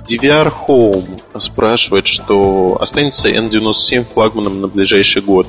DVR 0.09 0.51
Home 0.67 1.21
спрашивает, 1.39 2.07
что 2.07 2.79
останется 2.81 3.29
N97 3.29 4.05
флагманом 4.05 4.63
на 4.63 4.69
ближайший 4.69 5.21
год. 5.21 5.47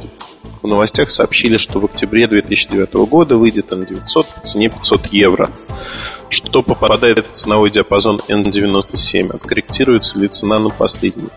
В 0.62 0.68
новостях 0.68 1.12
сообщили, 1.12 1.56
что 1.56 1.80
в 1.80 1.86
октябре 1.86 2.28
2009 2.28 2.94
года 3.10 3.38
выйдет 3.38 3.72
N900 3.72 4.26
по 4.36 4.42
цене 4.46 4.68
500 4.68 5.08
евро. 5.14 5.50
Что 6.28 6.62
попадает 6.62 7.26
в 7.26 7.38
ценовой 7.38 7.70
диапазон 7.70 8.20
N97? 8.28 9.34
Откорректируется 9.34 10.20
ли 10.20 10.28
цена 10.28 10.60
на 10.60 10.70
последний? 10.70 11.30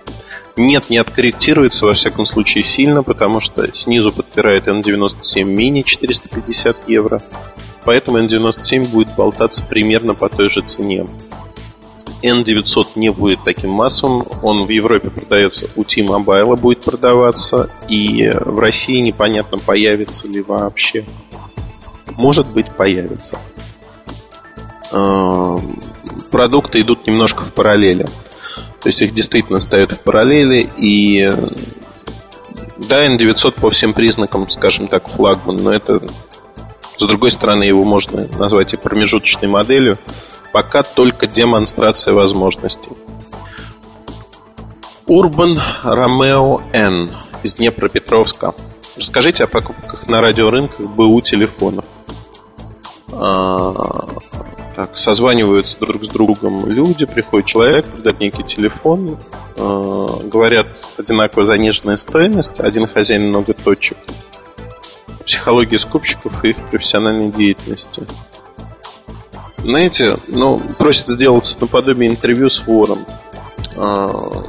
Нет, 0.56 0.90
не 0.90 0.98
откорректируется, 0.98 1.86
во 1.86 1.94
всяком 1.94 2.26
случае, 2.26 2.64
сильно, 2.64 3.04
потому 3.04 3.38
что 3.38 3.72
снизу 3.72 4.12
подпирает 4.12 4.66
N97 4.66 5.44
мини 5.44 5.82
450 5.82 6.88
евро. 6.88 7.22
Поэтому 7.84 8.18
N97 8.18 8.88
будет 8.88 9.14
болтаться 9.14 9.64
примерно 9.64 10.14
по 10.14 10.28
той 10.28 10.50
же 10.50 10.62
цене. 10.62 11.06
N900 12.22 12.90
не 12.96 13.10
будет 13.10 13.40
таким 13.44 13.70
массовым. 13.70 14.22
Он 14.42 14.64
в 14.64 14.68
Европе 14.68 15.10
продается 15.10 15.68
у 15.76 15.82
T-Mobile, 15.82 16.56
будет 16.56 16.84
продаваться. 16.84 17.70
И 17.88 18.30
в 18.30 18.58
России 18.58 19.00
непонятно, 19.00 19.58
появится 19.58 20.28
ли 20.28 20.40
вообще. 20.40 21.04
Может 22.18 22.46
быть, 22.48 22.70
появится. 22.70 23.38
Эм, 24.92 25.78
продукты 26.30 26.80
идут 26.80 27.06
немножко 27.06 27.44
в 27.44 27.52
параллели. 27.52 28.04
То 28.80 28.88
есть 28.88 29.02
их 29.02 29.14
действительно 29.14 29.58
ставят 29.58 29.92
в 29.92 30.00
параллели. 30.00 30.70
И 30.76 31.32
да, 32.88 33.06
N900 33.06 33.60
по 33.60 33.70
всем 33.70 33.94
признакам, 33.94 34.48
скажем 34.48 34.86
так, 34.86 35.08
флагман. 35.08 35.62
Но 35.62 35.72
это, 35.72 36.00
с 36.96 37.06
другой 37.06 37.30
стороны, 37.30 37.64
его 37.64 37.82
можно 37.82 38.26
назвать 38.38 38.74
и 38.74 38.76
промежуточной 38.76 39.48
моделью 39.48 39.98
пока 40.52 40.82
только 40.82 41.26
демонстрация 41.26 42.14
возможностей. 42.14 42.92
Урбан 45.06 45.60
Ромео 45.82 46.60
Н 46.72 47.10
из 47.42 47.54
Днепропетровска. 47.54 48.54
Расскажите 48.96 49.44
о 49.44 49.46
покупках 49.46 50.08
на 50.08 50.20
радиорынках 50.20 50.86
БУ 50.86 51.20
телефонов. 51.20 51.86
А, 53.10 54.06
так, 54.76 54.96
созваниваются 54.96 55.78
друг 55.80 56.04
с 56.04 56.08
другом 56.08 56.66
люди, 56.66 57.04
приходит 57.04 57.46
человек, 57.46 57.86
продает 57.86 58.20
некий 58.20 58.42
телефон, 58.44 59.18
а, 59.56 60.06
говорят 60.24 60.68
одинаково 60.96 61.44
заниженная 61.44 61.96
стоимость, 61.96 62.60
один 62.60 62.86
хозяин 62.86 63.28
много 63.28 63.54
точек. 63.54 63.98
Психология 65.26 65.78
скупщиков 65.78 66.44
и 66.44 66.50
их 66.50 66.56
профессиональной 66.70 67.30
деятельности. 67.30 68.06
Знаете, 69.62 70.18
ну, 70.28 70.60
просят 70.78 71.08
сделать 71.08 71.56
наподобие 71.60 72.10
интервью 72.10 72.50
с 72.50 72.66
вором. 72.66 73.06
А, 73.76 74.44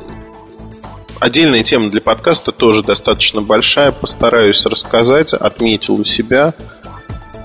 отдельная 1.20 1.64
тема 1.64 1.90
для 1.90 2.02
подкаста 2.02 2.52
тоже 2.52 2.82
достаточно 2.82 3.42
большая. 3.42 3.92
Постараюсь 3.92 4.66
рассказать, 4.66 5.34
отметил 5.34 5.96
у 5.96 6.04
себя. 6.04 6.54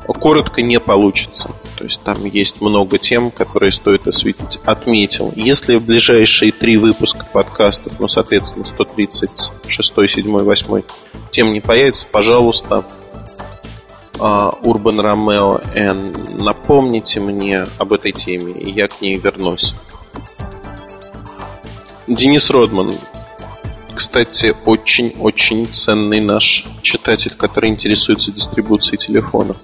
Коротко 0.07 0.63
не 0.63 0.81
получится. 0.81 1.51
То 1.77 1.85
есть 1.85 2.01
там 2.03 2.25
есть 2.25 2.61
много 2.61 2.99
тем, 2.99 3.31
которые 3.31 3.71
стоит 3.71 4.09
осветить. 4.09 4.59
Отметил. 4.65 5.33
Если 5.37 5.77
в 5.77 5.85
ближайшие 5.85 6.51
три 6.51 6.79
выпуска 6.79 7.27
подкастов, 7.33 8.01
ну, 8.01 8.09
соответственно, 8.09 8.65
136, 8.65 9.53
7, 9.69 10.39
8, 10.39 10.83
тем 11.31 11.53
не 11.53 11.61
появится, 11.61 12.07
пожалуйста, 12.11 12.85
Urban 14.19 15.01
Romeo 15.01 15.61
N. 15.75 16.13
Напомните 16.39 17.21
мне 17.21 17.67
об 17.79 17.93
этой 17.93 18.13
теме, 18.13 18.53
и 18.53 18.71
я 18.71 18.89
к 18.89 19.01
ней 19.01 19.17
вернусь. 19.17 19.75
Денис 22.07 22.49
Родман. 22.51 22.91
Кстати, 23.95 24.55
очень-очень 24.65 25.73
ценный 25.73 26.21
наш 26.21 26.65
читатель, 26.83 27.35
который 27.37 27.71
интересуется 27.71 28.33
дистрибуцией 28.33 28.97
телефонов. 28.97 29.57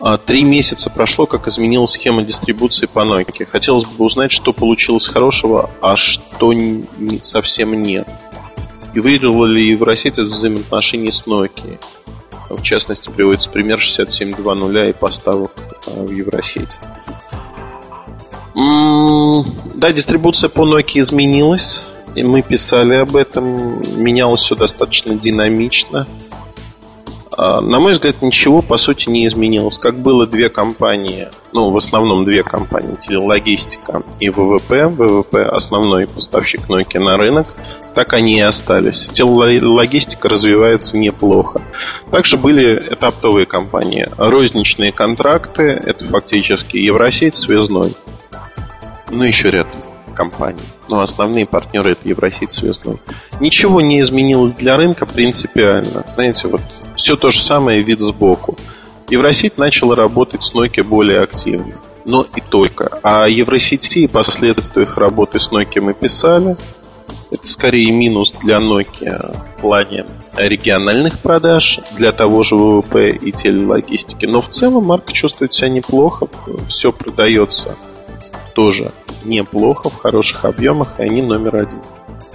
А, 0.00 0.16
три 0.16 0.44
месяца 0.44 0.90
прошло, 0.90 1.26
как 1.26 1.46
изменилась 1.46 1.92
схема 1.92 2.22
дистрибуции 2.22 2.86
по 2.86 3.00
Nokia. 3.00 3.44
Хотелось 3.44 3.84
бы 3.84 4.04
узнать, 4.04 4.32
что 4.32 4.52
получилось 4.52 5.06
хорошего, 5.06 5.70
а 5.82 5.96
что 5.96 6.52
совсем 7.22 7.78
нет. 7.78 8.08
И 8.94 9.00
выиграла 9.00 9.46
ли 9.46 9.70
Евросеть 9.70 10.14
это 10.14 10.22
взаимоотношения 10.22 11.12
с 11.12 11.24
Nokia? 11.26 11.78
В 12.50 12.62
частности, 12.62 13.10
приводится 13.10 13.48
пример 13.48 13.78
67.2.0 13.78 14.90
и 14.90 14.92
поставок 14.92 15.52
э, 15.86 16.04
в 16.04 16.10
Евросеть. 16.10 16.78
Да, 19.74 19.92
дистрибуция 19.92 20.50
по 20.50 20.62
Nokia 20.62 21.00
изменилась. 21.00 21.86
И 22.14 22.22
мы 22.22 22.42
писали 22.42 22.94
об 22.94 23.16
этом. 23.16 23.80
Менялось 24.02 24.42
все 24.42 24.56
достаточно 24.56 25.14
динамично. 25.14 26.06
А, 27.36 27.60
на 27.60 27.80
мой 27.80 27.92
взгляд, 27.92 28.22
ничего 28.22 28.62
по 28.62 28.76
сути 28.76 29.08
не 29.08 29.26
изменилось. 29.26 29.78
Как 29.78 29.98
было 29.98 30.26
две 30.26 30.48
компании, 30.48 31.28
ну, 31.52 31.70
в 31.70 31.76
основном 31.76 32.24
две 32.24 32.42
компании, 32.42 32.96
телелогистика 33.00 34.02
и 34.18 34.30
ВВП. 34.30 34.88
ВВП 34.88 35.42
основной 35.42 36.06
поставщик 36.06 36.68
Nokia 36.68 37.00
на 37.00 37.16
рынок 37.16 37.46
так 37.94 38.12
они 38.12 38.38
и 38.38 38.40
остались. 38.40 39.08
Телологистика 39.08 40.28
развивается 40.28 40.96
неплохо. 40.96 41.60
Также 42.10 42.36
были 42.36 42.72
это 42.72 43.08
оптовые 43.08 43.46
компании. 43.46 44.08
Розничные 44.16 44.92
контракты, 44.92 45.80
это 45.84 46.04
фактически 46.06 46.76
Евросеть, 46.76 47.34
Связной. 47.34 47.94
Ну, 49.10 49.24
еще 49.24 49.50
ряд 49.50 49.66
компаний. 50.20 50.60
Но 50.86 51.00
основные 51.00 51.46
партнеры 51.46 51.92
это 51.92 52.06
Евросеть, 52.06 52.52
Связной. 52.52 52.98
Ничего 53.40 53.80
не 53.80 54.02
изменилось 54.02 54.52
для 54.52 54.76
рынка 54.76 55.06
принципиально. 55.06 56.04
Знаете, 56.14 56.46
вот 56.48 56.60
все 56.94 57.16
то 57.16 57.30
же 57.30 57.40
самое 57.40 57.80
вид 57.80 58.00
сбоку. 58.00 58.58
Евросеть 59.08 59.56
начала 59.56 59.96
работать 59.96 60.42
с 60.42 60.54
Nokia 60.54 60.86
более 60.86 61.20
активно. 61.20 61.74
Но 62.04 62.26
и 62.36 62.42
только. 62.42 62.98
А 63.02 63.28
Евросети 63.28 64.00
и 64.00 64.06
последствия 64.06 64.82
их 64.82 64.98
работы 64.98 65.38
с 65.40 65.50
Nokia 65.50 65.80
мы 65.82 65.94
писали– 65.94 66.56
Это 67.32 67.46
скорее 67.46 67.92
минус 67.92 68.32
для 68.42 68.58
Nokia 68.58 69.36
в 69.56 69.60
плане 69.60 70.04
региональных 70.36 71.20
продаж, 71.20 71.80
для 71.96 72.12
того 72.12 72.42
же 72.42 72.56
ВВП 72.56 73.10
и 73.10 73.30
телелогистики. 73.32 74.26
Но 74.26 74.42
в 74.42 74.48
целом 74.48 74.86
марка 74.86 75.12
чувствует 75.12 75.54
себя 75.54 75.68
неплохо, 75.68 76.26
все 76.68 76.92
продается 76.92 77.76
тоже 78.54 78.92
неплохо, 79.24 79.90
в 79.90 79.96
хороших 79.96 80.44
объемах, 80.44 80.98
и 80.98 81.02
они 81.02 81.22
номер 81.22 81.56
один. 81.56 81.80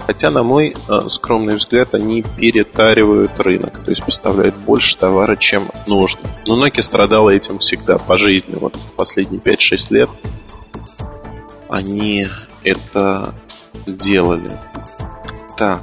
Хотя, 0.06 0.30
на 0.30 0.42
мой 0.42 0.74
э, 0.88 0.98
скромный 1.08 1.56
взгляд, 1.56 1.94
они 1.94 2.22
перетаривают 2.22 3.38
рынок, 3.40 3.84
то 3.84 3.90
есть 3.90 4.04
поставляют 4.04 4.54
больше 4.54 4.96
товара, 4.96 5.36
чем 5.36 5.68
нужно. 5.86 6.20
Но 6.46 6.64
Nokia 6.64 6.82
страдала 6.82 7.30
этим 7.30 7.58
всегда 7.58 7.98
по 7.98 8.16
жизни. 8.16 8.54
Вот 8.54 8.78
последние 8.96 9.40
5-6 9.40 9.58
лет 9.90 10.10
они 11.68 12.26
это 12.62 13.34
делали. 13.86 14.50
Так. 15.56 15.82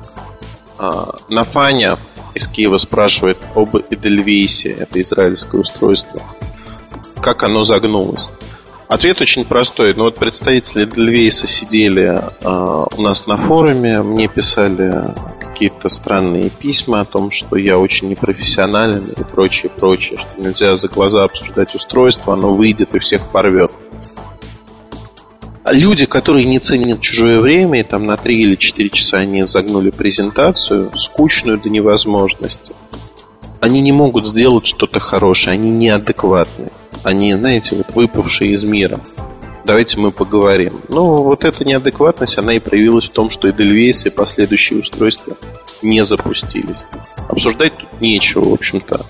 А, 0.78 1.14
Нафаня 1.30 2.00
из 2.34 2.48
Киева 2.48 2.78
спрашивает 2.78 3.38
об 3.56 3.76
Эдельвейсе. 3.90 4.72
Это 4.72 5.02
израильское 5.02 5.60
устройство. 5.60 6.22
Как 7.22 7.44
оно 7.44 7.64
загнулось? 7.64 8.28
Ответ 8.94 9.20
очень 9.22 9.44
простой. 9.44 9.96
Ну 9.96 10.04
вот 10.04 10.20
представители 10.20 10.84
Эдельвейса 10.84 11.48
сидели 11.48 12.22
э, 12.41 12.86
у 12.96 13.02
нас 13.02 13.26
на 13.26 13.38
форуме, 13.38 14.04
мне 14.04 14.28
писали 14.28 15.04
какие-то 15.39 15.89
странные 15.89 16.52
письма 16.52 17.00
о 17.02 17.06
том, 17.06 17.32
что 17.32 17.58
я 17.58 17.80
очень 17.80 18.10
непрофессионален 18.10 19.02
и 19.02 19.24
прочее, 19.24 19.72
прочее, 19.76 20.20
что 20.20 20.30
нельзя 20.39 20.76
за 20.76 20.89
глаза 20.89 21.24
обсуждать 21.24 21.74
устройство, 21.74 22.34
оно 22.34 22.54
выйдет 22.54 22.94
и 22.94 23.00
всех 23.00 23.32
порвет. 23.32 23.72
А 25.64 25.74
люди, 25.74 26.06
которые 26.06 26.46
не 26.46 26.60
ценят 26.60 27.02
чужое 27.02 27.39
время, 27.39 27.80
и 27.80 27.84
там 27.84 28.04
на 28.04 28.16
3 28.16 28.44
или 28.44 28.56
4 28.56 28.89
часа 28.91 29.18
они 29.18 29.41
загнули 29.48 29.89
презентацию, 29.89 30.91
скучную 30.96 31.58
до 31.58 31.70
невозможности, 31.70 32.76
они 33.64 33.80
не 33.80 33.93
могут 33.93 34.28
сделать 34.28 34.66
что-то 34.66 34.99
хорошее, 34.99 35.53
они 35.53 35.72
неадекватны. 35.72 36.68
Они, 37.01 37.34
знаете, 37.34 37.78
вот 37.78 37.95
выпавшие 37.95 38.51
из 38.51 38.66
мира. 38.66 38.99
Давайте 39.64 39.97
мы 40.01 40.11
поговорим. 40.11 40.82
Ну, 40.89 41.16
вот 41.16 41.45
эта 41.45 41.64
неадекватность, 41.64 42.38
она 42.38 42.55
и 42.55 42.59
проявилась 42.59 43.07
в 43.07 43.14
том, 43.14 43.30
что 43.30 43.49
Эдельвейс 43.49 44.05
и 44.05 44.09
последующие 44.09 44.82
устройства 44.82 45.38
не 45.82 46.03
запустились. 46.03 46.84
Обсуждать 47.30 47.78
тут 47.78 48.01
нечего, 48.01 48.49
в 48.49 48.53
общем-то. 48.53 49.05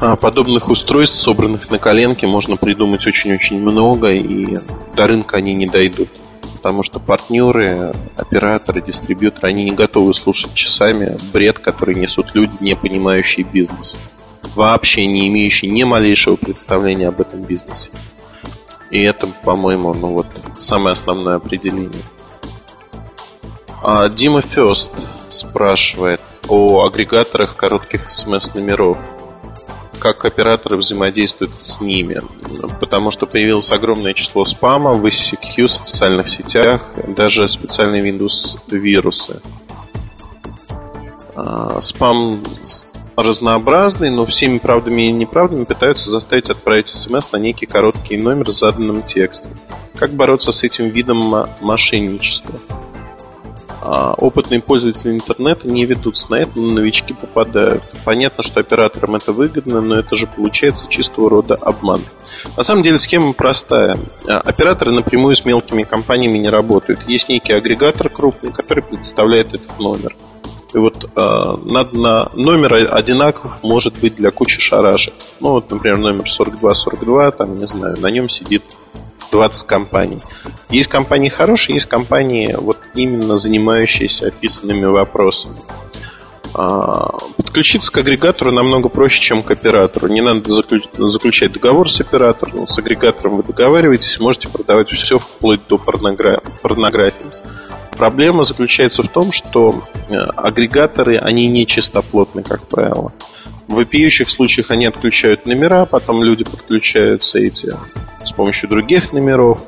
А 0.00 0.16
подобных 0.16 0.68
устройств, 0.68 1.16
собранных 1.16 1.70
на 1.70 1.78
коленке, 1.78 2.26
можно 2.26 2.56
придумать 2.56 3.06
очень-очень 3.06 3.60
много, 3.60 4.10
и 4.10 4.58
до 4.96 5.06
рынка 5.06 5.36
они 5.36 5.54
не 5.54 5.68
дойдут. 5.68 6.08
Потому 6.64 6.82
что 6.82 6.98
партнеры, 6.98 7.92
операторы, 8.16 8.80
дистрибьюторы, 8.80 9.48
они 9.48 9.64
не 9.64 9.72
готовы 9.72 10.14
слушать 10.14 10.54
часами 10.54 11.14
бред, 11.30 11.58
который 11.58 11.94
несут 11.94 12.34
люди, 12.34 12.56
не 12.60 12.74
понимающие 12.74 13.44
бизнес. 13.44 13.98
Вообще 14.54 15.04
не 15.04 15.28
имеющие 15.28 15.70
ни 15.70 15.82
малейшего 15.82 16.36
представления 16.36 17.08
об 17.08 17.20
этом 17.20 17.42
бизнесе. 17.42 17.90
И 18.90 19.02
это, 19.02 19.26
по-моему, 19.26 19.92
ну 19.92 20.12
вот 20.12 20.26
самое 20.58 20.94
основное 20.94 21.34
определение. 21.36 22.02
А 23.82 24.08
Дима 24.08 24.40
Фест 24.40 24.90
спрашивает 25.28 26.22
о 26.48 26.86
агрегаторах 26.86 27.56
коротких 27.56 28.10
смс-номеров 28.10 28.96
как 29.98 30.24
операторы 30.24 30.76
взаимодействуют 30.76 31.60
с 31.60 31.80
ними. 31.80 32.20
Потому 32.80 33.10
что 33.10 33.26
появилось 33.26 33.70
огромное 33.70 34.14
число 34.14 34.44
спама 34.44 34.92
в 34.92 35.04
ICQ, 35.04 35.66
в 35.66 35.70
социальных 35.70 36.28
сетях, 36.28 36.82
даже 37.08 37.48
специальные 37.48 38.02
Windows 38.02 38.58
вирусы. 38.70 39.40
А, 41.34 41.80
спам 41.80 42.42
разнообразный, 43.16 44.10
но 44.10 44.26
всеми 44.26 44.58
правдами 44.58 45.08
и 45.08 45.12
неправдами 45.12 45.64
пытаются 45.64 46.10
заставить 46.10 46.50
отправить 46.50 46.88
смс 46.88 47.30
на 47.32 47.36
некий 47.36 47.66
короткий 47.66 48.16
номер 48.16 48.52
с 48.52 48.58
заданным 48.58 49.02
текстом. 49.02 49.50
Как 49.96 50.12
бороться 50.12 50.52
с 50.52 50.64
этим 50.64 50.88
видом 50.88 51.48
мошенничества? 51.60 52.58
А 53.86 54.14
опытные 54.14 54.62
пользователи 54.62 55.12
интернета 55.12 55.68
не 55.68 55.84
ведутся 55.84 56.30
на 56.30 56.36
это, 56.36 56.58
но 56.58 56.72
новички 56.72 57.12
попадают. 57.12 57.82
Понятно, 58.06 58.42
что 58.42 58.60
операторам 58.60 59.16
это 59.16 59.32
выгодно, 59.34 59.82
но 59.82 59.96
это 59.96 60.16
же 60.16 60.26
получается 60.26 60.86
чистого 60.88 61.28
рода 61.28 61.54
обман. 61.54 62.02
На 62.56 62.62
самом 62.62 62.82
деле 62.82 62.98
схема 62.98 63.34
простая. 63.34 63.98
А, 64.26 64.40
операторы 64.40 64.90
напрямую 64.90 65.36
с 65.36 65.44
мелкими 65.44 65.82
компаниями 65.82 66.38
не 66.38 66.48
работают. 66.48 67.06
Есть 67.06 67.28
некий 67.28 67.52
агрегатор 67.52 68.08
крупный, 68.08 68.52
который 68.52 68.82
предоставляет 68.82 69.48
этот 69.48 69.78
номер. 69.78 70.16
И 70.72 70.78
вот 70.78 71.04
э, 71.04 71.08
на, 71.14 71.84
на 71.92 72.30
номер 72.32 72.88
одинаков 72.92 73.62
может 73.62 73.98
быть 74.00 74.16
для 74.16 74.30
кучи 74.30 74.60
шарашек. 74.60 75.12
Ну 75.40 75.50
вот, 75.50 75.70
например, 75.70 75.98
номер 75.98 76.24
4242, 76.24 77.30
там, 77.32 77.54
не 77.54 77.66
знаю, 77.66 78.00
на 78.00 78.10
нем 78.10 78.30
сидит 78.30 78.62
20 79.34 79.66
компаний. 79.66 80.18
Есть 80.70 80.88
компании 80.88 81.28
хорошие, 81.28 81.74
есть 81.74 81.88
компании, 81.88 82.54
вот 82.56 82.78
именно 82.94 83.36
занимающиеся 83.36 84.28
описанными 84.28 84.86
вопросами. 84.86 85.56
А, 86.54 87.10
подключиться 87.36 87.90
к 87.90 87.96
агрегатору 87.98 88.52
намного 88.52 88.88
проще, 88.88 89.20
чем 89.20 89.42
к 89.42 89.50
оператору. 89.50 90.06
Не 90.06 90.20
надо 90.20 90.48
заключать 90.52 91.52
договор 91.52 91.90
с 91.90 92.00
оператором. 92.00 92.68
С 92.68 92.78
агрегатором 92.78 93.38
вы 93.38 93.42
договариваетесь, 93.42 94.20
можете 94.20 94.48
продавать 94.48 94.88
все 94.90 95.18
вплоть 95.18 95.66
до 95.66 95.78
порнографии. 95.78 97.26
Проблема 97.96 98.44
заключается 98.44 99.02
в 99.02 99.08
том, 99.08 99.32
что 99.32 99.82
э, 100.08 100.14
агрегаторы, 100.14 101.16
они 101.18 101.48
не 101.48 101.66
чистоплотны, 101.66 102.44
как 102.44 102.68
правило. 102.68 103.12
В 103.68 103.74
вопиющих 103.74 104.30
случаях 104.30 104.70
они 104.70 104.86
отключают 104.86 105.46
номера, 105.46 105.86
потом 105.86 106.22
люди 106.22 106.44
подключаются 106.44 107.38
эти 107.38 107.72
с 108.24 108.32
помощью 108.32 108.68
других 108.68 109.12
номеров, 109.12 109.60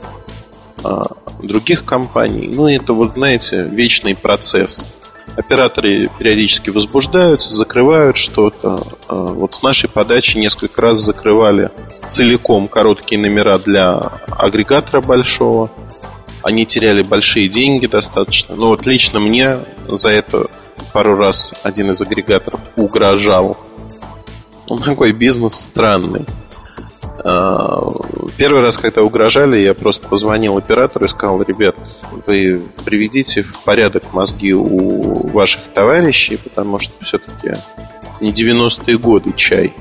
а, 0.85 1.07
других 1.43 1.85
компаний. 1.85 2.51
Ну, 2.53 2.69
это 2.69 2.93
вот, 2.93 3.15
знаете, 3.15 3.63
вечный 3.63 4.15
процесс. 4.15 4.93
Операторы 5.37 6.09
периодически 6.19 6.71
возбуждаются, 6.71 7.55
закрывают 7.55 8.17
что-то. 8.17 8.83
А, 9.09 9.15
вот 9.15 9.55
с 9.55 9.63
нашей 9.63 9.89
подачи 9.89 10.37
несколько 10.37 10.83
раз 10.83 10.99
закрывали 10.99 11.71
целиком 12.09 12.69
короткие 12.69 13.21
номера 13.21 13.59
для 13.59 13.99
агрегатора 14.31 15.01
большого. 15.01 15.71
Они 16.43 16.65
теряли 16.65 17.03
большие 17.03 17.49
деньги 17.49 17.87
достаточно. 17.87 18.55
Но 18.55 18.69
вот 18.69 18.87
лично 18.87 19.21
мне 19.21 19.59
за 19.89 20.11
это 20.11 20.47
пару 20.93 21.17
раз 21.17 21.53
один 21.63 21.91
из 21.91 22.01
агрегаторов 22.01 22.61
угрожал. 22.77 23.59
Он 24.69 24.79
такой 24.79 25.13
бизнес 25.13 25.55
странный. 25.55 26.27
А, 27.25 27.89
первый 28.37 28.63
раз, 28.63 28.77
когда 28.77 29.03
угрожали, 29.03 29.59
я 29.59 29.75
просто 29.75 30.09
позвонил 30.09 30.57
оператору 30.57 31.07
и 31.07 31.09
сказал, 31.09 31.43
ребят, 31.43 31.77
вы 32.27 32.63
приведите 32.85 33.43
в 33.43 33.63
порядок 33.65 34.13
мозги 34.13 34.53
у 34.53 35.27
ваших 35.29 35.63
товарищей, 35.75 36.37
потому 36.37 36.79
что 36.79 36.93
все-таки 37.01 37.53
не 38.21 38.33
90-е 38.33 38.99
годы 38.99 39.33
чай. 39.35 39.75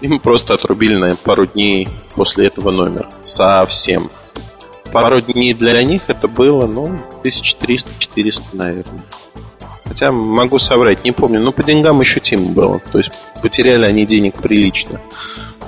И 0.00 0.08
мы 0.08 0.18
просто 0.18 0.54
отрубили 0.54 0.96
на 0.96 1.16
пару 1.16 1.46
дней 1.46 1.88
после 2.14 2.46
этого 2.46 2.70
номер. 2.70 3.08
Совсем. 3.24 4.10
Пару 4.92 5.20
дней 5.20 5.54
для 5.54 5.82
них 5.82 6.02
это 6.08 6.28
было, 6.28 6.66
ну, 6.66 7.00
1300-400, 7.22 8.42
наверное. 8.52 9.04
Хотя 9.84 10.10
могу 10.10 10.58
соврать, 10.58 11.04
не 11.04 11.12
помню. 11.12 11.40
Но 11.40 11.52
по 11.52 11.62
деньгам 11.62 12.00
ощутимо 12.00 12.50
было. 12.50 12.80
То 12.92 12.98
есть 12.98 13.10
потеряли 13.42 13.84
они 13.84 14.06
денег 14.06 14.40
прилично. 14.40 15.00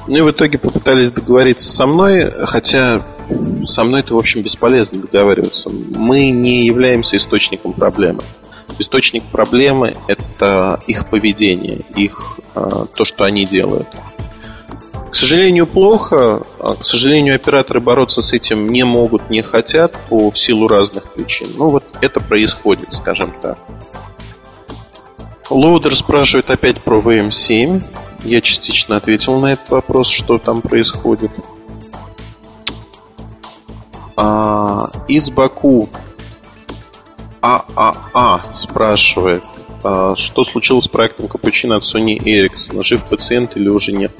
Ну 0.07 0.17
и 0.17 0.21
в 0.21 0.31
итоге 0.31 0.59
попытались 0.59 1.11
договориться 1.11 1.71
со 1.73 1.87
мной, 1.87 2.31
хотя 2.45 3.05
со 3.67 3.85
мной 3.85 4.01
это, 4.01 4.14
в 4.14 4.19
общем, 4.19 4.43
бесполезно 4.43 5.03
договариваться. 5.03 5.69
Мы 5.69 6.31
не 6.31 6.64
являемся 6.64 7.17
источником 7.17 7.73
проблемы. 7.73 8.23
Источник 8.79 9.25
проблемы– 9.25 9.95
это 10.07 10.79
их 10.87 11.09
поведение, 11.09 11.81
их 11.95 12.39
а, 12.55 12.87
то, 12.87 13.05
что 13.05 13.25
они 13.25 13.45
делают. 13.45 13.89
К 15.11 15.14
сожалению, 15.14 15.67
плохо. 15.67 16.43
А, 16.59 16.75
к 16.75 16.85
сожалению, 16.85 17.37
операторы 17.37 17.81
бороться 17.81 18.23
с 18.23 18.33
этим 18.33 18.67
не 18.67 18.85
могут, 18.85 19.31
не 19.31 19.43
хотят 19.43 19.93
по 20.09 20.31
силу 20.35 20.69
разных 20.69 21.05
причин. 21.12 21.49
Ну 21.57 21.71
вот 21.71 21.85
это 22.01 22.21
происходит, 22.21 22.93
скажем 22.93 23.35
так. 23.41 23.59
Лоудер 25.51 25.95
спрашивает 25.95 26.51
опять 26.51 26.83
про 26.83 27.01
VM7. 27.01 27.83
Я 28.25 28.41
частично 28.41 28.97
ответил 28.97 29.39
на 29.39 29.53
этот 29.53 29.71
вопрос, 29.71 30.09
что 30.09 30.39
там 30.39 30.61
происходит. 30.61 31.31
А, 34.17 34.91
из 35.07 35.31
Баку 35.31 35.89
ААА 37.41 38.43
спрашивает, 38.55 39.45
а, 39.85 40.17
что 40.17 40.43
случилось 40.43 40.87
с 40.87 40.89
проектом 40.89 41.29
Капучино 41.29 41.77
от 41.77 41.85
Sony 41.85 42.19
Ericsson? 42.19 42.83
Жив 42.83 43.05
пациент 43.05 43.57
или 43.57 43.69
уже 43.69 43.93
нет? 43.93 44.13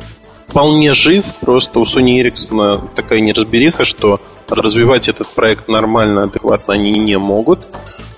Вполне 0.47 0.93
жив, 0.93 1.24
просто 1.41 1.81
у 1.81 1.85
Sony 1.85 2.20
Ericsson 2.22 2.89
такая 2.95 3.20
неразбериха, 3.20 3.85
что 3.85 4.20
развивать 4.49 5.09
этот 5.09 5.29
проект 5.29 5.66
нормально, 5.66 6.22
адекватно 6.22 6.74
они 6.74 6.93
не 6.93 7.18
могут. 7.18 7.66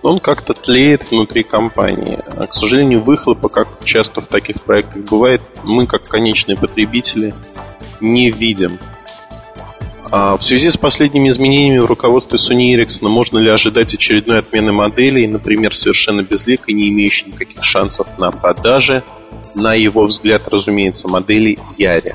Он 0.02 0.20
как-то 0.20 0.54
тлеет 0.54 1.10
внутри 1.10 1.42
компании. 1.42 2.18
А, 2.36 2.46
к 2.46 2.54
сожалению, 2.54 3.02
выхлопа, 3.02 3.48
как 3.48 3.84
часто 3.84 4.20
в 4.20 4.26
таких 4.26 4.62
проектах 4.62 5.04
бывает, 5.10 5.42
мы, 5.64 5.86
как 5.86 6.04
конечные 6.04 6.56
потребители, 6.56 7.34
не 8.00 8.30
видим. 8.30 8.78
А 10.10 10.38
в 10.38 10.42
связи 10.42 10.70
с 10.70 10.76
последними 10.76 11.28
изменениями 11.28 11.78
в 11.78 11.86
руководстве 11.86 12.38
Sony 12.38 12.74
Ericsson 12.74 13.08
можно 13.08 13.38
ли 13.38 13.50
ожидать 13.50 13.92
очередной 13.92 14.38
отмены 14.38 14.72
моделей, 14.72 15.26
например, 15.26 15.74
совершенно 15.74 16.22
безликой, 16.22 16.74
не 16.74 16.88
имеющей 16.88 17.26
никаких 17.26 17.62
шансов 17.62 18.18
на 18.18 18.30
продаже, 18.30 19.04
на 19.54 19.74
его 19.74 20.04
взгляд, 20.04 20.48
разумеется, 20.48 21.08
модели 21.08 21.58
Яри? 21.76 22.14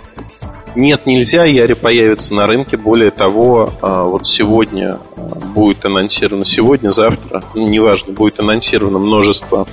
Нет, 0.75 1.05
нельзя, 1.05 1.45
Яри 1.45 1.73
появится 1.73 2.33
на 2.33 2.47
рынке. 2.47 2.77
Более 2.77 3.11
того, 3.11 3.73
а, 3.81 4.03
вот 4.03 4.25
сегодня 4.25 4.99
а, 5.15 5.21
будет 5.53 5.85
анонсировано, 5.85 6.45
сегодня, 6.45 6.89
завтра, 6.89 7.43
ну, 7.53 7.67
неважно, 7.67 8.13
будет 8.13 8.39
анонсировано 8.39 8.97
множество 8.97 9.67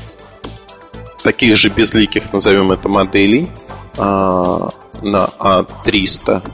таких 1.23 1.57
же 1.57 1.71
безликих, 1.71 2.33
назовем 2.33 2.71
это, 2.73 2.89
моделей 2.89 3.51
а, 3.97 4.69
на 5.01 5.31
А300. 5.39 6.47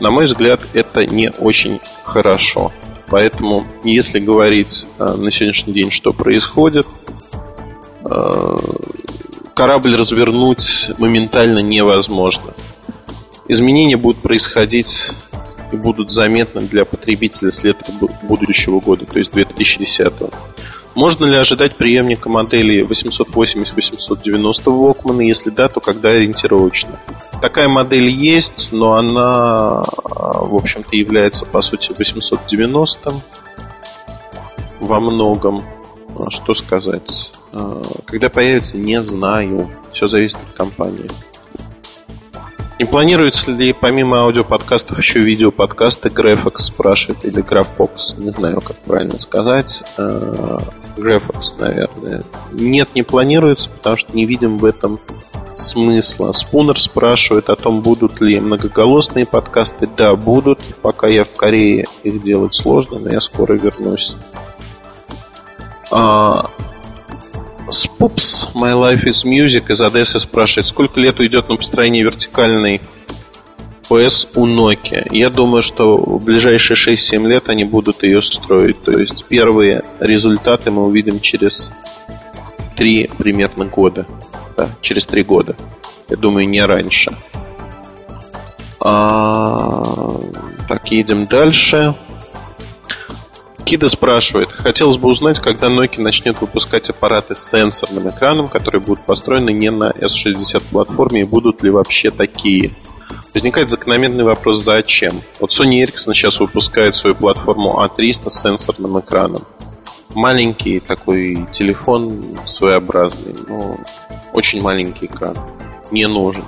На 0.00 0.10
мой 0.10 0.26
взгляд, 0.26 0.60
это 0.74 1.06
не 1.06 1.30
очень 1.38 1.80
хорошо. 2.02 2.70
Поэтому, 3.08 3.66
если 3.82 4.18
говорить 4.18 4.86
на 4.98 5.30
сегодняшний 5.30 5.72
день, 5.72 5.90
что 5.90 6.12
происходит, 6.12 6.86
корабль 9.54 9.94
развернуть 9.94 10.90
моментально 10.98 11.60
невозможно 11.60 12.54
изменения 13.48 13.96
будут 13.96 14.22
происходить 14.22 15.12
и 15.72 15.76
будут 15.76 16.10
заметны 16.10 16.62
для 16.62 16.84
потребителя 16.84 17.50
с 17.50 17.64
лета 17.64 17.92
будущего 18.22 18.80
года, 18.80 19.06
то 19.06 19.18
есть 19.18 19.32
2010. 19.32 20.12
Можно 20.94 21.24
ли 21.24 21.36
ожидать 21.36 21.76
преемника 21.76 22.28
модели 22.28 22.86
880-890 22.86 24.64
Walkman? 24.66 25.24
Если 25.24 25.50
да, 25.50 25.68
то 25.68 25.80
когда 25.80 26.10
ориентировочно? 26.10 27.00
Такая 27.42 27.68
модель 27.68 28.10
есть, 28.10 28.68
но 28.70 28.94
она, 28.94 29.82
в 30.04 30.54
общем-то, 30.54 30.94
является, 30.94 31.46
по 31.46 31.62
сути, 31.62 31.92
890 31.98 33.12
во 34.80 35.00
многом. 35.00 35.64
А 36.16 36.30
что 36.30 36.54
сказать? 36.54 37.32
А, 37.52 37.82
когда 38.06 38.28
появится, 38.28 38.78
не 38.78 39.02
знаю. 39.02 39.70
Все 39.92 40.06
зависит 40.06 40.36
от 40.36 40.56
компании. 40.56 41.10
Не 42.84 42.90
планируется 42.90 43.50
ли 43.50 43.72
помимо 43.72 44.18
аудиоподкастов 44.20 44.98
еще 44.98 45.20
видеоподкасты 45.20 46.10
Graphics 46.10 46.58
спрашивает 46.58 47.24
или 47.24 47.42
Graphox, 47.42 48.22
не 48.22 48.30
знаю, 48.30 48.60
как 48.60 48.76
правильно 48.76 49.18
сказать. 49.18 49.82
Graphox, 49.96 51.54
э, 51.56 51.60
наверное. 51.60 52.22
Нет, 52.52 52.90
не 52.94 53.02
планируется, 53.02 53.70
потому 53.70 53.96
что 53.96 54.14
не 54.14 54.26
видим 54.26 54.58
в 54.58 54.66
этом 54.66 55.00
смысла. 55.54 56.32
Спунер 56.32 56.78
спрашивает 56.78 57.48
о 57.48 57.56
том, 57.56 57.80
будут 57.80 58.20
ли 58.20 58.38
многоголосные 58.38 59.24
подкасты. 59.24 59.88
Да, 59.96 60.14
будут. 60.14 60.60
Пока 60.82 61.06
я 61.06 61.24
в 61.24 61.34
Корее, 61.34 61.86
их 62.02 62.22
делать 62.22 62.54
сложно, 62.54 62.98
но 62.98 63.10
я 63.10 63.20
скоро 63.22 63.54
вернусь. 63.54 64.14
А, 65.90 66.50
Спупс, 67.70 68.48
My 68.54 68.74
Life 68.74 69.04
is 69.04 69.24
Music 69.24 69.70
из 69.70 69.80
Одессы 69.80 70.20
спрашивает, 70.20 70.66
сколько 70.66 71.00
лет 71.00 71.18
уйдет 71.18 71.48
на 71.48 71.56
построение 71.56 72.04
вертикальной 72.04 72.80
ОС 73.88 74.28
у 74.34 74.46
Nokia? 74.46 75.06
Я 75.10 75.30
думаю, 75.30 75.62
что 75.62 75.96
в 75.96 76.24
ближайшие 76.24 76.76
6-7 76.76 77.26
лет 77.26 77.48
они 77.48 77.64
будут 77.64 78.02
ее 78.02 78.20
строить. 78.20 78.82
То 78.82 78.92
есть 78.92 79.26
первые 79.28 79.82
результаты 79.98 80.70
мы 80.70 80.84
увидим 80.84 81.20
через 81.20 81.70
3 82.76 83.10
примерно 83.18 83.64
года. 83.64 84.06
Да, 84.56 84.70
через 84.82 85.06
3 85.06 85.22
года. 85.22 85.56
Я 86.08 86.16
думаю, 86.16 86.48
не 86.48 86.64
раньше. 86.64 87.16
А, 88.80 90.20
так, 90.68 90.86
едем 90.90 91.26
дальше. 91.26 91.94
Кида 93.64 93.88
спрашивает, 93.88 94.52
хотелось 94.52 94.98
бы 94.98 95.10
узнать, 95.10 95.40
когда 95.40 95.68
Nokia 95.68 96.02
начнет 96.02 96.40
выпускать 96.40 96.90
аппараты 96.90 97.34
с 97.34 97.50
сенсорным 97.50 98.10
экраном, 98.10 98.48
которые 98.48 98.82
будут 98.82 99.06
построены 99.06 99.50
не 99.50 99.70
на 99.70 99.90
S60 99.90 100.62
платформе, 100.70 101.22
и 101.22 101.24
будут 101.24 101.62
ли 101.62 101.70
вообще 101.70 102.10
такие? 102.10 102.74
Возникает 103.32 103.70
закономерный 103.70 104.24
вопрос, 104.24 104.62
зачем? 104.62 105.20
Вот 105.40 105.50
Sony 105.50 105.82
Ericsson 105.82 106.12
сейчас 106.12 106.38
выпускает 106.40 106.94
свою 106.94 107.16
платформу 107.16 107.82
A300 107.82 108.30
с 108.30 108.42
сенсорным 108.42 109.00
экраном. 109.00 109.42
Маленький 110.14 110.78
такой 110.80 111.46
телефон 111.50 112.22
своеобразный, 112.44 113.34
но 113.48 113.78
очень 114.34 114.62
маленький 114.62 115.06
экран. 115.06 115.36
Не 115.90 116.06
нужен. 116.06 116.44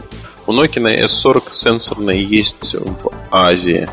У 0.46 0.52
Nokia 0.52 0.80
на 0.80 0.94
S40 0.94 1.48
сенсорная 1.52 2.16
есть 2.16 2.74
в 2.74 3.10
Азии. 3.32 3.88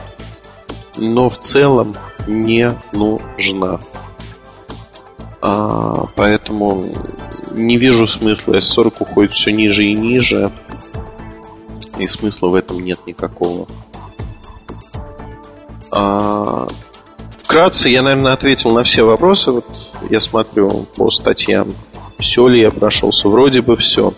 Но 0.97 1.29
в 1.29 1.39
целом 1.39 1.95
не 2.27 2.71
нужна. 2.91 3.79
А, 5.41 6.05
поэтому 6.15 6.81
не 7.51 7.77
вижу 7.77 8.07
смысла. 8.07 8.55
S40 8.55 8.95
уходит 8.99 9.33
все 9.33 9.51
ниже 9.51 9.83
и 9.85 9.93
ниже. 9.93 10.51
И 11.97 12.07
смысла 12.07 12.49
в 12.49 12.55
этом 12.55 12.79
нет 12.83 12.99
никакого. 13.05 13.67
А, 15.91 16.67
вкратце 17.41 17.89
я, 17.89 18.01
наверное, 18.01 18.33
ответил 18.33 18.71
на 18.71 18.83
все 18.83 19.03
вопросы. 19.03 19.51
Вот 19.51 19.65
я 20.09 20.19
смотрю 20.19 20.85
по 20.97 21.11
статьям, 21.11 21.75
все 22.19 22.47
ли 22.47 22.61
я 22.61 22.69
прошелся. 22.69 23.27
Вроде 23.27 23.61
бы 23.61 23.75
все. 23.75 24.13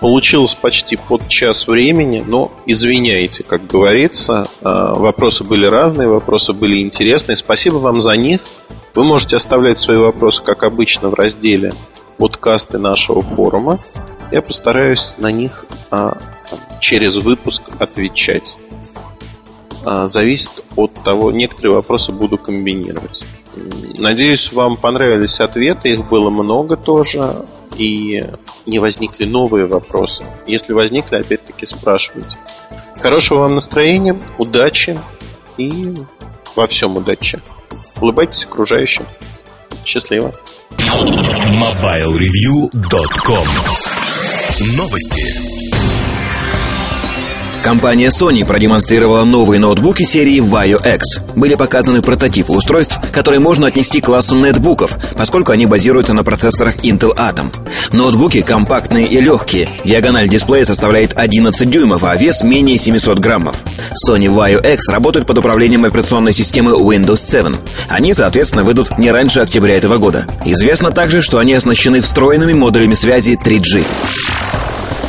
Получилось 0.00 0.54
почти 0.54 0.96
под 0.96 1.28
час 1.28 1.66
времени, 1.68 2.22
но 2.26 2.52
извиняйте, 2.66 3.44
как 3.44 3.66
говорится. 3.66 4.46
А, 4.60 4.92
вопросы 4.94 5.44
были 5.44 5.66
разные, 5.66 6.08
вопросы 6.08 6.52
были 6.52 6.82
интересные. 6.82 7.36
Спасибо 7.36 7.76
вам 7.76 8.02
за 8.02 8.16
них. 8.16 8.40
Вы 8.94 9.04
можете 9.04 9.36
оставлять 9.36 9.80
свои 9.80 9.96
вопросы, 9.96 10.42
как 10.42 10.62
обычно, 10.62 11.10
в 11.10 11.14
разделе 11.14 11.72
подкасты 12.18 12.78
нашего 12.78 13.22
форума. 13.22 13.80
Я 14.32 14.42
постараюсь 14.42 15.16
на 15.18 15.30
них 15.30 15.64
а, 15.90 16.18
через 16.80 17.16
выпуск 17.16 17.62
отвечать. 17.78 18.56
А, 19.84 20.08
зависит 20.08 20.64
от 20.76 20.92
того, 21.04 21.30
некоторые 21.30 21.76
вопросы 21.76 22.10
буду 22.10 22.36
комбинировать. 22.36 23.24
Надеюсь, 23.98 24.52
вам 24.52 24.76
понравились 24.76 25.40
ответы, 25.40 25.90
их 25.90 26.08
было 26.08 26.30
много 26.30 26.76
тоже 26.76 27.44
и 27.76 28.24
не 28.66 28.78
возникли 28.78 29.24
новые 29.24 29.66
вопросы. 29.66 30.24
Если 30.46 30.72
возникли, 30.72 31.16
опять-таки 31.16 31.66
спрашивайте. 31.66 32.36
Хорошего 33.00 33.40
вам 33.40 33.56
настроения, 33.56 34.20
удачи 34.38 34.98
и 35.56 35.94
во 36.56 36.66
всем 36.66 36.96
удачи. 36.96 37.40
Улыбайтесь 38.00 38.44
окружающим. 38.44 39.06
Счастливо. 39.84 40.34
MobileReview.com 40.78 43.46
Новости. 44.76 45.53
Компания 47.64 48.08
Sony 48.08 48.44
продемонстрировала 48.44 49.24
новые 49.24 49.58
ноутбуки 49.58 50.02
серии 50.02 50.38
Vaio 50.38 50.78
X. 50.96 51.20
Были 51.34 51.54
показаны 51.54 52.02
прототипы 52.02 52.52
устройств, 52.52 53.00
которые 53.10 53.40
можно 53.40 53.68
отнести 53.68 54.02
к 54.02 54.04
классу 54.04 54.36
нетбуков, 54.36 54.98
поскольку 55.16 55.50
они 55.50 55.64
базируются 55.64 56.12
на 56.12 56.24
процессорах 56.24 56.76
Intel 56.84 57.16
Atom. 57.16 57.46
Ноутбуки 57.90 58.42
компактные 58.42 59.06
и 59.06 59.18
легкие. 59.18 59.66
Диагональ 59.82 60.28
дисплея 60.28 60.66
составляет 60.66 61.16
11 61.16 61.70
дюймов, 61.70 62.04
а 62.04 62.14
вес 62.16 62.42
менее 62.42 62.76
700 62.76 63.18
граммов. 63.18 63.56
Sony 64.06 64.26
Vaio 64.26 64.60
X 64.74 64.90
работают 64.90 65.26
под 65.26 65.38
управлением 65.38 65.86
операционной 65.86 66.34
системы 66.34 66.72
Windows 66.72 67.16
7. 67.16 67.54
Они, 67.88 68.12
соответственно, 68.12 68.64
выйдут 68.64 68.98
не 68.98 69.10
раньше 69.10 69.40
октября 69.40 69.78
этого 69.78 69.96
года. 69.96 70.26
Известно 70.44 70.90
также, 70.90 71.22
что 71.22 71.38
они 71.38 71.54
оснащены 71.54 72.02
встроенными 72.02 72.52
модулями 72.52 72.92
связи 72.92 73.38
3G. 73.42 73.86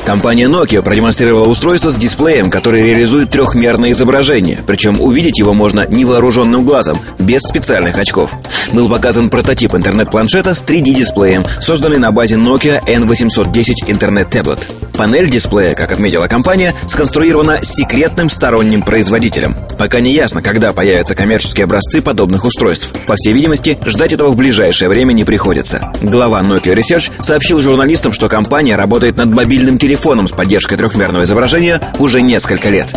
Компания 0.06 0.48
Nokia 0.48 0.84
продемонстрировала 0.84 1.48
устройство 1.48 1.90
с 1.90 1.98
дисплеем, 1.98 2.52
который 2.52 2.84
реализует 2.84 3.32
трехмерное 3.32 3.92
изображение, 3.92 4.60
причем 4.66 5.02
увидеть 5.02 5.40
его 5.40 5.54
можно 5.54 5.88
невооруженным 5.88 6.64
глазом, 6.64 6.98
без 7.18 7.42
специальных 7.42 7.98
очков. 7.98 8.32
Был 8.72 8.88
показан 8.88 9.30
прототип 9.30 9.74
интернет-планшета 9.74 10.54
с 10.54 10.64
3D-дисплеем, 10.64 11.44
созданный 11.60 11.98
на 11.98 12.12
базе 12.12 12.36
Nokia 12.36 12.84
N810 12.86 13.88
Internet 13.88 14.30
Tablet. 14.30 14.60
Панель 14.98 15.30
дисплея, 15.30 15.76
как 15.76 15.92
отметила 15.92 16.28
компания, 16.28 16.74
сконструирована 16.88 17.60
секретным 17.64 18.30
сторонним 18.30 18.82
производителем. 18.82 19.56
Пока 19.78 20.00
не 20.00 20.14
ясно, 20.14 20.42
когда 20.42 20.72
появятся 20.74 21.16
коммерческие 21.16 21.66
образцы 21.66 22.02
подобных 22.02 22.46
устройств. 22.46 22.94
По 23.08 23.16
всей 23.16 23.34
видимости, 23.34 23.78
ждать 23.86 24.14
этого 24.14 24.30
в 24.30 24.38
ближайшее 24.38 24.90
время 24.90 25.14
не 25.14 25.24
приходится. 25.24 25.92
Глава 26.02 26.42
Nokia 26.42 26.74
Research 26.74 27.12
сообщил 27.22 27.60
журналистам, 27.60 28.12
что 28.12 28.30
компания 28.30 28.76
работает 28.76 29.18
над 29.18 29.34
мобильным 29.34 29.78
телефоном 29.78 29.96
телефоном 29.96 30.28
с 30.28 30.32
поддержкой 30.32 30.78
трехмерного 30.78 31.24
изображения 31.24 31.82
уже 32.00 32.22
несколько 32.22 32.70
лет. 32.70 32.88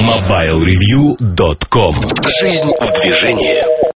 MobileReview.com 0.00 1.94
Жизнь 2.40 2.70
в 2.80 2.92
движении 3.00 3.93